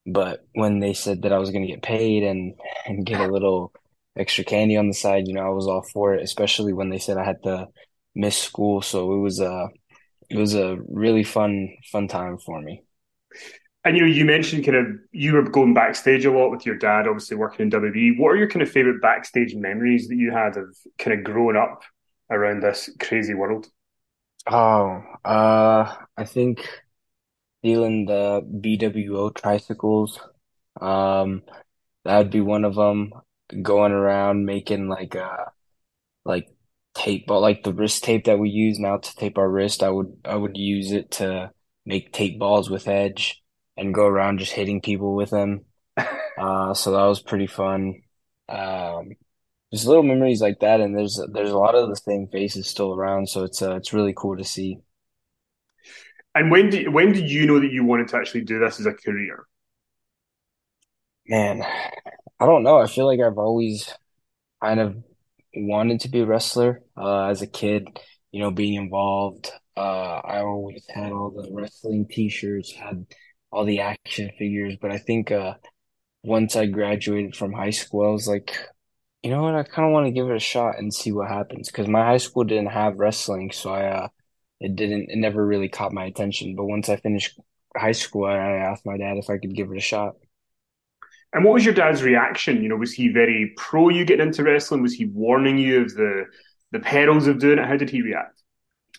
But 0.07 0.47
when 0.55 0.81
they 0.81 0.93
said 0.95 1.23
that 1.23 1.33
I 1.33 1.39
was 1.39 1.51
gonna 1.51 1.67
get 1.67 1.83
paid 1.83 2.23
and 2.25 2.55
and 2.87 3.07
get 3.07 3.21
a 3.21 3.27
little 3.27 3.73
extra 4.17 4.45
candy 4.45 4.77
on 4.77 4.89
the 4.89 4.95
side, 4.95 5.27
you 5.29 5.35
know, 5.35 5.47
I 5.47 5.51
was 5.51 5.67
all 5.67 5.83
for 5.83 6.15
it, 6.15 6.23
especially 6.23 6.73
when 6.73 6.91
they 6.91 6.99
said 6.99 7.17
I 7.19 7.25
had 7.25 7.43
to 7.45 7.69
miss 8.15 8.37
school. 8.39 8.83
So 8.83 9.15
it 9.15 9.19
was 9.19 9.41
a 9.41 9.69
it 10.31 10.39
was 10.39 10.55
a 10.55 10.79
really 10.89 11.25
fun 11.25 11.71
fun 11.93 12.09
time 12.09 12.39
for 12.39 12.61
me. 12.61 12.85
And 13.85 13.97
you 13.97 14.03
know, 14.03 14.09
you 14.09 14.25
mentioned 14.25 14.65
kind 14.65 14.77
of 14.79 14.87
you 15.13 15.35
were 15.35 15.43
going 15.43 15.75
backstage 15.75 16.25
a 16.25 16.31
lot 16.31 16.51
with 16.51 16.65
your 16.65 16.77
dad, 16.79 17.07
obviously 17.07 17.37
working 17.37 17.65
in 17.65 17.71
WWE. 17.71 18.19
What 18.19 18.29
are 18.31 18.37
your 18.37 18.49
kind 18.49 18.63
of 18.63 18.71
favorite 18.71 19.03
backstage 19.03 19.55
memories 19.55 20.09
that 20.09 20.17
you 20.17 20.31
had 20.33 20.57
of 20.57 20.75
kind 20.99 21.19
of 21.19 21.25
growing 21.25 21.57
up 21.57 21.83
around 22.31 22.61
this 22.63 22.89
crazy 22.99 23.35
world? 23.35 23.69
Oh, 24.47 25.03
uh, 25.25 25.97
I 26.17 26.25
think 26.25 26.69
stealing 27.65 28.07
the 28.07 28.43
BWO 28.61 29.31
tricycles. 29.31 30.21
Um, 30.81 31.43
that'd 32.05 32.31
be 32.33 32.41
one 32.41 32.65
of 32.65 32.75
them. 32.77 33.13
Going 33.63 33.93
around 33.93 34.47
making 34.47 34.89
like 34.89 35.17
uh 35.17 35.47
like 36.25 36.49
tape, 36.95 37.27
but 37.27 37.41
like 37.41 37.63
the 37.65 37.73
wrist 37.75 38.05
tape 38.05 38.25
that 38.27 38.39
we 38.39 38.51
use 38.51 38.79
now 38.79 38.99
to 38.99 39.17
tape 39.17 39.39
our 39.39 39.49
wrist, 39.49 39.83
I 39.83 39.91
would 39.91 40.17
I 40.25 40.37
would 40.37 40.57
use 40.57 40.93
it 40.93 41.11
to 41.13 41.53
make 41.87 42.13
tape 42.13 42.39
balls 42.39 42.71
with 42.71 42.89
Edge 42.89 43.43
and 43.77 43.95
go 43.95 44.07
around 44.07 44.39
just 44.39 44.53
hitting 44.53 44.81
people 44.81 45.15
with 45.15 45.31
them. 45.31 45.67
Uh, 46.37 46.75
so 46.75 46.91
that 46.91 47.05
was 47.05 47.23
pretty 47.23 47.47
fun. 47.47 48.03
Um, 48.49 49.13
just 49.73 49.87
little 49.87 50.05
memories 50.05 50.41
like 50.43 50.61
that, 50.61 50.81
and 50.81 50.97
there's 50.97 51.21
there's 51.33 51.51
a 51.53 51.59
lot 51.59 51.75
of 51.75 51.89
the 51.91 51.97
same 51.97 52.29
faces 52.29 52.69
still 52.69 52.95
around, 52.95 53.29
so 53.29 53.45
it's 53.45 53.63
uh, 53.63 53.77
it's 53.77 53.93
really 53.95 54.15
cool 54.17 54.37
to 54.39 54.45
see. 54.45 54.81
And 56.35 56.51
when 56.51 56.71
did 56.71 56.93
when 56.93 57.13
did 57.13 57.31
you 57.31 57.47
know 57.47 57.61
that 57.61 57.73
you 57.73 57.85
wanted 57.85 58.09
to 58.09 58.17
actually 58.17 58.43
do 58.43 58.59
this 58.59 58.81
as 58.81 58.87
a 58.87 58.93
career? 58.93 59.47
Man, 61.27 61.63
I 61.63 62.47
don't 62.47 62.65
know. 62.65 62.79
I 62.79 62.87
feel 62.87 63.07
like 63.07 63.21
I've 63.21 63.39
always 63.39 63.93
kind 64.63 64.81
of 64.81 64.97
wanted 65.55 66.01
to 66.01 66.09
be 66.09 66.21
a 66.21 66.27
wrestler 66.27 66.83
uh, 66.97 67.27
as 67.27 67.43
a 67.43 67.47
kid, 67.47 67.87
you 68.33 68.41
know, 68.41 68.51
being 68.51 68.75
involved. 68.75 69.51
Uh, 69.77 70.21
I 70.25 70.41
always 70.41 70.85
had 70.89 71.13
all 71.13 71.31
the 71.31 71.49
wrestling 71.53 72.07
t-shirts, 72.11 72.73
had 72.73 73.07
all 73.51 73.65
the 73.65 73.81
action 73.81 74.31
figures, 74.39 74.77
but 74.81 74.91
I 74.91 74.99
think 74.99 75.31
uh, 75.31 75.55
once 76.23 76.57
I 76.57 76.67
graduated 76.67 77.37
from 77.37 77.53
high 77.53 77.71
school, 77.71 78.09
I 78.09 78.13
was 78.13 78.29
like, 78.29 78.57
you 79.23 79.31
know 79.31 79.43
what, 79.43 79.55
I 79.55 79.63
kind 79.63 79.87
of 79.89 79.93
want 79.93 80.07
to 80.07 80.13
give 80.13 80.29
it 80.29 80.37
a 80.37 80.41
shot 80.41 80.79
and 80.79 80.93
see 80.93 81.13
what 81.13 81.29
happens 81.29 81.71
because 81.71 81.89
my 81.89 82.05
high 82.05 82.19
school 82.19 82.45
didn't 82.45 82.73
have 82.73 82.99
wrestling, 82.99 83.53
so 83.53 83.71
I 83.71 83.87
uh, 83.87 84.09
it 84.61 84.77
didn't 84.77 85.11
it 85.11 85.17
never 85.17 85.45
really 85.45 85.69
caught 85.69 85.93
my 85.93 86.05
attention. 86.05 86.55
But 86.57 86.67
once 86.67 86.89
I 86.89 86.97
finished 86.97 87.39
high 87.77 87.93
school, 87.93 88.25
I, 88.27 88.35
I 88.37 88.57
asked 88.73 88.87
my 88.87 88.97
dad 88.97 89.17
if 89.19 89.31
I 89.31 89.39
could 89.39 89.55
give 89.55 89.71
it 89.71 89.79
a 89.79 89.81
shot. 89.81 90.15
And 91.33 91.45
what 91.45 91.55
was 91.55 91.65
your 91.65 91.75
dad's 91.75 92.03
reaction? 92.03 92.63
You 92.63 92.69
know, 92.69 92.77
was 92.77 92.93
he 92.93 93.09
very 93.09 93.53
pro 93.57 93.89
you 93.89 94.05
getting 94.05 94.29
into 94.29 94.45
wrestling? 94.45 94.83
Was 94.83 94.95
he 94.95 95.07
warning 95.07 95.59
you 95.59 95.83
of 95.83 95.95
the 95.95 96.27
the 96.73 96.81
perils 96.81 97.27
of 97.27 97.39
doing 97.39 97.59
it? 97.59 97.67
How 97.67 97.77
did 97.77 97.91
he 97.91 98.03
react? 98.03 98.41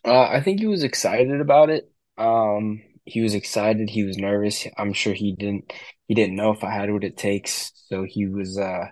Uh, 0.03 0.22
I 0.30 0.41
think 0.41 0.60
he 0.60 0.68
was 0.68 0.84
excited 0.84 1.41
about 1.41 1.70
it. 1.70 1.91
Um, 2.18 2.82
he 3.06 3.22
was 3.22 3.34
excited. 3.36 3.89
He 3.89 4.03
was 4.03 4.18
nervous. 4.18 4.68
I'm 4.78 4.93
sure 4.93 5.14
he 5.14 5.34
didn't 5.36 5.74
he 6.08 6.14
didn't 6.16 6.36
know 6.36 6.51
if 6.51 6.64
I 6.64 6.72
had 6.72 6.91
what 6.91 7.03
it 7.03 7.18
takes. 7.18 7.72
So 7.89 8.03
he 8.08 8.28
was 8.28 8.58
uh 8.58 8.86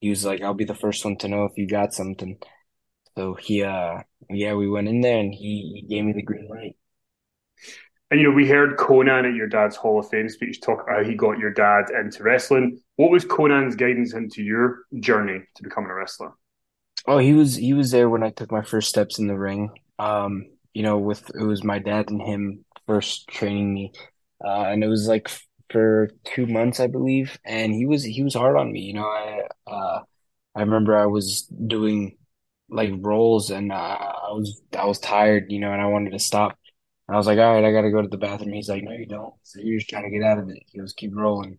he 0.00 0.10
was 0.10 0.24
like, 0.24 0.42
I'll 0.42 0.54
be 0.54 0.64
the 0.64 0.74
first 0.74 1.04
one 1.04 1.16
to 1.18 1.28
know 1.28 1.44
if 1.46 1.52
you 1.56 1.68
got 1.68 1.94
something. 1.94 2.38
So 3.18 3.34
he 3.34 3.64
uh 3.64 4.02
yeah, 4.30 4.54
we 4.54 4.70
went 4.70 4.86
in 4.86 5.00
there 5.00 5.18
and 5.18 5.34
he, 5.34 5.72
he 5.74 5.82
gave 5.92 6.04
me 6.04 6.12
the 6.12 6.22
green 6.22 6.46
light. 6.48 6.76
And 8.12 8.20
you 8.20 8.28
know, 8.28 8.32
we 8.32 8.46
heard 8.46 8.76
Konnan 8.76 9.28
at 9.28 9.34
your 9.34 9.48
dad's 9.48 9.74
Hall 9.74 9.98
of 9.98 10.08
Fame 10.08 10.28
speech 10.28 10.60
talk 10.60 10.84
about 10.84 11.02
how 11.02 11.10
he 11.10 11.16
got 11.16 11.36
your 11.36 11.52
dad 11.52 11.86
into 11.90 12.22
wrestling. 12.22 12.80
What 12.94 13.10
was 13.10 13.24
Konnan's 13.24 13.74
guidance 13.74 14.14
into 14.14 14.44
your 14.44 14.84
journey 15.00 15.40
to 15.56 15.62
becoming 15.64 15.90
a 15.90 15.94
wrestler? 15.94 16.30
Oh, 17.08 17.18
he 17.18 17.32
was 17.32 17.56
he 17.56 17.72
was 17.72 17.90
there 17.90 18.08
when 18.08 18.22
I 18.22 18.30
took 18.30 18.52
my 18.52 18.62
first 18.62 18.88
steps 18.88 19.18
in 19.18 19.26
the 19.26 19.36
ring. 19.36 19.70
Um, 19.98 20.46
you 20.72 20.84
know, 20.84 20.98
with 20.98 21.28
it 21.34 21.42
was 21.42 21.64
my 21.64 21.80
dad 21.80 22.10
and 22.10 22.22
him 22.22 22.64
first 22.86 23.26
training 23.26 23.74
me, 23.74 23.94
uh, 24.44 24.66
and 24.66 24.84
it 24.84 24.88
was 24.88 25.08
like 25.08 25.28
for 25.72 26.08
two 26.22 26.46
months, 26.46 26.78
I 26.78 26.86
believe. 26.86 27.36
And 27.44 27.74
he 27.74 27.84
was 27.84 28.04
he 28.04 28.22
was 28.22 28.34
hard 28.34 28.56
on 28.56 28.70
me. 28.70 28.82
You 28.82 28.94
know, 28.94 29.08
I 29.08 29.42
uh, 29.66 30.02
I 30.54 30.60
remember 30.60 30.96
I 30.96 31.06
was 31.06 31.42
doing 31.66 32.17
like 32.70 32.90
rolls, 32.98 33.50
and 33.50 33.72
uh, 33.72 33.74
I 33.74 34.32
was 34.32 34.60
I 34.78 34.84
was 34.86 34.98
tired. 34.98 35.46
You 35.50 35.60
know, 35.60 35.72
and 35.72 35.82
I 35.82 35.86
wanted 35.86 36.12
to 36.12 36.18
stop. 36.18 36.58
And 37.08 37.14
I 37.14 37.18
was 37.18 37.26
like, 37.26 37.38
all 37.38 37.54
right, 37.54 37.64
I 37.64 37.72
got 37.72 37.82
to 37.82 37.90
go 37.90 38.02
to 38.02 38.08
the 38.08 38.18
bathroom. 38.18 38.52
He's 38.52 38.68
like, 38.68 38.82
no, 38.84 38.92
you 38.92 39.06
don't. 39.06 39.34
So 39.42 39.60
you're 39.62 39.78
just 39.78 39.88
trying 39.90 40.04
to 40.04 40.10
get 40.10 40.26
out 40.26 40.38
of 40.38 40.50
it. 40.50 40.62
He 40.66 40.78
goes, 40.78 40.92
keep 40.92 41.16
rolling. 41.16 41.58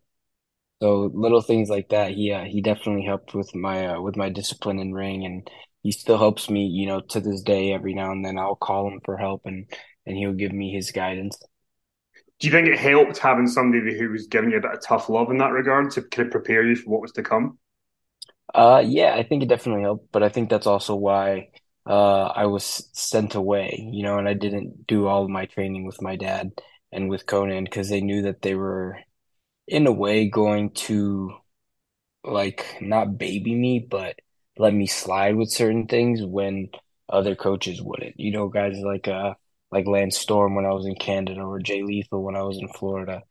So 0.82 1.12
little 1.14 1.42
things 1.42 1.70
like 1.70 1.90
that. 1.90 2.12
He 2.12 2.32
uh, 2.32 2.44
he 2.46 2.62
definitely 2.62 3.06
helped 3.06 3.34
with 3.34 3.54
my 3.56 3.96
uh, 3.96 4.02
with 4.02 4.16
my 4.16 4.30
discipline 4.30 4.80
in 4.80 4.94
ring, 4.94 5.26
and 5.26 5.50
he 5.84 5.92
still 5.92 6.18
helps 6.18 6.50
me. 6.50 6.66
You 6.68 6.88
know, 6.88 7.02
to 7.02 7.20
this 7.20 7.42
day, 7.42 7.74
every 7.74 7.94
now 7.94 8.12
and 8.12 8.24
then 8.24 8.38
I'll 8.38 8.56
call 8.56 8.88
him 8.88 9.02
for 9.04 9.18
help, 9.18 9.42
and 9.46 9.66
and 10.06 10.18
he'll 10.18 10.34
give 10.34 10.54
me 10.54 10.72
his 10.74 10.92
guidance. 10.92 11.38
Do 12.40 12.48
you 12.48 12.54
think 12.54 12.68
it 12.68 12.80
helped 12.80 13.18
having 13.18 13.48
somebody 13.48 13.98
who 14.00 14.10
was 14.12 14.28
giving 14.28 14.52
you 14.52 14.58
a 14.58 14.62
bit 14.62 14.72
of 14.72 14.82
tough 14.82 15.10
love 15.10 15.30
in 15.30 15.38
that 15.40 15.52
regard 15.52 15.92
to 15.92 16.02
kind 16.04 16.28
of 16.28 16.32
prepare 16.32 16.66
you 16.66 16.76
for 16.76 16.90
what 16.90 17.02
was 17.02 17.12
to 17.14 17.24
come? 17.24 17.58
Uh, 18.54 18.84
yeah, 18.86 19.14
I 19.16 19.24
think 19.24 19.44
it 19.44 19.50
definitely 19.50 19.84
helped, 19.84 20.12
but 20.12 20.24
I 20.24 20.30
think 20.30 20.50
that's 20.50 20.68
also 20.68 20.96
why 20.96 21.50
uh, 21.88 22.26
I 22.28 22.46
was 22.48 22.90
sent 22.94 23.36
away, 23.36 23.88
you 23.92 24.04
know, 24.04 24.18
and 24.18 24.28
I 24.28 24.34
didn't 24.34 24.88
do 24.88 25.08
all 25.08 25.24
of 25.24 25.30
my 25.30 25.46
training 25.46 25.86
with 25.86 26.02
my 26.02 26.16
dad 26.16 26.52
and 26.92 27.10
with 27.10 27.26
Konnan 27.28 27.66
because 27.66 27.90
they 27.90 28.02
knew 28.02 28.24
that 28.24 28.42
they 28.42 28.56
were, 28.56 28.98
in 29.68 29.88
a 29.88 29.92
way, 29.94 30.30
going 30.30 30.72
to 30.72 31.34
like 32.26 32.78
not 32.82 33.18
baby 33.20 33.56
me, 33.56 33.80
but 33.90 34.20
let 34.58 34.74
me 34.74 34.88
slide 34.88 35.36
with 35.38 35.52
certain 35.52 35.88
things 35.88 36.22
when 36.24 36.70
other 37.10 37.36
coaches 37.36 37.82
wouldn't. 37.82 38.20
You 38.20 38.32
know, 38.34 38.50
guys 38.50 38.78
like 38.80 39.08
uh 39.08 39.36
like 39.72 39.88
Lance 39.88 40.18
Storm 40.20 40.56
when 40.56 40.66
I 40.66 40.74
was 40.74 40.86
in 40.88 40.96
Canada 40.96 41.42
or 41.42 41.60
Jay 41.60 41.84
Lethal 41.84 42.24
when 42.24 42.36
I 42.38 42.44
was 42.44 42.58
in 42.60 42.70
Florida. 42.70 43.24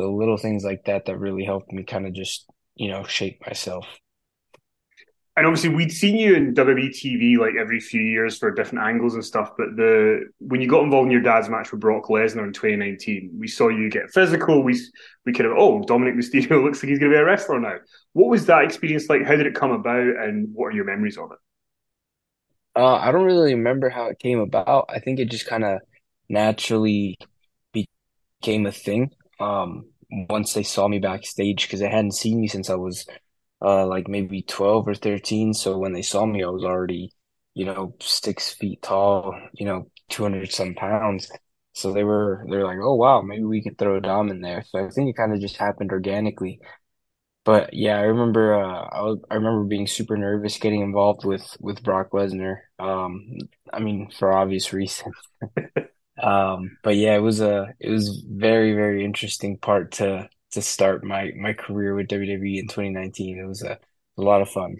So 0.00 0.14
little 0.14 0.38
things 0.38 0.64
like 0.64 0.84
that 0.86 1.06
that 1.06 1.18
really 1.18 1.44
helped 1.44 1.72
me 1.72 1.84
kind 1.84 2.06
of 2.06 2.14
just, 2.14 2.46
you 2.76 2.88
know, 2.90 3.04
shape 3.04 3.40
myself 3.46 3.86
and 5.36 5.46
obviously 5.46 5.70
we'd 5.70 5.92
seen 5.92 6.16
you 6.16 6.34
in 6.34 6.54
WWE 6.54 6.90
TV 6.90 7.38
like 7.38 7.54
every 7.58 7.80
few 7.80 8.02
years 8.02 8.36
for 8.36 8.50
different 8.50 8.84
angles 8.84 9.14
and 9.14 9.24
stuff. 9.24 9.52
But 9.56 9.76
the 9.76 10.26
when 10.40 10.60
you 10.60 10.68
got 10.68 10.84
involved 10.84 11.06
in 11.06 11.12
your 11.12 11.22
dad's 11.22 11.48
match 11.48 11.72
with 11.72 11.80
Brock 11.80 12.08
Lesnar 12.08 12.44
in 12.44 12.52
2019, 12.52 13.30
we 13.38 13.48
saw 13.48 13.68
you 13.68 13.88
get 13.88 14.10
physical. 14.10 14.62
We 14.62 14.78
we 15.24 15.32
kind 15.32 15.50
of 15.50 15.56
oh 15.56 15.82
Dominik 15.82 16.16
Mysterio 16.16 16.62
looks 16.64 16.82
like 16.82 16.90
he's 16.90 16.98
going 16.98 17.10
to 17.10 17.16
be 17.16 17.20
a 17.20 17.24
wrestler 17.24 17.58
now. 17.58 17.76
What 18.12 18.28
was 18.28 18.44
that 18.46 18.64
experience 18.64 19.08
like? 19.08 19.24
How 19.24 19.36
did 19.36 19.46
it 19.46 19.54
come 19.54 19.70
about, 19.70 20.00
and 20.00 20.48
what 20.52 20.66
are 20.66 20.72
your 20.72 20.84
memories 20.84 21.16
of 21.16 21.32
it? 21.32 21.38
Uh, 22.76 22.96
I 22.96 23.10
don't 23.10 23.24
really 23.24 23.54
remember 23.54 23.88
how 23.88 24.06
it 24.06 24.18
came 24.18 24.38
about. 24.38 24.86
I 24.90 24.98
think 24.98 25.18
it 25.18 25.30
just 25.30 25.46
kind 25.46 25.64
of 25.64 25.80
naturally 26.28 27.18
became 27.72 28.66
a 28.66 28.72
thing. 28.72 29.12
Um, 29.40 29.86
once 30.10 30.52
they 30.52 30.62
saw 30.62 30.88
me 30.88 30.98
backstage 30.98 31.66
because 31.66 31.80
they 31.80 31.88
hadn't 31.88 32.12
seen 32.12 32.40
me 32.40 32.48
since 32.48 32.68
I 32.68 32.74
was 32.74 33.06
uh, 33.62 33.86
like 33.86 34.08
maybe 34.08 34.42
12 34.42 34.88
or 34.88 34.94
13. 34.94 35.54
So 35.54 35.78
when 35.78 35.92
they 35.92 36.02
saw 36.02 36.26
me, 36.26 36.42
I 36.42 36.48
was 36.48 36.64
already, 36.64 37.12
you 37.54 37.64
know, 37.66 37.94
six 38.00 38.52
feet 38.52 38.82
tall, 38.82 39.34
you 39.54 39.66
know, 39.66 39.90
200 40.10 40.52
some 40.52 40.74
pounds. 40.74 41.30
So 41.74 41.92
they 41.92 42.04
were, 42.04 42.44
they're 42.50 42.64
like, 42.66 42.78
oh, 42.82 42.94
wow, 42.94 43.22
maybe 43.22 43.44
we 43.44 43.62
could 43.62 43.78
throw 43.78 43.96
a 43.96 44.00
Dom 44.00 44.30
in 44.30 44.40
there. 44.40 44.64
So 44.68 44.84
I 44.84 44.90
think 44.90 45.08
it 45.10 45.16
kind 45.16 45.32
of 45.32 45.40
just 45.40 45.56
happened 45.56 45.92
organically. 45.92 46.60
But 47.44 47.74
yeah, 47.74 47.98
I 47.98 48.02
remember, 48.02 48.54
uh, 48.54 48.88
I, 48.92 49.02
was, 49.02 49.18
I 49.30 49.34
remember 49.34 49.64
being 49.64 49.86
super 49.88 50.16
nervous 50.16 50.58
getting 50.58 50.80
involved 50.82 51.24
with, 51.24 51.56
with 51.60 51.82
Brock 51.82 52.10
Lesnar. 52.12 52.58
Um, 52.78 53.38
I 53.72 53.80
mean, 53.80 54.10
for 54.16 54.32
obvious 54.32 54.72
reasons. 54.74 55.14
um, 56.22 56.76
but 56.84 56.96
yeah, 56.96 57.16
it 57.16 57.20
was 57.22 57.40
a, 57.40 57.74
it 57.80 57.90
was 57.90 58.24
very, 58.28 58.74
very 58.74 59.04
interesting 59.04 59.58
part 59.58 59.92
to, 59.92 60.28
to 60.52 60.62
start 60.62 61.04
my 61.04 61.32
my 61.36 61.52
career 61.52 61.94
with 61.94 62.08
WWE 62.08 62.58
in 62.60 62.68
2019. 62.68 63.38
It 63.38 63.46
was 63.46 63.62
a, 63.62 63.78
a 64.18 64.22
lot 64.22 64.42
of 64.42 64.50
fun. 64.50 64.76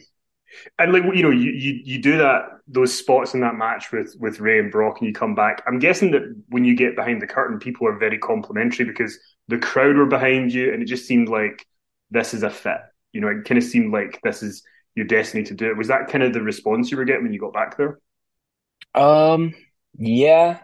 And 0.78 0.92
like 0.92 1.02
you 1.14 1.22
know, 1.22 1.30
you, 1.30 1.50
you 1.50 1.80
you 1.84 2.02
do 2.02 2.18
that 2.18 2.42
those 2.68 2.92
spots 2.92 3.34
in 3.34 3.40
that 3.40 3.54
match 3.54 3.90
with 3.90 4.14
with 4.18 4.40
Rey 4.40 4.58
and 4.58 4.70
Brock, 4.70 4.98
and 5.00 5.08
you 5.08 5.14
come 5.14 5.34
back. 5.34 5.62
I'm 5.66 5.78
guessing 5.78 6.10
that 6.12 6.22
when 6.48 6.64
you 6.64 6.76
get 6.76 6.94
behind 6.96 7.22
the 7.22 7.26
curtain, 7.26 7.58
people 7.58 7.86
are 7.88 7.98
very 7.98 8.18
complimentary 8.18 8.84
because 8.84 9.18
the 9.48 9.58
crowd 9.58 9.96
were 9.96 10.06
behind 10.06 10.52
you, 10.52 10.72
and 10.72 10.82
it 10.82 10.86
just 10.86 11.06
seemed 11.06 11.28
like 11.28 11.66
this 12.10 12.34
is 12.34 12.42
a 12.42 12.50
fit. 12.50 12.78
You 13.12 13.20
know, 13.22 13.28
it 13.28 13.44
kind 13.44 13.58
of 13.58 13.64
seemed 13.64 13.92
like 13.92 14.20
this 14.22 14.42
is 14.42 14.62
your 14.94 15.06
destiny 15.06 15.42
to 15.44 15.54
do 15.54 15.70
it. 15.70 15.76
Was 15.76 15.88
that 15.88 16.08
kind 16.08 16.22
of 16.22 16.32
the 16.34 16.42
response 16.42 16.90
you 16.90 16.98
were 16.98 17.04
getting 17.04 17.24
when 17.24 17.32
you 17.32 17.40
got 17.40 17.54
back 17.54 17.76
there? 17.78 17.98
Um, 18.94 19.54
yeah, 19.94 20.60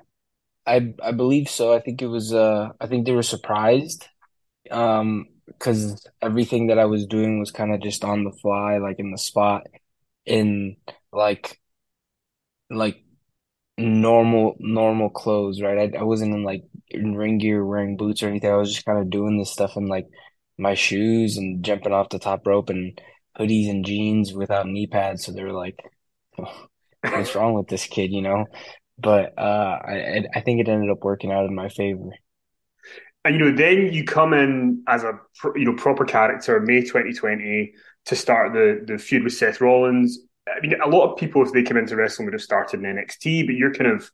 I 0.66 0.94
I 1.02 1.12
believe 1.12 1.48
so. 1.50 1.74
I 1.74 1.80
think 1.80 2.02
it 2.02 2.09
was. 2.09 2.32
Uh, 2.34 2.70
I 2.80 2.86
think 2.86 3.06
they 3.06 3.12
were 3.12 3.22
surprised. 3.22 4.09
Um, 4.71 5.27
because 5.47 6.07
everything 6.21 6.66
that 6.69 6.79
I 6.79 6.85
was 6.85 7.07
doing 7.07 7.39
was 7.41 7.51
kind 7.51 7.75
of 7.75 7.81
just 7.81 8.05
on 8.05 8.25
the 8.25 8.33
fly, 8.33 8.79
like 8.79 8.99
in 8.99 9.11
the 9.11 9.19
spot, 9.19 9.62
in 10.27 10.77
like 11.12 11.61
like 12.71 13.03
normal 13.79 14.57
normal 14.61 15.11
clothes, 15.11 15.62
right? 15.62 15.95
I, 15.95 16.01
I 16.01 16.05
wasn't 16.05 16.35
in 16.35 16.45
like 16.45 16.64
in 16.91 17.16
ring 17.16 17.39
gear, 17.39 17.64
wearing 17.66 17.97
boots 17.99 18.23
or 18.23 18.29
anything. 18.29 18.51
I 18.53 18.57
was 18.57 18.73
just 18.75 18.87
kind 18.87 18.99
of 19.01 19.11
doing 19.11 19.39
this 19.39 19.53
stuff 19.53 19.77
in 19.77 19.89
like 19.89 20.07
my 20.59 20.75
shoes 20.75 21.39
and 21.39 21.64
jumping 21.64 21.93
off 21.93 22.11
the 22.11 22.19
top 22.19 22.47
rope 22.47 22.71
and 22.71 23.01
hoodies 23.39 23.71
and 23.71 23.85
jeans 23.87 24.33
without 24.35 24.69
knee 24.69 24.87
pads. 24.89 25.25
So 25.27 25.33
they 25.33 25.45
were 25.45 25.53
like, 25.53 25.81
oh, 26.39 26.69
"What's 27.03 27.35
wrong 27.35 27.55
with 27.55 27.69
this 27.69 27.87
kid?" 27.87 28.12
You 28.12 28.23
know. 28.23 28.47
But 28.99 29.39
uh, 29.39 29.79
I 29.85 30.25
I 30.35 30.41
think 30.43 30.61
it 30.61 30.69
ended 30.71 30.91
up 30.91 31.05
working 31.05 31.33
out 31.33 31.47
in 31.47 31.55
my 31.55 31.69
favor. 31.71 32.11
And 33.25 33.39
you 33.39 33.45
know, 33.45 33.57
then 33.57 33.93
you 33.93 34.05
come 34.05 34.33
in 34.33 34.83
as 34.87 35.03
a 35.03 35.19
you 35.55 35.64
know 35.64 35.75
proper 35.75 36.05
character 36.05 36.61
May 36.61 36.81
2020 36.81 37.75
to 38.07 38.16
start 38.16 38.53
the 38.53 38.83
the 38.87 38.99
feud 38.99 39.25
with 39.25 39.35
Seth 39.35 39.61
Rollins. 39.61 40.19
I 40.49 40.61
mean, 40.61 40.75
a 40.81 40.89
lot 40.89 41.11
of 41.11 41.19
people, 41.19 41.43
if 41.43 41.53
they 41.53 41.62
come 41.62 41.77
into 41.77 41.97
wrestling, 41.97 42.27
would 42.27 42.33
have 42.33 42.43
started 42.43 42.81
in 42.81 42.87
NXT, 42.87 43.47
but 43.47 43.55
you're 43.55 43.75
kind 43.75 43.91
of 43.91 44.11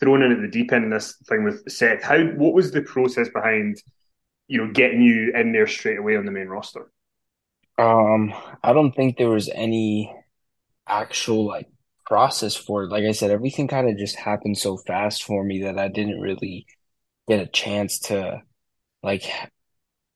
thrown 0.00 0.22
in 0.22 0.32
at 0.32 0.40
the 0.40 0.48
deep 0.48 0.72
end 0.72 0.84
in 0.84 0.90
this 0.90 1.16
thing 1.28 1.44
with 1.44 1.70
Seth. 1.70 2.02
How 2.02 2.22
what 2.22 2.54
was 2.54 2.70
the 2.70 2.82
process 2.82 3.28
behind 3.28 3.82
you 4.46 4.58
know 4.58 4.72
getting 4.72 5.02
you 5.02 5.32
in 5.34 5.52
there 5.52 5.66
straight 5.66 5.98
away 5.98 6.16
on 6.16 6.24
the 6.24 6.32
main 6.32 6.48
roster? 6.48 6.90
Um, 7.78 8.32
I 8.62 8.72
don't 8.72 8.94
think 8.94 9.16
there 9.16 9.30
was 9.30 9.48
any 9.48 10.14
actual 10.86 11.46
like 11.46 11.68
process 12.06 12.54
for 12.54 12.84
it. 12.84 12.90
Like 12.90 13.04
I 13.04 13.12
said, 13.12 13.30
everything 13.30 13.68
kind 13.68 13.88
of 13.88 13.98
just 13.98 14.16
happened 14.16 14.58
so 14.58 14.76
fast 14.76 15.24
for 15.24 15.42
me 15.42 15.62
that 15.62 15.78
I 15.78 15.88
didn't 15.88 16.20
really 16.20 16.66
get 17.28 17.40
a 17.40 17.46
chance 17.46 17.98
to 18.00 18.42
like 19.02 19.24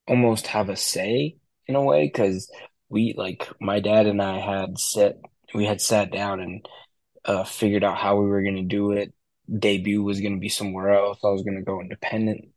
almost 0.07 0.47
have 0.49 0.69
a 0.69 0.77
say 0.77 1.37
in 1.67 1.75
a 1.75 1.83
way 1.83 2.07
because 2.07 2.51
we 2.89 3.15
like 3.17 3.49
my 3.61 3.81
dad 3.81 4.07
and 4.07 4.23
I 4.23 4.39
had 4.41 4.79
set 4.79 5.19
we 5.55 5.65
had 5.65 5.81
sat 5.81 6.11
down 6.11 6.41
and 6.41 6.67
uh, 7.25 7.45
figured 7.45 7.85
out 7.85 7.99
how 7.99 8.17
we 8.17 8.27
were 8.27 8.43
gonna 8.43 8.63
do 8.63 8.93
it. 8.93 9.13
Debut 9.59 10.03
was 10.03 10.21
gonna 10.21 10.39
be 10.39 10.49
somewhere 10.49 10.91
else. 10.95 11.19
I 11.25 11.29
was 11.29 11.43
gonna 11.43 11.63
go 11.63 11.81
independent 11.81 12.49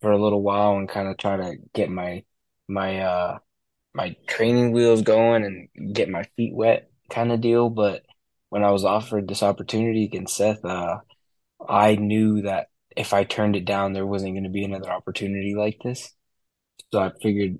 for 0.00 0.10
a 0.10 0.22
little 0.22 0.42
while 0.42 0.76
and 0.76 0.88
kind 0.88 1.08
of 1.08 1.16
try 1.16 1.36
to 1.36 1.56
get 1.74 1.90
my 1.90 2.24
my 2.68 3.00
uh 3.00 3.38
my 3.94 4.16
training 4.26 4.72
wheels 4.72 5.02
going 5.02 5.44
and 5.44 5.94
get 5.94 6.08
my 6.08 6.24
feet 6.36 6.54
wet 6.54 6.90
kind 7.10 7.32
of 7.32 7.40
deal. 7.40 7.70
But 7.70 8.02
when 8.48 8.64
I 8.64 8.70
was 8.70 8.84
offered 8.84 9.28
this 9.28 9.42
opportunity 9.42 10.04
against 10.04 10.36
Seth, 10.36 10.64
uh, 10.64 10.98
I 11.68 11.96
knew 11.96 12.42
that 12.42 12.68
if 12.96 13.12
I 13.12 13.24
turned 13.24 13.56
it 13.56 13.64
down, 13.64 13.92
there 13.92 14.06
wasn't 14.06 14.34
going 14.34 14.44
to 14.44 14.50
be 14.50 14.64
another 14.64 14.90
opportunity 14.90 15.54
like 15.54 15.78
this. 15.82 16.12
So 16.92 17.00
I 17.00 17.10
figured, 17.22 17.58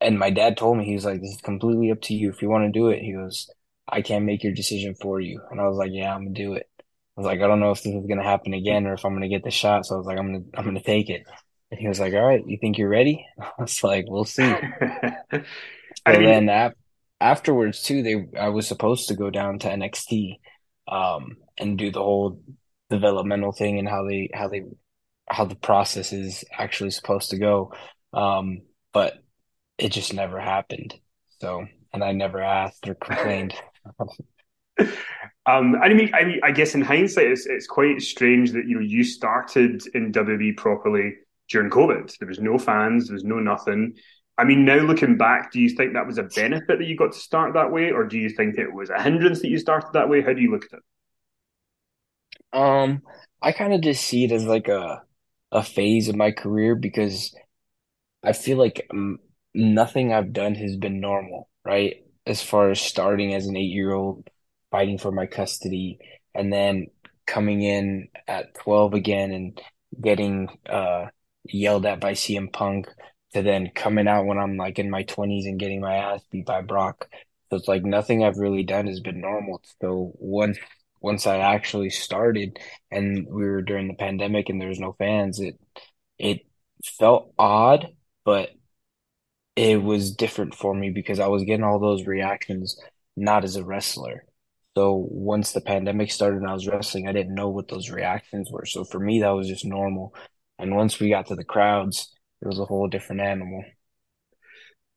and 0.00 0.18
my 0.18 0.30
dad 0.30 0.56
told 0.56 0.78
me, 0.78 0.84
he 0.84 0.94
was 0.94 1.04
like, 1.04 1.20
this 1.20 1.32
is 1.32 1.40
completely 1.40 1.90
up 1.90 2.00
to 2.02 2.14
you. 2.14 2.30
If 2.30 2.42
you 2.42 2.48
want 2.48 2.64
to 2.64 2.78
do 2.78 2.88
it, 2.88 3.00
he 3.00 3.12
goes, 3.12 3.50
I 3.88 4.02
can't 4.02 4.24
make 4.24 4.42
your 4.42 4.54
decision 4.54 4.94
for 5.00 5.20
you. 5.20 5.40
And 5.50 5.60
I 5.60 5.68
was 5.68 5.76
like, 5.76 5.90
yeah, 5.92 6.14
I'm 6.14 6.22
going 6.24 6.34
to 6.34 6.42
do 6.42 6.54
it. 6.54 6.68
I 6.80 7.20
was 7.20 7.26
like, 7.26 7.40
I 7.40 7.46
don't 7.46 7.60
know 7.60 7.70
if 7.70 7.82
this 7.82 7.94
is 7.94 8.06
going 8.06 8.18
to 8.18 8.24
happen 8.24 8.54
again 8.54 8.86
or 8.86 8.94
if 8.94 9.04
I'm 9.04 9.12
going 9.12 9.22
to 9.22 9.28
get 9.28 9.44
the 9.44 9.50
shot. 9.50 9.86
So 9.86 9.94
I 9.94 9.98
was 9.98 10.06
like, 10.06 10.18
I'm 10.18 10.32
going 10.32 10.44
to, 10.44 10.58
I'm 10.58 10.64
going 10.64 10.76
to 10.76 10.82
take 10.82 11.10
it. 11.10 11.24
And 11.70 11.78
he 11.78 11.88
was 11.88 12.00
like, 12.00 12.14
all 12.14 12.26
right, 12.26 12.42
you 12.46 12.58
think 12.60 12.78
you're 12.78 12.88
ready? 12.88 13.26
I 13.40 13.50
was 13.58 13.82
like, 13.84 14.06
we'll 14.08 14.24
see. 14.24 14.42
and 14.42 15.42
mean, 16.06 16.24
then 16.24 16.48
ap- 16.48 16.76
afterwards 17.20 17.82
too, 17.82 18.02
they, 18.02 18.26
I 18.38 18.48
was 18.48 18.66
supposed 18.66 19.08
to 19.08 19.14
go 19.14 19.30
down 19.30 19.58
to 19.60 19.68
NXT, 19.68 20.38
um, 20.88 21.36
and 21.58 21.78
do 21.78 21.90
the 21.90 22.00
whole 22.00 22.40
developmental 22.92 23.52
thing 23.52 23.78
and 23.78 23.88
how 23.88 24.04
they 24.06 24.30
how 24.32 24.48
they 24.48 24.62
how 25.28 25.44
the 25.44 25.54
process 25.54 26.12
is 26.12 26.44
actually 26.56 26.90
supposed 26.90 27.30
to 27.30 27.38
go. 27.38 27.72
Um, 28.12 28.62
but 28.92 29.22
it 29.78 29.90
just 29.90 30.12
never 30.12 30.38
happened. 30.38 30.94
So, 31.40 31.66
and 31.92 32.04
I 32.04 32.12
never 32.12 32.40
asked 32.40 32.86
or 32.86 32.94
complained. 32.94 33.54
um, 35.46 35.76
I 35.76 35.88
mean, 35.92 36.10
I 36.14 36.24
mean, 36.24 36.40
I 36.42 36.52
guess 36.52 36.74
in 36.74 36.82
hindsight, 36.82 37.26
it's 37.26 37.46
it's 37.46 37.66
quite 37.66 38.00
strange 38.02 38.52
that 38.52 38.66
you 38.66 38.74
know 38.74 38.80
you 38.80 39.04
started 39.04 39.82
in 39.94 40.12
WWE 40.12 40.56
properly 40.56 41.14
during 41.48 41.70
COVID. 41.70 42.16
There 42.18 42.28
was 42.28 42.40
no 42.40 42.58
fans, 42.58 43.08
there 43.08 43.14
was 43.14 43.24
no 43.24 43.38
nothing. 43.38 43.94
I 44.38 44.44
mean, 44.44 44.64
now 44.64 44.78
looking 44.78 45.18
back, 45.18 45.52
do 45.52 45.60
you 45.60 45.68
think 45.68 45.92
that 45.92 46.06
was 46.06 46.18
a 46.18 46.22
benefit 46.22 46.78
that 46.78 46.86
you 46.86 46.96
got 46.96 47.12
to 47.12 47.18
start 47.18 47.52
that 47.54 47.70
way, 47.70 47.90
or 47.90 48.04
do 48.04 48.18
you 48.18 48.30
think 48.30 48.56
it 48.56 48.72
was 48.72 48.90
a 48.90 49.00
hindrance 49.00 49.40
that 49.42 49.50
you 49.50 49.58
started 49.58 49.90
that 49.92 50.08
way? 50.08 50.22
How 50.22 50.32
do 50.32 50.40
you 50.40 50.50
look 50.50 50.64
at 50.64 50.78
it? 50.78 50.84
Um, 52.52 53.02
I 53.40 53.52
kind 53.52 53.72
of 53.72 53.80
just 53.80 54.04
see 54.04 54.24
it 54.24 54.32
as 54.32 54.44
like 54.44 54.68
a 54.68 55.02
a 55.50 55.62
phase 55.62 56.08
of 56.08 56.16
my 56.16 56.30
career 56.32 56.74
because 56.74 57.34
I 58.24 58.32
feel 58.32 58.58
like 58.58 58.86
um, 58.90 59.18
nothing 59.54 60.12
I've 60.12 60.32
done 60.32 60.54
has 60.56 60.76
been 60.76 61.00
normal, 61.00 61.48
right? 61.64 62.04
As 62.26 62.42
far 62.42 62.70
as 62.70 62.80
starting 62.80 63.34
as 63.34 63.46
an 63.46 63.56
eight 63.56 63.72
year 63.72 63.92
old, 63.92 64.28
fighting 64.70 64.98
for 64.98 65.12
my 65.12 65.26
custody, 65.26 65.98
and 66.34 66.52
then 66.52 66.88
coming 67.26 67.62
in 67.62 68.08
at 68.28 68.54
12 68.56 68.94
again 68.94 69.32
and 69.32 69.60
getting 70.00 70.48
uh, 70.68 71.06
yelled 71.44 71.86
at 71.86 72.00
by 72.00 72.14
CM 72.14 72.48
Punk, 72.48 72.88
to 73.34 73.42
then 73.42 73.70
coming 73.74 74.08
out 74.08 74.26
when 74.26 74.38
I'm 74.38 74.56
like 74.56 74.78
in 74.78 74.90
my 74.90 75.04
20s 75.04 75.46
and 75.46 75.60
getting 75.60 75.80
my 75.80 75.96
ass 75.96 76.22
beat 76.30 76.46
by 76.46 76.62
Brock. 76.62 77.08
So 77.50 77.56
it's 77.56 77.68
like 77.68 77.84
nothing 77.84 78.24
I've 78.24 78.38
really 78.38 78.64
done 78.64 78.86
has 78.88 79.00
been 79.00 79.20
normal. 79.20 79.62
So 79.80 80.12
once 80.18 80.58
once 81.02 81.26
I 81.26 81.38
actually 81.38 81.90
started 81.90 82.58
and 82.90 83.26
we 83.28 83.44
were 83.44 83.62
during 83.62 83.88
the 83.88 83.94
pandemic 83.94 84.48
and 84.48 84.60
there 84.60 84.68
was 84.68 84.80
no 84.80 84.94
fans, 84.98 85.40
it 85.40 85.58
it 86.18 86.40
felt 86.98 87.32
odd, 87.38 87.88
but 88.24 88.50
it 89.56 89.82
was 89.82 90.14
different 90.14 90.54
for 90.54 90.74
me 90.74 90.90
because 90.90 91.20
I 91.20 91.26
was 91.26 91.44
getting 91.44 91.64
all 91.64 91.78
those 91.78 92.06
reactions 92.06 92.78
not 93.16 93.44
as 93.44 93.56
a 93.56 93.64
wrestler. 93.64 94.24
So 94.76 95.06
once 95.10 95.52
the 95.52 95.60
pandemic 95.60 96.10
started 96.10 96.38
and 96.38 96.48
I 96.48 96.54
was 96.54 96.66
wrestling, 96.66 97.06
I 97.06 97.12
didn't 97.12 97.34
know 97.34 97.50
what 97.50 97.68
those 97.68 97.90
reactions 97.90 98.50
were. 98.50 98.64
So 98.64 98.84
for 98.84 98.98
me, 98.98 99.20
that 99.20 99.30
was 99.30 99.48
just 99.48 99.66
normal. 99.66 100.14
And 100.58 100.74
once 100.74 100.98
we 100.98 101.10
got 101.10 101.26
to 101.26 101.34
the 101.34 101.44
crowds, 101.44 102.10
it 102.40 102.48
was 102.48 102.58
a 102.58 102.64
whole 102.64 102.88
different 102.88 103.20
animal. 103.20 103.62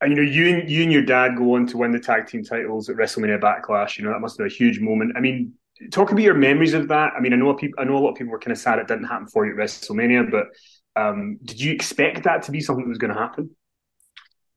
And 0.01 0.16
you 0.16 0.24
know, 0.24 0.32
you 0.32 0.56
and 0.56 0.70
you 0.70 0.84
and 0.84 0.91
your 0.93 1.01
dad 1.01 1.36
go 1.38 1.56
on 1.56 1.68
to 1.68 1.78
win 1.78 1.91
the 1.91 1.99
tag 1.99 2.28
team 2.28 2.43
titles 2.43 2.89
at 2.89 2.95
WrestleMania 2.95 3.41
Backlash. 3.41 3.97
You 3.97 4.06
know, 4.06 4.12
that 4.12 4.20
must 4.20 4.38
have 4.38 4.45
been 4.45 4.53
a 4.53 4.56
huge 4.56 4.80
moment. 4.80 5.14
I 5.18 5.20
mean, 5.20 5.53
talk 5.91 6.11
about 6.11 6.23
your 6.23 6.36
memories 6.36 6.73
of 6.73 6.88
that. 6.89 7.13
I 7.17 7.19
mean, 7.19 7.34
I 7.34 7.36
know 7.36 7.53
people, 7.53 7.80
I 7.80 7.86
know 7.86 7.97
a 7.97 7.99
lot 7.99 8.11
of 8.11 8.15
people 8.15 8.32
were 8.32 8.39
kind 8.39 8.51
of 8.51 8.57
sad 8.57 8.80
it 8.80 8.88
didn't 8.88 9.05
happen 9.05 9.28
for 9.28 9.45
you 9.45 9.51
at 9.53 9.57
WrestleMania, 9.57 10.30
but 10.32 10.47
um, 10.95 11.38
did 11.43 11.59
you 11.59 11.73
expect 11.73 12.23
that 12.23 12.43
to 12.43 12.51
be 12.51 12.61
something 12.61 12.86
that 12.86 12.89
was 12.89 12.97
going 12.97 13.13
to 13.13 13.19
happen? 13.19 13.49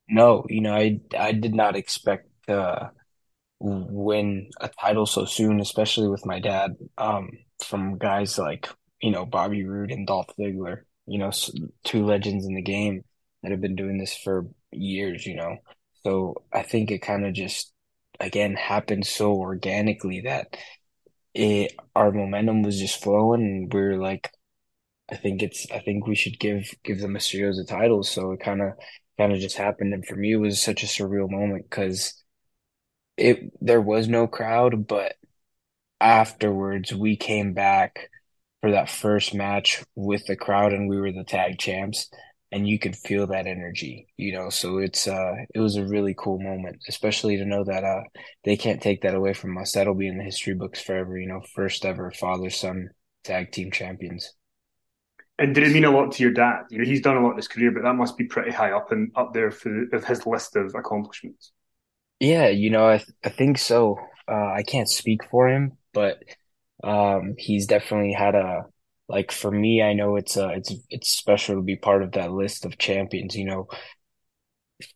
No, 0.08 0.46
you 0.48 0.60
know, 0.60 0.74
I 0.74 1.00
I 1.18 1.32
did 1.32 1.54
not 1.54 1.76
expect 1.76 2.28
to 2.46 2.92
win 3.60 4.48
a 4.60 4.68
title 4.80 5.06
so 5.06 5.24
soon, 5.24 5.60
especially 5.60 6.08
with 6.08 6.24
my 6.24 6.40
dad. 6.40 6.76
Um, 6.96 7.30
from 7.64 7.98
guys 7.98 8.38
like 8.38 8.68
you 9.02 9.10
know 9.10 9.26
Bobby 9.26 9.64
Roode 9.64 9.90
and 9.90 10.06
Dolph 10.06 10.28
Ziggler, 10.38 10.82
you 11.06 11.18
know, 11.18 11.30
two 11.84 12.06
legends 12.06 12.46
in 12.46 12.54
the 12.54 12.62
game 12.62 13.04
that 13.42 13.50
have 13.50 13.60
been 13.60 13.76
doing 13.76 13.98
this 13.98 14.16
for 14.16 14.46
years. 14.72 15.26
You 15.26 15.36
know, 15.36 15.56
so 16.04 16.42
I 16.52 16.62
think 16.62 16.90
it 16.90 17.00
kind 17.00 17.26
of 17.26 17.34
just 17.34 17.72
again 18.20 18.54
happened 18.54 19.06
so 19.06 19.34
organically 19.34 20.22
that 20.22 20.56
it 21.38 21.74
our 21.94 22.12
momentum 22.12 22.62
was 22.62 22.78
just 22.80 23.02
flowing 23.02 23.42
and 23.42 23.72
we 23.74 23.80
are 23.80 23.98
like 23.98 24.30
I 25.10 25.16
think 25.16 25.42
it's 25.42 25.66
I 25.72 25.80
think 25.80 26.06
we 26.06 26.14
should 26.16 26.38
give 26.40 26.74
give 26.84 27.00
the 27.00 27.08
Mysterios 27.08 27.56
the 27.56 27.64
title. 27.66 28.02
So 28.04 28.32
it 28.32 28.40
kind 28.40 28.62
of 28.62 28.74
kind 29.18 29.32
of 29.32 29.40
just 29.40 29.56
happened, 29.56 29.94
and 29.94 30.06
for 30.06 30.16
me, 30.16 30.32
it 30.34 30.36
was 30.36 30.60
such 30.62 30.82
a 30.82 30.86
surreal 30.86 31.30
moment 31.30 31.70
because 31.70 32.22
it 33.16 33.52
there 33.60 33.80
was 33.80 34.08
no 34.08 34.26
crowd, 34.26 34.86
but 34.86 35.14
afterwards 36.00 36.94
we 36.94 37.16
came 37.16 37.54
back 37.54 38.10
for 38.60 38.72
that 38.72 38.90
first 38.90 39.34
match 39.34 39.84
with 39.96 40.26
the 40.26 40.36
crowd, 40.36 40.72
and 40.72 40.88
we 40.88 41.00
were 41.00 41.12
the 41.12 41.24
tag 41.24 41.58
champs, 41.58 42.10
and 42.50 42.68
you 42.68 42.78
could 42.78 42.96
feel 42.96 43.26
that 43.28 43.46
energy, 43.46 44.08
you 44.16 44.32
know. 44.32 44.50
So 44.50 44.78
it's 44.78 45.06
uh, 45.08 45.34
it 45.54 45.60
was 45.60 45.76
a 45.76 45.86
really 45.86 46.14
cool 46.16 46.40
moment, 46.40 46.82
especially 46.88 47.36
to 47.38 47.44
know 47.44 47.64
that 47.64 47.84
uh, 47.84 48.02
they 48.44 48.56
can't 48.56 48.82
take 48.82 49.02
that 49.02 49.14
away 49.14 49.34
from 49.34 49.56
us. 49.58 49.72
That'll 49.72 49.94
be 49.94 50.08
in 50.08 50.18
the 50.18 50.24
history 50.24 50.54
books 50.54 50.80
forever, 50.80 51.18
you 51.18 51.28
know. 51.28 51.40
First 51.54 51.84
ever 51.84 52.10
father 52.10 52.50
son 52.50 52.90
tag 53.24 53.52
team 53.52 53.70
champions. 53.70 54.32
And 55.38 55.54
did 55.54 55.64
it 55.64 55.72
mean 55.72 55.84
a 55.84 55.90
lot 55.90 56.12
to 56.12 56.22
your 56.22 56.32
dad? 56.32 56.64
You 56.70 56.78
know, 56.78 56.84
he's 56.84 57.00
done 57.00 57.16
a 57.16 57.20
lot 57.20 57.30
in 57.30 57.36
his 57.36 57.48
career, 57.48 57.70
but 57.70 57.82
that 57.84 57.94
must 57.94 58.16
be 58.16 58.24
pretty 58.24 58.50
high 58.50 58.72
up 58.72 58.90
and 58.90 59.12
up 59.14 59.32
there 59.32 59.50
for 59.50 59.84
of 59.92 60.04
his 60.04 60.26
list 60.26 60.56
of 60.56 60.74
accomplishments. 60.74 61.52
Yeah, 62.20 62.48
you 62.48 62.70
know, 62.70 62.88
I 62.88 62.98
th 62.98 63.10
I 63.24 63.28
think 63.28 63.58
so. 63.58 63.98
Uh, 64.26 64.52
I 64.52 64.62
can't 64.62 64.88
speak 64.90 65.24
for 65.30 65.48
him, 65.48 65.78
but 65.92 66.22
um, 66.84 67.34
he's 67.38 67.66
definitely 67.66 68.12
had 68.12 68.34
a 68.34 68.66
like 69.08 69.32
for 69.32 69.50
me. 69.50 69.82
I 69.82 69.92
know 69.94 70.16
it's 70.16 70.36
uh 70.36 70.48
it's 70.48 70.74
it's 70.90 71.10
special 71.10 71.56
to 71.56 71.62
be 71.62 71.76
part 71.76 72.02
of 72.02 72.12
that 72.12 72.32
list 72.32 72.64
of 72.64 72.78
champions. 72.78 73.34
You 73.36 73.46
know, 73.46 73.68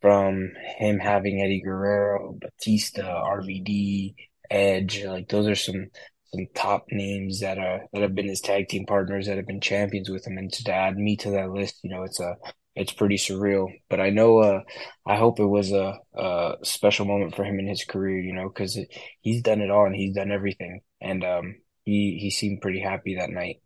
from 0.01 0.51
him 0.77 0.99
having 0.99 1.41
Eddie 1.41 1.61
Guerrero, 1.61 2.37
Batista, 2.39 3.21
RVD, 3.23 4.15
Edge, 4.49 5.03
like 5.03 5.29
those 5.29 5.47
are 5.47 5.55
some 5.55 5.87
some 6.33 6.47
top 6.55 6.85
names 6.91 7.39
that 7.41 7.57
are 7.57 7.81
that 7.93 8.01
have 8.01 8.15
been 8.15 8.27
his 8.27 8.41
tag 8.41 8.67
team 8.69 8.85
partners 8.85 9.27
that 9.27 9.37
have 9.37 9.47
been 9.47 9.61
champions 9.61 10.09
with 10.09 10.25
him, 10.25 10.37
and 10.37 10.51
to 10.53 10.71
add 10.73 10.97
me 10.97 11.15
to 11.17 11.31
that 11.31 11.51
list, 11.51 11.79
you 11.83 11.89
know, 11.89 12.03
it's 12.03 12.19
a 12.19 12.35
it's 12.75 12.93
pretty 12.93 13.17
surreal. 13.17 13.67
But 13.89 13.99
I 13.99 14.09
know, 14.09 14.39
uh, 14.39 14.61
I 15.05 15.15
hope 15.17 15.39
it 15.39 15.45
was 15.45 15.71
a, 15.71 15.99
a 16.15 16.55
special 16.63 17.05
moment 17.05 17.35
for 17.35 17.43
him 17.43 17.59
in 17.59 17.67
his 17.67 17.83
career, 17.85 18.19
you 18.19 18.33
know, 18.33 18.49
because 18.49 18.79
he's 19.21 19.41
done 19.43 19.61
it 19.61 19.69
all 19.69 19.85
and 19.85 19.95
he's 19.95 20.15
done 20.15 20.31
everything, 20.31 20.81
and 21.01 21.23
um, 21.23 21.55
he 21.85 22.17
he 22.21 22.29
seemed 22.31 22.61
pretty 22.61 22.79
happy 22.81 23.15
that 23.15 23.29
night. 23.31 23.61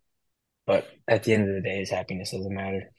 But 0.68 0.86
at 1.08 1.24
the 1.24 1.32
end 1.32 1.48
of 1.48 1.54
the 1.54 1.62
day, 1.62 1.78
his 1.78 1.90
happiness 1.90 2.30
doesn't 2.30 2.54
matter. 2.54 2.92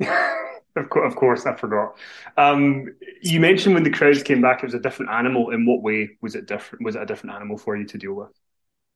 Of 0.78 0.90
course, 0.90 1.10
of 1.10 1.16
course, 1.16 1.46
I 1.46 1.54
forgot. 1.56 1.96
Um, 2.36 2.94
you 3.22 3.40
mentioned 3.40 3.74
when 3.74 3.82
the 3.82 3.90
crowds 3.90 4.22
came 4.22 4.42
back, 4.42 4.62
it 4.62 4.66
was 4.66 4.74
a 4.74 4.78
different 4.78 5.10
animal. 5.10 5.48
In 5.48 5.64
what 5.64 5.82
way 5.82 6.10
was 6.20 6.34
it 6.34 6.44
different? 6.46 6.84
Was 6.84 6.96
it 6.96 7.00
a 7.00 7.06
different 7.06 7.34
animal 7.34 7.56
for 7.56 7.74
you 7.78 7.86
to 7.86 7.96
deal 7.96 8.12
with? 8.12 8.28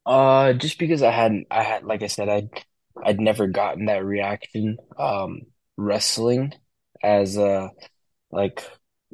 Uh, 0.05 0.53
just 0.53 0.78
because 0.78 1.03
I 1.03 1.11
hadn't, 1.11 1.47
I 1.51 1.62
had, 1.62 1.85
like 1.85 2.03
I 2.03 2.09
said, 2.09 2.28
I'd, 2.28 2.51
I'd 3.03 3.18
never 3.18 3.47
gotten 3.47 3.87
that 3.87 4.05
reaction, 4.05 4.76
um, 4.99 5.41
wrestling 5.78 6.53
as, 7.03 7.39
a 7.39 7.70
like, 8.31 8.62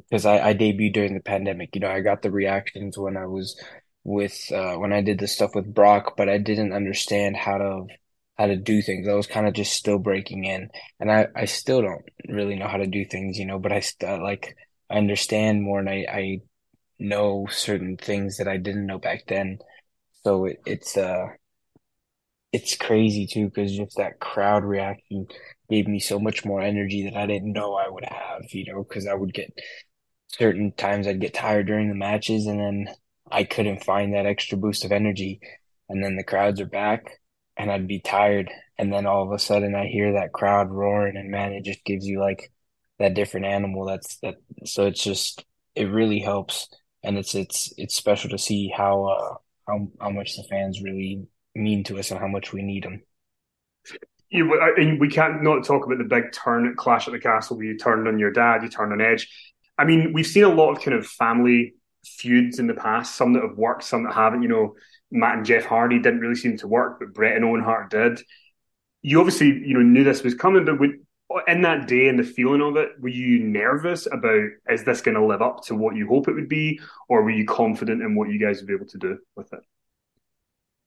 because 0.09 0.25
I, 0.25 0.49
I 0.49 0.53
debuted 0.53 0.93
during 0.93 1.13
the 1.13 1.21
pandemic, 1.21 1.73
you 1.73 1.79
know, 1.79 1.89
I 1.89 2.01
got 2.01 2.21
the 2.21 2.31
reactions 2.31 2.97
when 2.97 3.15
I 3.15 3.27
was 3.27 3.57
with, 4.03 4.51
uh, 4.51 4.75
when 4.75 4.91
I 4.91 5.01
did 5.01 5.19
the 5.19 5.27
stuff 5.27 5.51
with 5.55 5.73
Brock, 5.73 6.17
but 6.17 6.27
I 6.27 6.37
didn't 6.37 6.73
understand 6.73 7.37
how 7.37 7.59
to, 7.59 7.85
how 8.37 8.47
to 8.47 8.55
do 8.55 8.81
things. 8.81 9.07
I 9.07 9.13
was 9.13 9.27
kind 9.27 9.47
of 9.47 9.53
just 9.53 9.73
still 9.73 9.99
breaking 9.99 10.45
in, 10.45 10.69
and 10.99 11.11
I, 11.11 11.27
I 11.35 11.45
still 11.45 11.81
don't 11.81 12.03
really 12.27 12.55
know 12.55 12.67
how 12.67 12.77
to 12.77 12.87
do 12.87 13.05
things, 13.05 13.37
you 13.37 13.45
know, 13.45 13.59
but 13.59 13.71
I 13.71 13.79
still 13.81 14.21
like, 14.21 14.55
I 14.89 14.97
understand 14.97 15.63
more 15.63 15.79
and 15.79 15.89
I, 15.89 16.05
I 16.09 16.41
know 16.99 17.47
certain 17.49 17.97
things 17.97 18.37
that 18.37 18.47
I 18.47 18.57
didn't 18.57 18.87
know 18.87 18.99
back 18.99 19.25
then. 19.27 19.59
So 20.23 20.45
it, 20.45 20.61
it's 20.65 20.97
uh 20.97 21.27
it's 22.53 22.75
crazy 22.77 23.27
too 23.27 23.45
because 23.45 23.75
just 23.75 23.97
that 23.97 24.19
crowd 24.19 24.63
reaction 24.63 25.27
gave 25.69 25.87
me 25.87 25.99
so 25.99 26.19
much 26.19 26.45
more 26.45 26.61
energy 26.61 27.03
that 27.03 27.17
I 27.17 27.25
didn't 27.25 27.51
know 27.51 27.75
I 27.75 27.89
would 27.89 28.05
have, 28.05 28.43
you 28.51 28.71
know, 28.71 28.83
because 28.83 29.05
I 29.07 29.13
would 29.13 29.33
get 29.33 29.51
certain 30.29 30.71
times 30.73 31.07
I'd 31.07 31.21
get 31.21 31.33
tired 31.33 31.67
during 31.67 31.89
the 31.89 31.95
matches 31.95 32.47
and 32.47 32.59
then 32.59 32.87
I 33.31 33.43
couldn't 33.43 33.83
find 33.83 34.13
that 34.13 34.25
extra 34.25 34.57
boost 34.57 34.85
of 34.85 34.91
energy. 34.91 35.39
And 35.89 36.03
then 36.03 36.15
the 36.15 36.23
crowds 36.23 36.61
are 36.61 36.65
back 36.65 37.19
and 37.57 37.71
I'd 37.71 37.87
be 37.87 37.99
tired. 37.99 38.51
And 38.77 38.93
then 38.93 39.05
all 39.05 39.23
of 39.23 39.31
a 39.31 39.39
sudden 39.39 39.75
I 39.75 39.87
hear 39.87 40.13
that 40.13 40.31
crowd 40.31 40.69
roaring 40.69 41.17
and 41.17 41.31
man, 41.31 41.53
it 41.53 41.65
just 41.65 41.83
gives 41.83 42.05
you 42.05 42.19
like 42.19 42.51
that 42.99 43.13
different 43.13 43.47
animal. 43.47 43.85
That's 43.85 44.17
that. 44.17 44.35
So 44.65 44.85
it's 44.85 45.03
just, 45.03 45.45
it 45.75 45.85
really 45.85 46.19
helps. 46.19 46.69
And 47.03 47.17
it's, 47.17 47.35
it's, 47.35 47.73
it's 47.77 47.95
special 47.95 48.29
to 48.31 48.37
see 48.37 48.71
how, 48.75 49.05
uh, 49.05 49.35
how, 49.67 49.87
how 49.99 50.09
much 50.09 50.35
the 50.35 50.43
fans 50.49 50.81
really 50.81 51.25
mean 51.55 51.83
to 51.85 51.97
us 51.99 52.11
and 52.11 52.19
how 52.19 52.27
much 52.27 52.53
we 52.53 52.61
need 52.61 52.83
them. 52.83 53.01
You, 54.29 54.59
and 54.77 54.99
we 54.99 55.07
can't 55.07 55.41
not 55.41 55.63
talk 55.63 55.85
about 55.85 55.99
the 55.99 56.03
big 56.03 56.31
turn 56.33 56.75
Clash 56.75 57.07
at 57.07 57.13
the 57.13 57.19
Castle 57.19 57.57
where 57.57 57.65
you 57.65 57.77
turned 57.77 58.07
on 58.07 58.19
your 58.19 58.31
dad, 58.31 58.61
you 58.61 58.69
turned 58.69 58.91
on 58.91 59.01
Edge. 59.01 59.29
I 59.77 59.85
mean, 59.85 60.11
we've 60.11 60.27
seen 60.27 60.43
a 60.43 60.49
lot 60.53 60.71
of 60.71 60.83
kind 60.83 60.97
of 60.97 61.07
family 61.07 61.75
feuds 62.03 62.59
in 62.59 62.67
the 62.67 62.73
past, 62.73 63.15
some 63.15 63.33
that 63.33 63.43
have 63.43 63.57
worked, 63.57 63.83
some 63.83 64.03
that 64.03 64.13
haven't. 64.13 64.41
You 64.41 64.49
know, 64.49 64.75
Matt 65.11 65.37
and 65.37 65.45
Jeff 65.45 65.65
Hardy 65.65 65.99
didn't 65.99 66.19
really 66.19 66.35
seem 66.35 66.57
to 66.57 66.67
work, 66.67 66.99
but 66.99 67.13
Bret 67.13 67.35
and 67.35 67.45
Owen 67.45 67.63
Hart 67.63 67.89
did. 67.89 68.21
You 69.01 69.19
obviously, 69.19 69.47
you 69.47 69.73
know, 69.73 69.81
knew 69.81 70.03
this 70.03 70.23
was 70.23 70.35
coming, 70.35 70.65
but 70.65 70.79
would, 70.79 70.99
in 71.47 71.61
that 71.61 71.87
day 71.87 72.07
and 72.07 72.17
the 72.17 72.23
feeling 72.23 72.61
of 72.61 72.75
it, 72.77 72.91
were 72.99 73.09
you 73.09 73.39
nervous 73.39 74.07
about 74.07 74.49
is 74.69 74.83
this 74.83 75.01
going 75.01 75.15
to 75.15 75.25
live 75.25 75.41
up 75.41 75.63
to 75.65 75.75
what 75.75 75.95
you 75.95 76.07
hope 76.07 76.27
it 76.27 76.33
would 76.33 76.49
be, 76.49 76.79
or 77.07 77.23
were 77.23 77.31
you 77.31 77.45
confident 77.45 78.01
in 78.01 78.15
what 78.15 78.29
you 78.29 78.39
guys 78.39 78.57
would 78.57 78.67
be 78.67 78.73
able 78.73 78.87
to 78.87 78.97
do 78.97 79.17
with 79.35 79.51
it? 79.53 79.59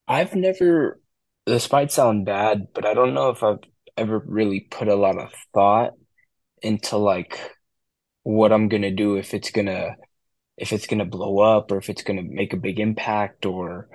I've 0.09 0.35
never, 0.35 1.01
this 1.47 1.71
might 1.71 1.93
sound 1.93 2.27
bad, 2.27 2.68
but 2.75 2.85
I 2.85 2.95
don't 2.95 3.14
know 3.14 3.31
if 3.31 3.43
I've 3.43 3.61
ever 3.97 4.18
really 4.18 4.61
put 4.61 4.89
a 4.89 4.97
lot 4.97 5.18
of 5.18 5.31
thought 5.55 5.93
into 6.62 6.97
like 6.97 7.39
what 8.23 8.53
I'm 8.53 8.68
gonna 8.68 8.91
do 8.91 9.16
if 9.16 9.35
it's 9.35 9.51
gonna 9.51 9.97
if 10.57 10.73
it's 10.73 10.87
gonna 10.87 11.05
blow 11.05 11.39
up 11.39 11.71
or 11.71 11.79
if 11.79 11.89
it's 11.89 12.03
gonna 12.03 12.23
make 12.23 12.53
a 12.53 12.59
big 12.59 12.81
impact 12.81 13.47
or 13.47 13.89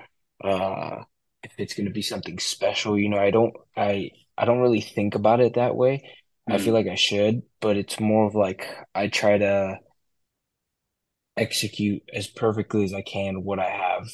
uh 0.43 1.03
if 1.43 1.51
it's 1.57 1.73
gonna 1.73 1.91
be 1.91 2.01
something 2.01 2.39
special. 2.39 2.97
You 2.97 3.09
know, 3.09 3.19
I 3.19 3.31
don't 3.31 3.53
I 3.75 4.11
I 4.37 4.45
don't 4.45 4.59
really 4.59 4.81
think 4.81 5.15
about 5.15 5.39
it 5.39 5.55
that 5.55 5.75
way. 5.75 6.09
Mm. 6.49 6.55
I 6.55 6.57
feel 6.57 6.73
like 6.73 6.87
I 6.87 6.95
should, 6.95 7.43
but 7.61 7.77
it's 7.77 7.99
more 7.99 8.25
of 8.25 8.35
like 8.35 8.67
I 8.93 9.07
try 9.07 9.37
to 9.37 9.79
execute 11.37 12.03
as 12.13 12.27
perfectly 12.27 12.83
as 12.83 12.93
I 12.93 13.01
can 13.01 13.43
what 13.43 13.59
I 13.59 13.69
have 13.69 14.07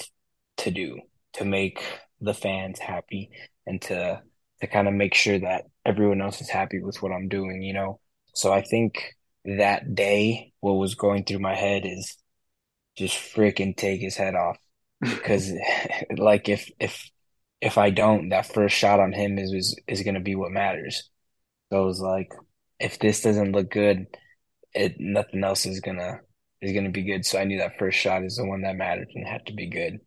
to 0.58 0.72
do 0.72 1.00
to 1.34 1.46
make 1.46 1.84
the 2.20 2.34
fans 2.34 2.80
happy 2.80 3.32
and 3.66 3.82
to 3.84 4.22
to 4.62 4.68
kind 4.68 4.88
of 4.88 4.94
make 4.94 5.16
sure 5.16 5.40
that 5.40 5.64
everyone 5.86 6.22
else 6.22 6.40
is 6.42 6.50
happy 6.50 6.80
with 6.80 7.02
what 7.02 7.12
I'm 7.12 7.28
doing, 7.28 7.64
you 7.64 7.74
know. 7.74 8.00
So 8.34 8.54
I 8.54 8.62
think 8.62 9.16
that 9.44 9.96
day 9.96 10.54
what 10.60 10.74
was 10.74 10.94
going 10.96 11.24
through 11.24 11.40
my 11.40 11.56
head 11.56 11.84
is 11.86 12.16
just 12.96 13.18
freaking 13.18 13.76
take 13.76 14.02
his 14.02 14.16
head 14.16 14.36
off 14.36 14.58
because 15.02 15.52
like 16.18 16.48
if 16.48 16.70
if 16.80 17.10
if 17.60 17.78
I 17.78 17.90
don't 17.90 18.30
that 18.30 18.54
first 18.54 18.76
shot 18.76 19.00
on 19.00 19.12
him 19.14 19.38
is 19.38 19.52
is, 19.52 19.80
is 19.88 20.04
going 20.04 20.16
to 20.16 20.22
be 20.22 20.36
what 20.36 20.52
matters. 20.52 21.10
So 21.72 21.84
it 21.84 21.86
was 21.86 22.00
like 22.00 22.32
if 22.80 23.00
this 23.00 23.22
doesn't 23.22 23.52
look 23.52 23.72
good, 23.72 24.08
it 24.74 24.96
nothing 25.00 25.44
else 25.44 25.66
is 25.66 25.82
to 25.82 26.20
is 26.62 26.74
to 26.74 26.90
be 26.90 27.04
good. 27.04 27.26
So 27.26 27.40
I 27.40 27.44
knew 27.44 27.58
that 27.58 27.78
first 27.78 27.98
shot 27.98 28.24
is 28.24 28.36
the 28.36 28.46
one 28.46 28.62
that 28.62 28.76
mattered 28.76 29.10
and 29.14 29.28
had 29.28 29.46
to 29.48 29.54
be 29.54 29.68
good. 29.68 30.00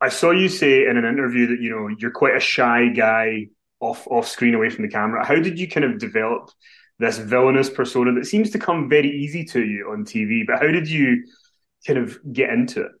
I 0.00 0.08
saw 0.08 0.32
you 0.32 0.48
say 0.48 0.86
in 0.86 0.96
an 0.96 1.04
interview 1.04 1.46
that 1.48 1.60
you 1.60 1.70
know 1.70 1.88
you're 1.98 2.10
quite 2.10 2.36
a 2.36 2.40
shy 2.40 2.88
guy 2.88 3.46
off 3.80 4.06
off 4.08 4.26
screen 4.26 4.54
away 4.54 4.70
from 4.70 4.84
the 4.84 4.90
camera. 4.90 5.24
How 5.24 5.36
did 5.36 5.58
you 5.58 5.68
kind 5.68 5.84
of 5.84 5.98
develop 5.98 6.50
this 6.98 7.18
villainous 7.18 7.70
persona 7.70 8.12
that 8.14 8.26
seems 8.26 8.50
to 8.50 8.58
come 8.58 8.88
very 8.88 9.10
easy 9.10 9.44
to 9.44 9.64
you 9.64 9.90
on 9.92 10.04
TV? 10.04 10.42
But 10.46 10.60
how 10.60 10.68
did 10.68 10.88
you 10.88 11.24
kind 11.86 11.98
of 11.98 12.18
get 12.32 12.50
into 12.50 12.82
it? 12.82 12.92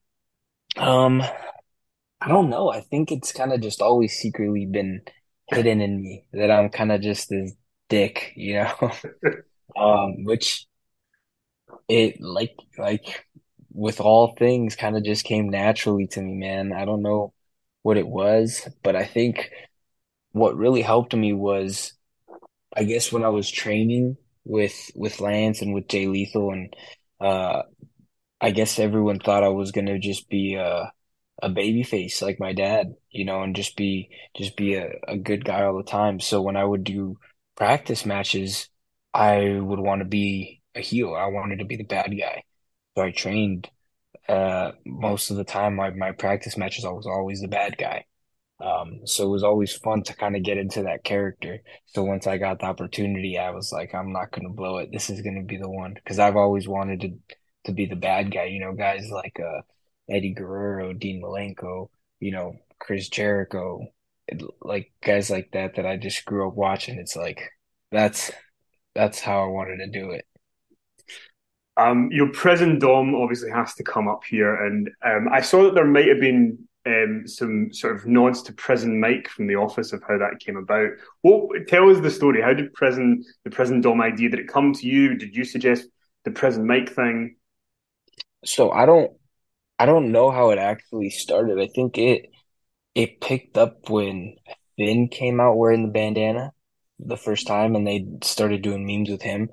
Um, 0.76 1.22
I 2.20 2.28
don't 2.28 2.50
know. 2.50 2.70
I 2.70 2.80
think 2.80 3.10
it's 3.10 3.32
kind 3.32 3.52
of 3.52 3.60
just 3.60 3.82
always 3.82 4.14
secretly 4.16 4.66
been 4.66 5.02
hidden 5.48 5.80
in 5.80 6.00
me 6.00 6.24
that 6.32 6.50
I'm 6.50 6.70
kind 6.70 6.92
of 6.92 7.00
just 7.00 7.28
this 7.28 7.52
dick, 7.88 8.32
you 8.36 8.54
know. 8.54 8.92
um, 9.76 10.24
which 10.24 10.66
it 11.88 12.20
like 12.20 12.56
like 12.78 13.24
with 13.72 14.00
all 14.00 14.34
things 14.38 14.76
kind 14.76 14.96
of 14.96 15.04
just 15.04 15.24
came 15.24 15.48
naturally 15.48 16.06
to 16.08 16.20
me, 16.22 16.34
man. 16.34 16.72
I 16.72 16.84
don't 16.84 17.02
know 17.02 17.32
what 17.82 17.96
it 17.96 18.06
was, 18.06 18.68
but 18.82 18.96
I 18.96 19.04
think 19.04 19.50
what 20.32 20.56
really 20.56 20.82
helped 20.82 21.14
me 21.14 21.32
was 21.32 21.94
I 22.76 22.84
guess 22.84 23.12
when 23.12 23.24
I 23.24 23.30
was 23.30 23.50
training 23.50 24.16
with 24.44 24.90
with 24.96 25.20
Lance 25.20 25.62
and 25.62 25.74
with 25.74 25.88
Jay 25.88 26.06
Lethal 26.08 26.52
and 26.52 26.74
uh 27.20 27.62
I 28.42 28.50
guess 28.52 28.78
everyone 28.78 29.20
thought 29.20 29.44
I 29.44 29.48
was 29.48 29.72
gonna 29.72 29.98
just 29.98 30.28
be 30.30 30.56
a 30.56 30.92
a 31.42 31.50
baby 31.50 31.82
face 31.84 32.22
like 32.22 32.40
my 32.40 32.54
dad, 32.54 32.94
you 33.10 33.26
know, 33.26 33.42
and 33.42 33.56
just 33.56 33.76
be 33.76 34.10
just 34.36 34.56
be 34.56 34.76
a, 34.76 34.90
a 35.08 35.18
good 35.18 35.44
guy 35.44 35.64
all 35.64 35.76
the 35.78 35.84
time. 35.84 36.20
So 36.20 36.42
when 36.42 36.56
I 36.56 36.64
would 36.64 36.84
do 36.84 37.18
practice 37.56 38.06
matches, 38.06 38.70
I 39.14 39.58
would 39.60 39.80
want 39.80 40.00
to 40.02 40.06
be 40.06 40.62
a 40.76 40.80
heel. 40.80 41.14
I 41.14 41.26
wanted 41.28 41.60
to 41.60 41.66
be 41.66 41.76
the 41.76 41.84
bad 41.84 42.16
guy. 42.18 42.44
So 42.96 43.04
I 43.04 43.12
trained 43.12 43.70
uh, 44.28 44.72
most 44.86 45.30
of 45.30 45.36
the 45.38 45.44
time. 45.44 45.76
My 45.76 45.90
my 45.90 46.12
practice 46.12 46.56
matches, 46.58 46.84
I 46.84 46.90
was 46.90 47.06
always 47.06 47.40
the 47.40 47.48
bad 47.48 47.78
guy. 47.78 48.06
Um, 48.60 49.06
so 49.06 49.24
it 49.26 49.30
was 49.30 49.44
always 49.44 49.72
fun 49.74 50.02
to 50.04 50.16
kind 50.16 50.36
of 50.36 50.44
get 50.44 50.58
into 50.58 50.84
that 50.84 51.04
character. 51.04 51.60
So 51.86 52.04
once 52.04 52.26
I 52.28 52.38
got 52.38 52.60
the 52.60 52.66
opportunity, 52.66 53.38
I 53.38 53.50
was 53.50 53.72
like, 53.72 53.94
I'm 53.94 54.12
not 54.12 54.30
going 54.32 54.46
to 54.48 54.54
blow 54.54 54.78
it. 54.78 54.90
This 54.92 55.10
is 55.10 55.22
going 55.22 55.36
to 55.36 55.44
be 55.46 55.58
the 55.58 55.70
one 55.70 55.94
because 55.94 56.18
I've 56.20 56.36
always 56.36 56.68
wanted 56.68 57.00
to 57.02 57.10
to 57.64 57.72
be 57.72 57.86
the 57.86 57.96
bad 57.96 58.32
guy. 58.32 58.44
You 58.44 58.60
know, 58.60 58.72
guys 58.74 59.08
like 59.10 59.38
uh, 59.40 59.62
Eddie 60.08 60.34
Guerrero, 60.34 60.92
Dean 60.92 61.22
Malenko, 61.22 61.88
you 62.20 62.32
know, 62.32 62.54
Chris 62.78 63.08
Jericho, 63.08 63.86
like 64.60 64.92
guys 65.04 65.30
like 65.30 65.50
that 65.52 65.76
that 65.76 65.86
I 65.86 65.96
just 65.96 66.24
grew 66.24 66.48
up 66.48 66.54
watching. 66.54 66.98
It's 66.98 67.16
like 67.16 67.50
that's 67.90 68.30
that's 68.94 69.20
how 69.20 69.44
I 69.44 69.48
wanted 69.48 69.78
to 69.78 69.88
do 69.88 70.10
it. 70.10 70.26
Um, 71.76 72.10
your 72.12 72.30
prison 72.30 72.78
dom 72.78 73.14
obviously 73.14 73.50
has 73.50 73.74
to 73.74 73.84
come 73.84 74.08
up 74.08 74.22
here, 74.28 74.54
and 74.54 74.90
um, 75.04 75.28
I 75.32 75.40
saw 75.40 75.64
that 75.64 75.74
there 75.74 75.86
might 75.86 76.08
have 76.08 76.20
been 76.20 76.58
um, 76.86 77.22
some 77.26 77.72
sort 77.72 77.96
of 77.96 78.06
nods 78.06 78.42
to 78.42 78.52
prison 78.52 79.00
Mike 79.00 79.28
from 79.28 79.46
the 79.46 79.56
office 79.56 79.92
of 79.92 80.02
how 80.06 80.18
that 80.18 80.40
came 80.40 80.56
about. 80.56 80.90
What 81.22 81.66
tell 81.68 81.88
us 81.90 82.00
the 82.00 82.10
story? 82.10 82.42
How 82.42 82.52
did 82.52 82.74
prison 82.74 83.24
the 83.44 83.50
prison 83.50 83.80
dom 83.80 84.00
idea 84.00 84.28
did 84.28 84.40
it 84.40 84.48
come 84.48 84.72
to 84.74 84.86
you? 84.86 85.16
Did 85.16 85.34
you 85.34 85.44
suggest 85.44 85.88
the 86.24 86.30
prison 86.30 86.66
Mike 86.66 86.92
thing? 86.92 87.36
So 88.44 88.70
I 88.70 88.86
don't 88.86 89.12
I 89.78 89.86
don't 89.86 90.12
know 90.12 90.30
how 90.30 90.50
it 90.50 90.58
actually 90.58 91.10
started. 91.10 91.58
I 91.60 91.68
think 91.68 91.98
it 91.98 92.30
it 92.94 93.20
picked 93.20 93.58
up 93.58 93.90
when 93.90 94.36
Finn 94.76 95.08
came 95.08 95.40
out 95.40 95.56
wearing 95.56 95.84
the 95.84 95.92
bandana 95.92 96.52
the 96.98 97.16
first 97.16 97.46
time 97.46 97.74
and 97.76 97.86
they 97.86 98.06
started 98.22 98.62
doing 98.62 98.86
memes 98.86 99.10
with 99.10 99.22
him. 99.22 99.50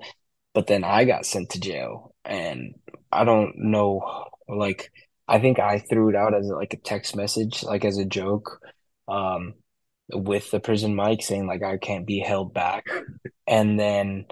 But 0.54 0.66
then 0.66 0.84
I 0.84 1.04
got 1.04 1.26
sent 1.26 1.50
to 1.50 1.60
jail 1.60 2.14
and 2.24 2.74
I 3.12 3.24
don't 3.24 3.54
know 3.56 4.28
like 4.48 4.92
I 5.28 5.38
think 5.40 5.58
I 5.60 5.78
threw 5.78 6.10
it 6.10 6.16
out 6.16 6.34
as 6.34 6.46
like 6.48 6.74
a 6.74 6.78
text 6.78 7.14
message, 7.14 7.62
like 7.62 7.84
as 7.84 7.98
a 7.98 8.04
joke, 8.04 8.60
um, 9.06 9.54
with 10.12 10.50
the 10.50 10.58
prison 10.58 10.96
Mike 10.96 11.22
saying 11.22 11.46
like 11.46 11.62
I 11.62 11.76
can't 11.78 12.06
be 12.06 12.18
held 12.18 12.52
back. 12.52 12.86
And 13.46 13.78
then 13.78 14.26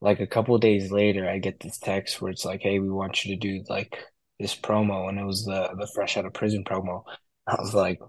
like 0.00 0.20
a 0.20 0.26
couple 0.26 0.56
days 0.58 0.90
later 0.92 1.28
I 1.28 1.38
get 1.38 1.60
this 1.60 1.78
text 1.78 2.20
where 2.20 2.30
it's 2.30 2.44
like, 2.44 2.60
Hey, 2.62 2.78
we 2.78 2.90
want 2.90 3.24
you 3.24 3.34
to 3.36 3.40
do 3.40 3.64
like 3.68 3.98
this 4.38 4.54
promo 4.56 5.08
and 5.08 5.18
it 5.18 5.24
was 5.24 5.44
the 5.44 5.68
the 5.78 5.88
fresh 5.94 6.16
out 6.16 6.26
of 6.26 6.34
prison 6.34 6.64
promo. 6.64 7.02
I 7.46 7.56
was 7.60 7.74
like 7.74 8.00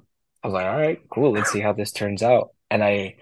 I 0.44 0.48
was 0.48 0.54
like, 0.54 0.66
all 0.66 0.78
right, 0.78 1.00
cool, 1.10 1.34
let's 1.34 1.52
see 1.52 1.60
how 1.60 1.74
this 1.74 1.92
turns 1.92 2.24
out. 2.24 2.50
And 2.70 2.84
I 2.84 3.16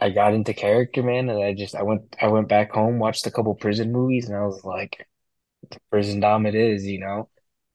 I 0.00 0.10
got 0.10 0.34
into 0.34 0.54
character, 0.54 1.02
man, 1.02 1.28
and 1.30 1.42
I 1.44 1.54
just 1.54 1.74
I 1.76 1.82
went 1.84 2.16
I 2.20 2.28
went 2.28 2.48
back 2.48 2.72
home, 2.72 2.98
watched 2.98 3.26
a 3.26 3.30
couple 3.32 3.54
prison 3.56 3.92
movies, 3.92 4.28
and 4.28 4.36
I 4.38 4.46
was 4.46 4.64
like, 4.64 5.06
prison 5.90 6.20
dom 6.20 6.46
it 6.46 6.54
is, 6.54 6.84
you 6.86 7.00
know. 7.00 7.28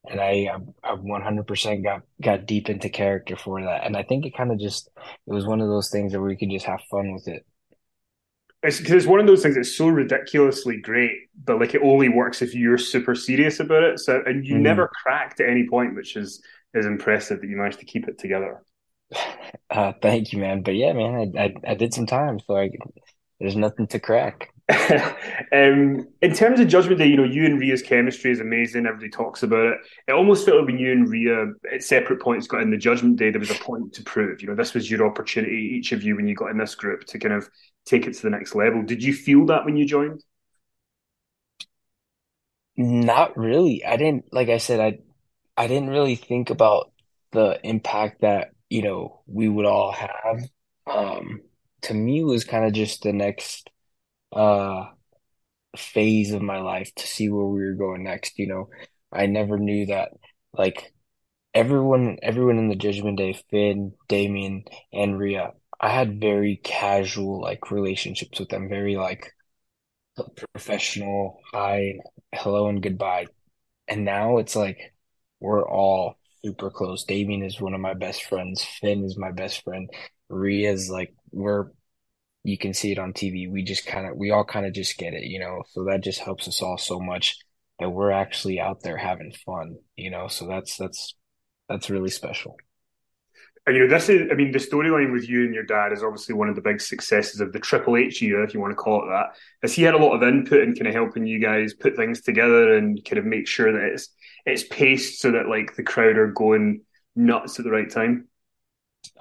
And 0.06 0.22
I 0.22 0.50
I 0.84 0.94
100% 0.96 1.84
got 1.84 2.02
got 2.22 2.46
deep 2.46 2.70
into 2.70 2.90
character 2.90 3.36
for 3.38 3.62
that, 3.64 3.86
and 3.86 3.98
I 3.98 4.04
think 4.04 4.26
it 4.26 4.38
kind 4.38 4.52
of 4.52 4.60
just 4.60 4.90
it 5.28 5.34
was 5.34 5.46
one 5.48 5.62
of 5.62 5.70
those 5.70 5.90
things 5.92 6.14
where 6.14 6.22
we 6.24 6.38
could 6.38 6.52
just 6.52 6.66
have 6.66 6.82
fun 6.92 7.14
with 7.14 7.28
it. 7.28 7.46
It's 8.62 8.80
because 8.80 8.94
it's 8.94 9.06
one 9.06 9.22
of 9.22 9.28
those 9.28 9.42
things 9.42 9.56
that's 9.56 9.78
so 9.78 9.88
ridiculously 9.88 10.82
great, 10.82 11.14
but 11.46 11.60
like 11.60 11.76
it 11.76 11.82
only 11.82 12.10
works 12.10 12.42
if 12.42 12.54
you're 12.54 12.78
super 12.78 13.16
serious 13.16 13.60
about 13.60 13.84
it. 13.84 14.00
So 14.00 14.22
and 14.26 14.46
you 14.46 14.56
mm-hmm. 14.56 14.64
never 14.64 14.90
cracked 15.02 15.40
at 15.40 15.50
any 15.50 15.68
point, 15.68 15.96
which 15.96 16.16
is 16.16 16.42
is 16.74 16.86
impressive 16.86 17.42
that 17.42 17.48
you 17.48 17.58
managed 17.58 17.80
to 17.80 17.86
keep 17.86 18.08
it 18.08 18.18
together. 18.18 18.64
Uh, 19.72 19.94
thank 20.02 20.34
you, 20.34 20.40
man. 20.40 20.64
But 20.64 20.74
yeah, 20.76 20.94
man, 20.94 21.32
I, 21.38 21.44
I, 21.44 21.54
I 21.68 21.76
did 21.76 21.94
some 21.94 22.08
time, 22.08 22.40
so 22.40 22.58
I, 22.58 22.72
there's 23.40 23.56
nothing 23.56 23.86
to 23.90 24.00
crack. 24.00 24.52
um, 25.52 26.08
in 26.22 26.34
terms 26.34 26.60
of 26.60 26.68
Judgment 26.68 27.00
Day, 27.00 27.08
you 27.08 27.18
know, 27.18 27.24
you 27.24 27.46
and 27.46 27.60
Rhea's 27.60 27.82
chemistry 27.82 28.32
is 28.32 28.40
amazing. 28.40 28.86
Everybody 28.86 29.10
talks 29.10 29.44
about 29.44 29.66
it. 29.66 29.78
It 30.08 30.12
almost 30.12 30.46
felt 30.46 30.58
like 30.58 30.68
when 30.68 30.80
you 30.80 30.92
and 30.92 31.10
Rhea 31.10 31.54
at 31.72 31.84
separate 31.84 32.22
points 32.22 32.48
got 32.48 32.62
in 32.62 32.72
the 32.72 32.78
Judgment 32.78 33.18
Day, 33.18 33.32
there 33.32 33.40
was 33.40 33.52
a 33.52 33.56
point 33.56 33.94
to 33.94 34.04
prove. 34.04 34.42
You 34.42 34.50
know, 34.50 34.56
this 34.56 34.74
was 34.74 34.90
your 34.90 35.08
opportunity, 35.08 35.76
each 35.78 35.92
of 35.92 36.04
you, 36.04 36.16
when 36.16 36.28
you 36.28 36.36
got 36.36 36.52
in 36.52 36.58
this 36.58 36.76
group, 36.76 37.06
to 37.06 37.20
kind 37.20 37.34
of 37.34 37.50
take 37.86 38.08
it 38.08 38.14
to 38.16 38.22
the 38.22 38.30
next 38.30 38.56
level. 38.56 38.84
Did 38.84 39.04
you 39.04 39.14
feel 39.14 39.46
that 39.48 39.66
when 39.66 39.78
you 39.78 39.86
joined? 39.86 40.24
Not 42.78 43.38
really. 43.38 43.84
I 43.84 43.98
didn't. 43.98 44.34
Like 44.34 44.50
I 44.50 44.58
said, 44.58 44.80
I 44.80 45.00
I 45.62 45.68
didn't 45.68 45.90
really 45.90 46.16
think 46.16 46.50
about 46.50 46.92
the 47.32 47.60
impact 47.64 48.22
that 48.22 48.52
you 48.70 48.84
know, 48.84 49.22
we 49.28 49.50
would 49.50 49.66
all 49.66 49.92
have. 49.92 50.42
Um, 50.88 51.42
to 51.84 51.94
me 51.94 52.24
was 52.24 52.44
kind 52.44 52.66
of 52.66 52.74
just 52.74 53.04
the 53.04 53.14
next 53.14 53.70
uh 54.34 54.86
phase 55.78 56.32
of 56.34 56.42
my 56.42 56.60
life 56.62 56.94
to 56.96 57.08
see 57.08 57.30
where 57.30 57.46
we 57.46 57.62
were 57.62 57.74
going 57.74 58.04
next. 58.04 58.40
You 58.40 58.48
know, 58.48 58.70
I 59.12 59.26
never 59.28 59.58
knew 59.58 59.88
that 59.88 60.12
like 60.54 60.94
everyone 61.54 62.18
everyone 62.24 62.58
in 62.60 62.70
the 62.70 62.76
Judgment 62.76 63.18
Day, 63.18 63.34
Finn, 63.52 63.94
Damian, 64.08 64.66
and 64.94 65.20
Rhea, 65.20 65.54
I 65.82 65.90
had 65.90 66.20
very 66.20 66.58
casual 66.58 67.42
like 67.42 67.72
relationships 67.72 68.40
with 68.40 68.50
them, 68.50 68.70
very 68.70 68.96
like 68.98 69.34
professional, 70.54 71.40
hi, 71.54 71.96
hello 72.34 72.68
and 72.68 72.82
goodbye. 72.82 73.28
And 73.88 74.06
now 74.06 74.38
it's 74.38 74.56
like 74.56 74.94
we're 75.40 75.68
all 75.68 76.16
super 76.44 76.70
close. 76.72 77.04
Damian 77.06 77.44
is 77.44 77.62
one 77.62 77.74
of 77.74 77.82
my 77.82 77.94
best 77.94 78.24
friends. 78.26 78.64
Finn 78.64 79.04
is 79.06 79.18
my 79.18 79.32
best 79.32 79.64
friend. 79.64 79.90
Rhea's 80.30 80.90
like 80.90 81.14
we're 81.32 81.68
you 82.44 82.58
can 82.58 82.74
see 82.74 82.92
it 82.92 83.00
on 83.00 83.14
TV. 83.14 83.50
We 83.50 83.64
just 83.64 83.86
kind 83.88 84.08
of 84.08 84.18
we 84.18 84.32
all 84.32 84.46
kind 84.46 84.66
of 84.66 84.74
just 84.74 84.98
get 84.98 85.14
it, 85.14 85.24
you 85.26 85.40
know. 85.40 85.64
So 85.72 85.86
that 85.86 86.04
just 86.04 86.20
helps 86.22 86.48
us 86.48 86.62
all 86.62 86.78
so 86.78 87.00
much 87.00 87.38
that 87.80 87.90
we're 87.92 88.12
actually 88.12 88.60
out 88.60 88.82
there 88.84 88.98
having 88.98 89.34
fun, 89.46 89.78
you 89.96 90.12
know. 90.12 90.28
So 90.28 90.48
that's 90.48 90.78
that's 90.78 91.16
that's 91.70 91.90
really 91.90 92.10
special. 92.12 92.58
And 93.70 93.78
you 93.78 93.88
know, 93.88 93.94
this 93.94 94.10
is 94.10 94.30
I 94.32 94.36
mean, 94.36 94.52
the 94.52 94.60
storyline 94.60 95.14
with 95.14 95.30
you 95.30 95.44
and 95.46 95.54
your 95.54 95.64
dad 95.64 95.94
is 95.94 96.04
obviously 96.04 96.34
one 96.36 96.50
of 96.50 96.56
the 96.56 96.62
big 96.62 96.82
successes 96.82 97.40
of 97.40 97.54
the 97.54 97.60
Triple 97.60 97.98
H 97.98 98.22
era, 98.24 98.44
if 98.44 98.54
you 98.54 98.60
want 98.60 98.72
to 98.72 98.76
call 98.76 99.04
it 99.04 99.10
that. 99.10 99.36
Has 99.62 99.74
he 99.74 99.84
had 99.84 99.94
a 99.94 99.98
lot 99.98 100.16
of 100.16 100.24
input 100.24 100.62
in 100.62 100.74
kind 100.74 100.88
of 100.88 100.94
helping 100.94 101.28
you 101.28 101.40
guys 101.40 101.74
put 101.76 101.96
things 101.96 102.22
together 102.22 102.76
and 102.76 103.04
kind 103.06 103.20
of 103.20 103.26
make 103.26 103.48
sure 103.48 103.72
that 103.72 103.94
it's 103.94 104.10
it's 104.46 104.64
paced 104.64 105.22
so 105.22 105.32
that 105.32 105.48
like 105.48 105.76
the 105.76 105.84
crowd 105.84 106.18
are 106.18 106.32
going 106.32 106.82
nuts 107.16 107.60
at 107.60 107.66
the 107.66 107.72
right 107.72 107.90
time? 107.90 108.28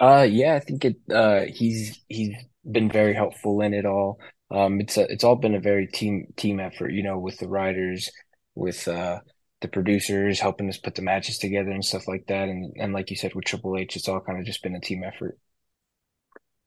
Uh, 0.01 0.27
yeah, 0.29 0.55
I 0.55 0.61
think 0.61 0.85
it. 0.85 0.97
Uh, 1.13 1.43
he's 1.47 2.01
he's 2.09 2.35
been 2.71 2.91
very 2.91 3.15
helpful 3.15 3.61
in 3.61 3.75
it 3.75 3.85
all. 3.85 4.19
Um, 4.51 4.81
it's 4.81 4.97
a, 4.97 5.11
it's 5.13 5.25
all 5.25 5.37
been 5.37 5.55
a 5.55 5.61
very 5.61 5.87
team 5.87 6.33
team 6.37 6.59
effort, 6.59 6.91
you 6.91 7.03
know, 7.03 7.19
with 7.19 7.39
the 7.39 7.49
writers, 7.49 8.11
with 8.55 8.89
uh 8.89 9.21
the 9.61 9.69
producers 9.69 10.41
helping 10.41 10.69
us 10.69 10.79
put 10.79 10.95
the 10.95 11.03
matches 11.03 11.39
together 11.39 11.71
and 11.71 11.85
stuff 11.85 12.07
like 12.07 12.27
that. 12.29 12.49
And 12.49 12.73
and 12.77 12.93
like 12.93 13.11
you 13.11 13.17
said, 13.17 13.35
with 13.35 13.45
Triple 13.45 13.77
H, 13.77 13.97
it's 13.97 14.09
all 14.09 14.21
kind 14.21 14.39
of 14.39 14.47
just 14.47 14.63
been 14.63 14.77
a 14.77 14.81
team 14.81 15.05
effort. 15.05 15.39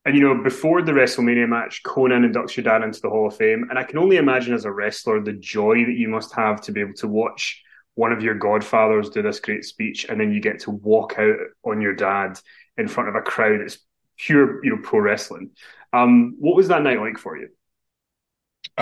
And 0.04 0.16
you 0.18 0.24
know, 0.24 0.44
before 0.44 0.82
the 0.82 0.94
WrestleMania 0.94 1.48
match, 1.48 1.84
Konnan 1.84 2.30
inducts 2.30 2.56
your 2.58 2.64
dad 2.64 2.84
into 2.84 3.02
the 3.02 3.10
Hall 3.10 3.28
of 3.28 3.36
Fame, 3.36 3.68
and 3.70 3.78
I 3.78 3.84
can 3.84 4.00
only 4.00 4.18
imagine 4.18 4.54
as 4.54 4.66
a 4.66 4.72
wrestler 4.72 5.22
the 5.22 5.34
joy 5.34 5.86
that 5.86 5.96
you 5.96 6.10
must 6.10 6.34
have 6.36 6.60
to 6.62 6.72
be 6.72 6.82
able 6.82 6.96
to 6.96 7.08
watch 7.08 7.62
one 7.96 8.12
of 8.12 8.24
your 8.24 8.36
godfathers 8.36 9.10
do 9.10 9.22
this 9.22 9.40
great 9.40 9.64
speech, 9.64 10.06
and 10.10 10.20
then 10.20 10.34
you 10.34 10.42
get 10.42 10.62
to 10.62 10.72
walk 10.72 11.20
out 11.20 11.36
on 11.64 11.82
your 11.82 11.94
dad 11.94 12.40
in 12.78 12.88
front 12.88 13.10
of 13.10 13.16
a 13.16 13.22
crowd 13.22 13.62
that's 13.62 13.78
pure, 14.18 14.64
you 14.66 14.72
know, 14.72 14.82
pro 14.82 15.00
wrestling. 15.00 15.52
Um, 15.94 16.36
what 16.40 16.56
was 16.56 16.70
that 16.70 16.82
night 16.82 17.00
like 17.00 17.18
for 17.18 17.38
you? 17.38 17.50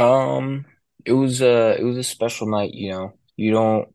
Um, 0.01 0.66
it 1.05 1.14
was 1.14 1.41
a 1.41 1.76
it 1.80 1.84
was 1.84 1.97
a 1.97 2.03
special 2.03 2.47
night. 2.47 2.74
You 2.74 2.91
know, 2.91 3.14
you 3.36 3.51
don't. 3.51 3.89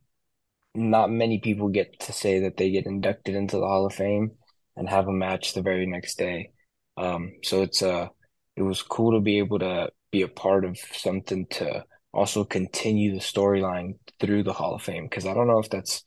Not 0.75 1.11
many 1.11 1.39
people 1.39 1.69
get 1.69 2.01
to 2.01 2.13
say 2.13 2.41
that 2.41 2.57
they 2.57 2.71
get 2.71 2.87
inducted 2.87 3.35
into 3.37 3.59
the 3.59 3.67
Hall 3.67 3.87
of 3.87 3.95
Fame 3.95 4.33
and 4.77 4.89
have 4.89 5.07
a 5.07 5.13
match 5.13 5.55
the 5.55 5.63
very 5.63 5.87
next 5.87 6.19
day. 6.19 6.51
Um, 6.97 7.33
so 7.43 7.63
it's 7.63 7.83
uh, 7.83 8.09
it 8.57 8.63
was 8.63 8.83
cool 8.83 9.13
to 9.13 9.21
be 9.21 9.39
able 9.39 9.61
to 9.61 9.91
be 10.11 10.23
a 10.23 10.29
part 10.29 10.65
of 10.65 10.79
something 10.79 11.47
to 11.51 11.85
also 12.13 12.45
continue 12.45 13.13
the 13.13 13.21
storyline 13.21 13.99
through 14.21 14.43
the 14.45 14.53
Hall 14.53 14.75
of 14.75 14.83
Fame 14.83 15.05
because 15.05 15.27
I 15.27 15.35
don't 15.35 15.47
know 15.49 15.59
if 15.59 15.71
that's 15.71 16.05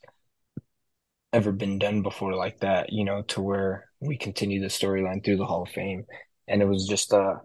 ever 1.34 1.52
been 1.52 1.80
done 1.80 2.02
before 2.02 2.34
like 2.36 2.60
that, 2.60 2.92
you 2.92 3.04
know, 3.04 3.22
to 3.24 3.42
where 3.42 3.86
we 4.00 4.18
continue 4.18 4.62
the 4.62 4.68
storyline 4.68 5.24
through 5.24 5.38
the 5.38 5.46
Hall 5.46 5.64
of 5.64 5.70
Fame. 5.70 6.06
And 6.48 6.62
it 6.62 6.66
was 6.66 6.88
just 6.88 7.14
uh 7.14 7.36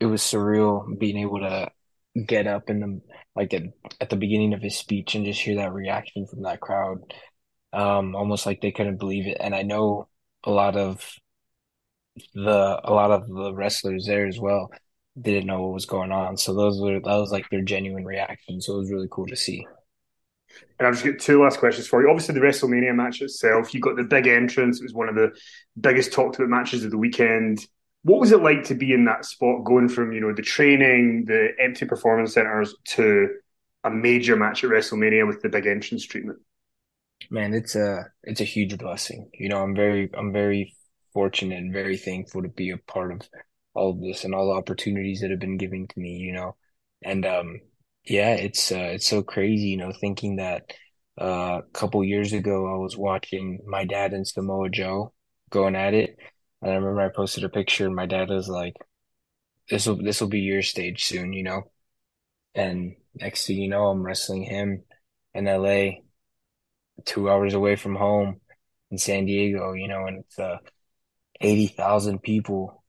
it 0.00 0.06
was 0.06 0.22
surreal 0.22 0.98
being 0.98 1.18
able 1.18 1.40
to 1.40 1.70
get 2.26 2.46
up 2.46 2.68
in 2.70 2.80
the 2.80 3.00
like 3.36 3.54
at, 3.54 3.62
at 4.00 4.10
the 4.10 4.16
beginning 4.16 4.52
of 4.52 4.62
his 4.62 4.76
speech 4.76 5.14
and 5.14 5.24
just 5.24 5.40
hear 5.40 5.56
that 5.56 5.72
reaction 5.72 6.26
from 6.26 6.42
that 6.42 6.60
crowd. 6.60 6.98
Um 7.72 8.16
almost 8.16 8.46
like 8.46 8.60
they 8.60 8.72
couldn't 8.72 8.98
believe 8.98 9.26
it. 9.26 9.38
And 9.40 9.54
I 9.54 9.62
know 9.62 10.08
a 10.44 10.50
lot 10.50 10.76
of 10.76 11.08
the 12.34 12.80
a 12.84 12.92
lot 12.92 13.10
of 13.10 13.28
the 13.28 13.54
wrestlers 13.54 14.06
there 14.06 14.26
as 14.26 14.38
well 14.38 14.70
didn't 15.20 15.46
know 15.46 15.62
what 15.62 15.74
was 15.74 15.86
going 15.86 16.12
on. 16.12 16.36
So 16.36 16.54
those 16.54 16.80
were 16.80 17.00
that 17.00 17.04
was 17.04 17.30
like 17.30 17.48
their 17.50 17.62
genuine 17.62 18.04
reaction. 18.04 18.60
So 18.60 18.74
it 18.74 18.78
was 18.78 18.90
really 18.90 19.08
cool 19.10 19.26
to 19.26 19.36
see. 19.36 19.66
And 20.78 20.86
I've 20.86 20.94
just 20.94 21.04
got 21.04 21.18
two 21.18 21.42
last 21.42 21.58
questions 21.58 21.86
for 21.86 22.02
you. 22.02 22.10
Obviously, 22.10 22.34
the 22.34 22.40
WrestleMania 22.40 22.94
match 22.94 23.20
itself, 23.22 23.72
you 23.72 23.80
got 23.80 23.96
the 23.96 24.04
big 24.04 24.26
entrance. 24.26 24.80
It 24.80 24.84
was 24.84 24.94
one 24.94 25.08
of 25.08 25.14
the 25.14 25.30
biggest 25.78 26.12
talked 26.12 26.36
about 26.36 26.48
matches 26.48 26.84
of 26.84 26.90
the 26.90 26.98
weekend. 26.98 27.64
What 28.02 28.20
was 28.20 28.32
it 28.32 28.42
like 28.42 28.64
to 28.64 28.74
be 28.74 28.92
in 28.92 29.04
that 29.04 29.24
spot, 29.24 29.64
going 29.64 29.88
from 29.88 30.12
you 30.12 30.20
know 30.20 30.32
the 30.32 30.42
training, 30.42 31.24
the 31.26 31.50
empty 31.58 31.86
performance 31.86 32.34
centers, 32.34 32.74
to 32.96 33.28
a 33.84 33.90
major 33.90 34.36
match 34.36 34.64
at 34.64 34.70
WrestleMania 34.70 35.26
with 35.26 35.42
the 35.42 35.48
big 35.48 35.66
entrance 35.66 36.04
treatment? 36.04 36.38
Man, 37.30 37.54
it's 37.54 37.76
a 37.76 38.10
it's 38.24 38.40
a 38.40 38.44
huge 38.44 38.76
blessing. 38.78 39.30
You 39.34 39.48
know, 39.48 39.62
I'm 39.62 39.74
very 39.74 40.10
I'm 40.14 40.32
very 40.32 40.74
fortunate 41.12 41.58
and 41.58 41.72
very 41.72 41.96
thankful 41.96 42.42
to 42.42 42.48
be 42.48 42.70
a 42.70 42.78
part 42.78 43.12
of 43.12 43.22
all 43.74 43.90
of 43.92 44.00
this 44.00 44.24
and 44.24 44.34
all 44.34 44.46
the 44.48 44.54
opportunities 44.58 45.20
that 45.20 45.30
have 45.30 45.38
been 45.40 45.56
given 45.56 45.86
to 45.88 46.00
me, 46.00 46.16
you 46.16 46.32
know. 46.32 46.56
And 47.04 47.24
um 47.26 47.60
yeah, 48.04 48.34
it's 48.34 48.72
uh, 48.72 48.78
it's 48.94 49.06
so 49.06 49.22
crazy, 49.22 49.68
you 49.68 49.76
know, 49.76 49.92
thinking 49.92 50.36
that 50.36 50.72
uh, 51.20 51.60
a 51.60 51.70
couple 51.72 52.02
years 52.04 52.32
ago 52.32 52.72
I 52.72 52.78
was 52.78 52.96
watching 52.96 53.60
my 53.66 53.84
dad 53.84 54.12
and 54.14 54.26
Samoa 54.26 54.70
Joe 54.70 55.12
going 55.50 55.76
at 55.76 55.94
it. 55.94 56.16
And 56.62 56.70
I 56.72 56.74
remember 56.76 57.00
I 57.02 57.08
posted 57.14 57.44
a 57.44 57.48
picture 57.48 57.86
and 57.86 57.94
my 57.94 58.06
dad 58.06 58.28
was 58.30 58.48
like, 58.48 58.76
This 59.70 59.86
will 59.86 59.96
this 60.02 60.20
will 60.20 60.28
be 60.28 60.40
your 60.40 60.62
stage 60.62 61.04
soon, 61.04 61.32
you 61.34 61.44
know? 61.44 61.72
And 62.54 62.96
next 63.14 63.46
thing 63.46 63.58
you 63.58 63.68
know, 63.68 63.88
I'm 63.88 64.02
wrestling 64.04 64.44
him 64.44 64.84
in 65.34 65.48
LA, 65.48 66.02
two 67.06 67.30
hours 67.30 67.54
away 67.54 67.76
from 67.76 67.96
home 67.96 68.40
in 68.90 68.98
San 68.98 69.26
Diego, 69.26 69.74
you 69.74 69.88
know, 69.88 70.06
and 70.06 70.20
it's 70.20 70.38
uh 70.38 70.58
eighty 71.42 71.66
thousand 71.68 72.22
people 72.22 72.84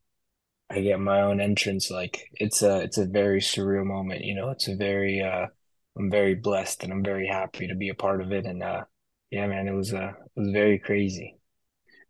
I 0.70 0.82
get 0.82 1.00
my 1.00 1.22
own 1.22 1.42
entrance. 1.42 1.92
Like 1.92 2.30
it's 2.36 2.62
a 2.64 2.80
it's 2.82 2.98
a 2.98 3.06
very 3.08 3.42
surreal 3.42 3.86
moment. 3.86 4.24
You 4.26 4.36
know, 4.36 4.50
it's 4.52 4.68
a 4.70 4.76
very 4.78 5.22
uh, 5.22 5.48
I'm 5.98 6.12
very 6.12 6.36
blessed 6.36 6.84
and 6.84 6.94
I'm 6.94 7.04
very 7.04 7.28
happy 7.28 7.68
to 7.68 7.76
be 7.76 7.90
a 7.90 7.96
part 7.96 8.22
of 8.22 8.32
it. 8.34 8.46
And 8.46 8.64
uh, 8.64 8.86
yeah, 9.32 9.48
man, 9.48 9.68
it 9.68 9.74
was 9.74 9.94
uh, 9.94 10.14
it 10.36 10.40
was 10.42 10.52
very 10.52 10.80
crazy. 10.80 11.38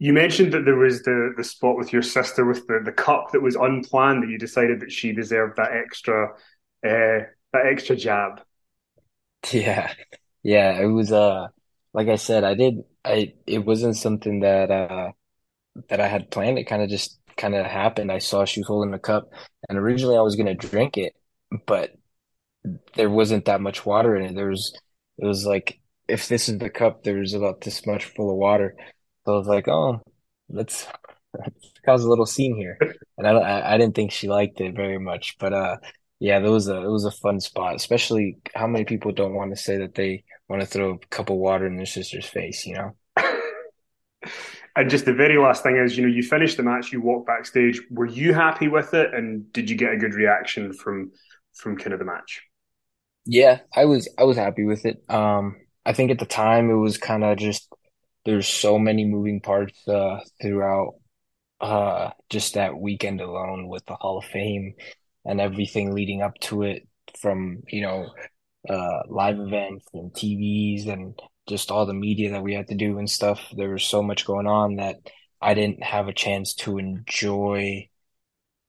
You 0.02 0.14
mentioned 0.14 0.52
that 0.54 0.66
there 0.66 0.78
was 0.78 1.04
the 1.04 1.32
the 1.38 1.44
spot 1.44 1.78
with 1.78 1.94
your 1.94 2.02
sister 2.02 2.44
with 2.44 2.66
the, 2.66 2.82
the 2.84 2.92
cup 2.92 3.34
that 3.34 3.42
was 3.44 3.56
unplanned 3.56 4.24
that 4.24 4.30
you 4.30 4.40
decided 4.40 4.80
that 4.80 4.92
she 4.92 5.12
deserved 5.14 5.58
that 5.58 5.74
extra 5.74 6.30
uh, 6.84 7.20
that 7.54 7.66
extra 7.72 7.96
jab. 7.96 8.42
Yeah, 9.52 9.94
yeah, 10.44 10.80
it 10.80 10.88
was 10.88 11.12
uh 11.12 11.48
like 11.94 12.08
I 12.08 12.16
said, 12.16 12.44
I 12.44 12.56
did 12.56 12.84
I 13.06 13.34
it 13.46 13.60
wasn't 13.60 13.96
something 13.96 14.40
that 14.40 14.72
uh 14.72 15.12
that 15.90 16.02
I 16.02 16.08
had 16.08 16.32
planned. 16.32 16.60
It 16.60 16.66
kind 16.66 16.84
of 16.84 16.90
just 16.90 17.20
kind 17.38 17.56
of 17.56 17.66
happened. 17.66 18.12
I 18.12 18.20
saw 18.20 18.46
she 18.46 18.62
was 18.62 18.68
holding 18.68 18.94
a 18.94 19.00
cup, 19.00 19.32
and 19.70 19.78
originally 19.78 20.18
I 20.18 20.22
was 20.22 20.36
gonna 20.36 20.56
drink 20.56 20.98
it, 20.98 21.14
but 21.68 21.92
there 22.96 23.10
wasn't 23.10 23.46
that 23.46 23.62
much 23.62 23.86
water 23.86 24.16
in 24.16 24.26
it. 24.26 24.36
There 24.36 24.50
was 24.50 24.78
it 25.18 25.26
was 25.26 25.46
like 25.46 25.80
if 26.08 26.28
this 26.28 26.50
is 26.50 26.58
the 26.60 26.70
cup, 26.70 27.04
there's 27.04 27.34
about 27.34 27.62
this 27.62 27.86
much 27.86 28.06
full 28.06 28.32
of 28.32 28.38
water. 28.38 28.76
So 29.26 29.34
I 29.34 29.38
was 29.38 29.48
like, 29.48 29.68
oh, 29.68 30.02
let's, 30.50 30.88
let's 31.38 31.72
cause 31.86 32.04
a 32.04 32.10
little 32.10 32.26
scene 32.26 32.56
here. 32.56 32.78
And 33.18 33.28
I, 33.28 33.32
I 33.32 33.74
I 33.76 33.78
didn't 33.78 33.96
think 33.96 34.12
she 34.12 34.28
liked 34.28 34.62
it 34.62 34.76
very 34.76 34.98
much, 35.00 35.38
but 35.40 35.54
uh, 35.54 35.78
yeah, 36.20 36.40
it 36.40 36.50
was 36.50 36.68
a 36.68 36.78
it 36.78 36.90
was 36.90 37.06
a 37.06 37.12
fun 37.12 37.40
spot. 37.40 37.76
Especially 37.76 38.38
how 38.56 38.68
many 38.68 38.86
people 38.86 39.12
don't 39.12 39.36
want 39.36 39.52
to 39.52 39.58
say 39.62 39.78
that 39.78 39.96
they 39.96 40.24
want 40.50 40.62
to 40.62 40.68
throw 40.68 40.92
a 40.92 40.98
cup 41.08 41.30
of 41.30 41.38
water 41.38 41.66
in 41.68 41.78
their 41.78 41.86
sister's 41.86 42.26
face, 42.26 42.66
you 42.66 42.76
know? 42.76 42.96
And 44.76 44.90
just 44.90 45.06
the 45.06 45.14
very 45.14 45.38
last 45.38 45.64
thing 45.64 45.76
is, 45.76 45.98
you 45.98 46.04
know, 46.04 46.14
you 46.14 46.24
finished 46.24 46.56
the 46.58 46.64
match, 46.64 46.94
you 46.94 47.02
walked 47.02 47.28
backstage. 47.28 47.82
Were 47.92 48.06
you 48.06 48.34
happy 48.34 48.70
with 48.70 48.94
it, 48.94 49.14
and 49.14 49.52
did 49.52 49.70
you 49.70 49.76
get 49.76 49.92
a 49.92 49.98
good 49.98 50.14
reaction 50.14 50.72
from 50.72 51.12
from 51.54 51.76
kind 51.78 51.92
of 51.94 52.00
the 52.00 52.06
match? 52.06 52.42
Yeah, 53.26 53.60
I 53.76 53.86
was 53.86 54.08
I 54.18 54.24
was 54.24 54.38
happy 54.38 54.64
with 54.64 54.86
it. 54.86 55.04
Um, 55.10 55.58
I 55.86 55.94
think 55.94 56.12
at 56.12 56.20
the 56.20 56.26
time 56.26 56.70
it 56.70 56.76
was 56.76 56.98
kind 56.98 57.24
of 57.24 57.38
just 57.38 57.68
there's 58.26 58.48
so 58.48 58.78
many 58.80 59.06
moving 59.06 59.42
parts 59.42 59.88
uh, 59.88 60.20
throughout 60.42 60.96
uh, 61.62 62.12
just 62.30 62.56
that 62.56 62.78
weekend 62.78 63.22
alone 63.22 63.68
with 63.68 63.86
the 63.86 63.96
Hall 63.96 64.20
of 64.20 64.26
Fame 64.26 64.74
and 65.26 65.42
everything 65.42 65.94
leading 65.94 66.22
up 66.22 66.36
to 66.42 66.64
it, 66.64 66.88
from 67.20 67.64
you 67.68 67.82
know 67.82 68.10
uh, 68.70 69.02
live 69.08 69.40
events 69.40 69.86
and 69.94 70.14
TVs 70.14 70.88
and 70.88 71.20
just 71.48 71.72
all 71.72 71.86
the 71.86 71.94
media 71.94 72.32
that 72.32 72.44
we 72.44 72.54
had 72.54 72.68
to 72.68 72.76
do 72.76 72.98
and 72.98 73.10
stuff. 73.10 73.42
There 73.56 73.70
was 73.70 73.84
so 73.84 74.02
much 74.04 74.26
going 74.26 74.48
on 74.48 74.78
that 74.78 74.98
I 75.42 75.54
didn't 75.54 75.84
have 75.84 76.08
a 76.08 76.14
chance 76.14 76.54
to 76.56 76.78
enjoy 76.78 77.90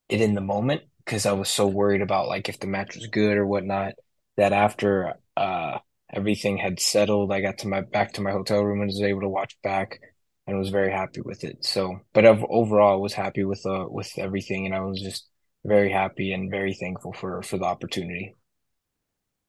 it 0.08 0.20
in 0.20 0.34
the 0.34 0.40
moment 0.40 0.82
because 1.04 1.26
I 1.26 1.32
was 1.32 1.48
so 1.48 1.66
worried 1.66 2.02
about 2.02 2.28
like 2.28 2.48
if 2.48 2.60
the 2.60 2.66
match 2.66 2.96
was 2.96 3.06
good 3.08 3.36
or 3.36 3.46
whatnot. 3.46 3.94
That 4.38 4.52
after 4.54 5.14
uh, 5.36 5.78
everything 6.12 6.58
had 6.58 6.80
settled, 6.80 7.32
I 7.32 7.40
got 7.40 7.58
to 7.58 7.68
my 7.68 7.80
back 7.80 8.12
to 8.14 8.20
my 8.20 8.30
hotel 8.30 8.62
room 8.62 8.80
and 8.80 8.88
was 8.88 9.02
able 9.02 9.22
to 9.22 9.28
watch 9.28 9.56
back 9.62 10.00
and 10.46 10.58
was 10.58 10.70
very 10.70 10.92
happy 10.92 11.20
with 11.20 11.44
it. 11.44 11.64
So, 11.64 12.00
but 12.12 12.24
overall, 12.24 12.94
I 12.94 13.00
was 13.00 13.14
happy 13.14 13.44
with 13.44 13.64
uh 13.66 13.86
with 13.88 14.10
everything, 14.18 14.66
and 14.66 14.74
I 14.74 14.80
was 14.80 15.00
just 15.00 15.28
very 15.64 15.90
happy 15.90 16.32
and 16.32 16.50
very 16.50 16.74
thankful 16.74 17.12
for 17.12 17.42
for 17.42 17.58
the 17.58 17.64
opportunity. 17.64 18.34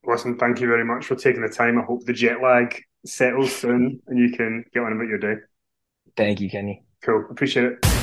Listen, 0.06 0.38
thank 0.38 0.60
you 0.60 0.68
very 0.68 0.84
much 0.84 1.06
for 1.06 1.16
taking 1.16 1.42
the 1.42 1.50
time. 1.50 1.80
I 1.80 1.84
hope 1.84 2.04
the 2.06 2.14
jet 2.14 2.42
lag 2.42 2.82
settles 3.06 3.56
soon 3.56 4.02
and 4.08 4.20
you 4.20 4.36
can 4.36 4.66
get 4.74 4.84
on 4.84 4.94
about 4.94 5.08
your 5.08 5.18
day. 5.18 5.36
Thank 6.18 6.42
you, 6.42 6.50
Kenny. 6.50 6.84
Cool. 7.02 7.26
Appreciate 7.30 7.66
it. 7.66 8.03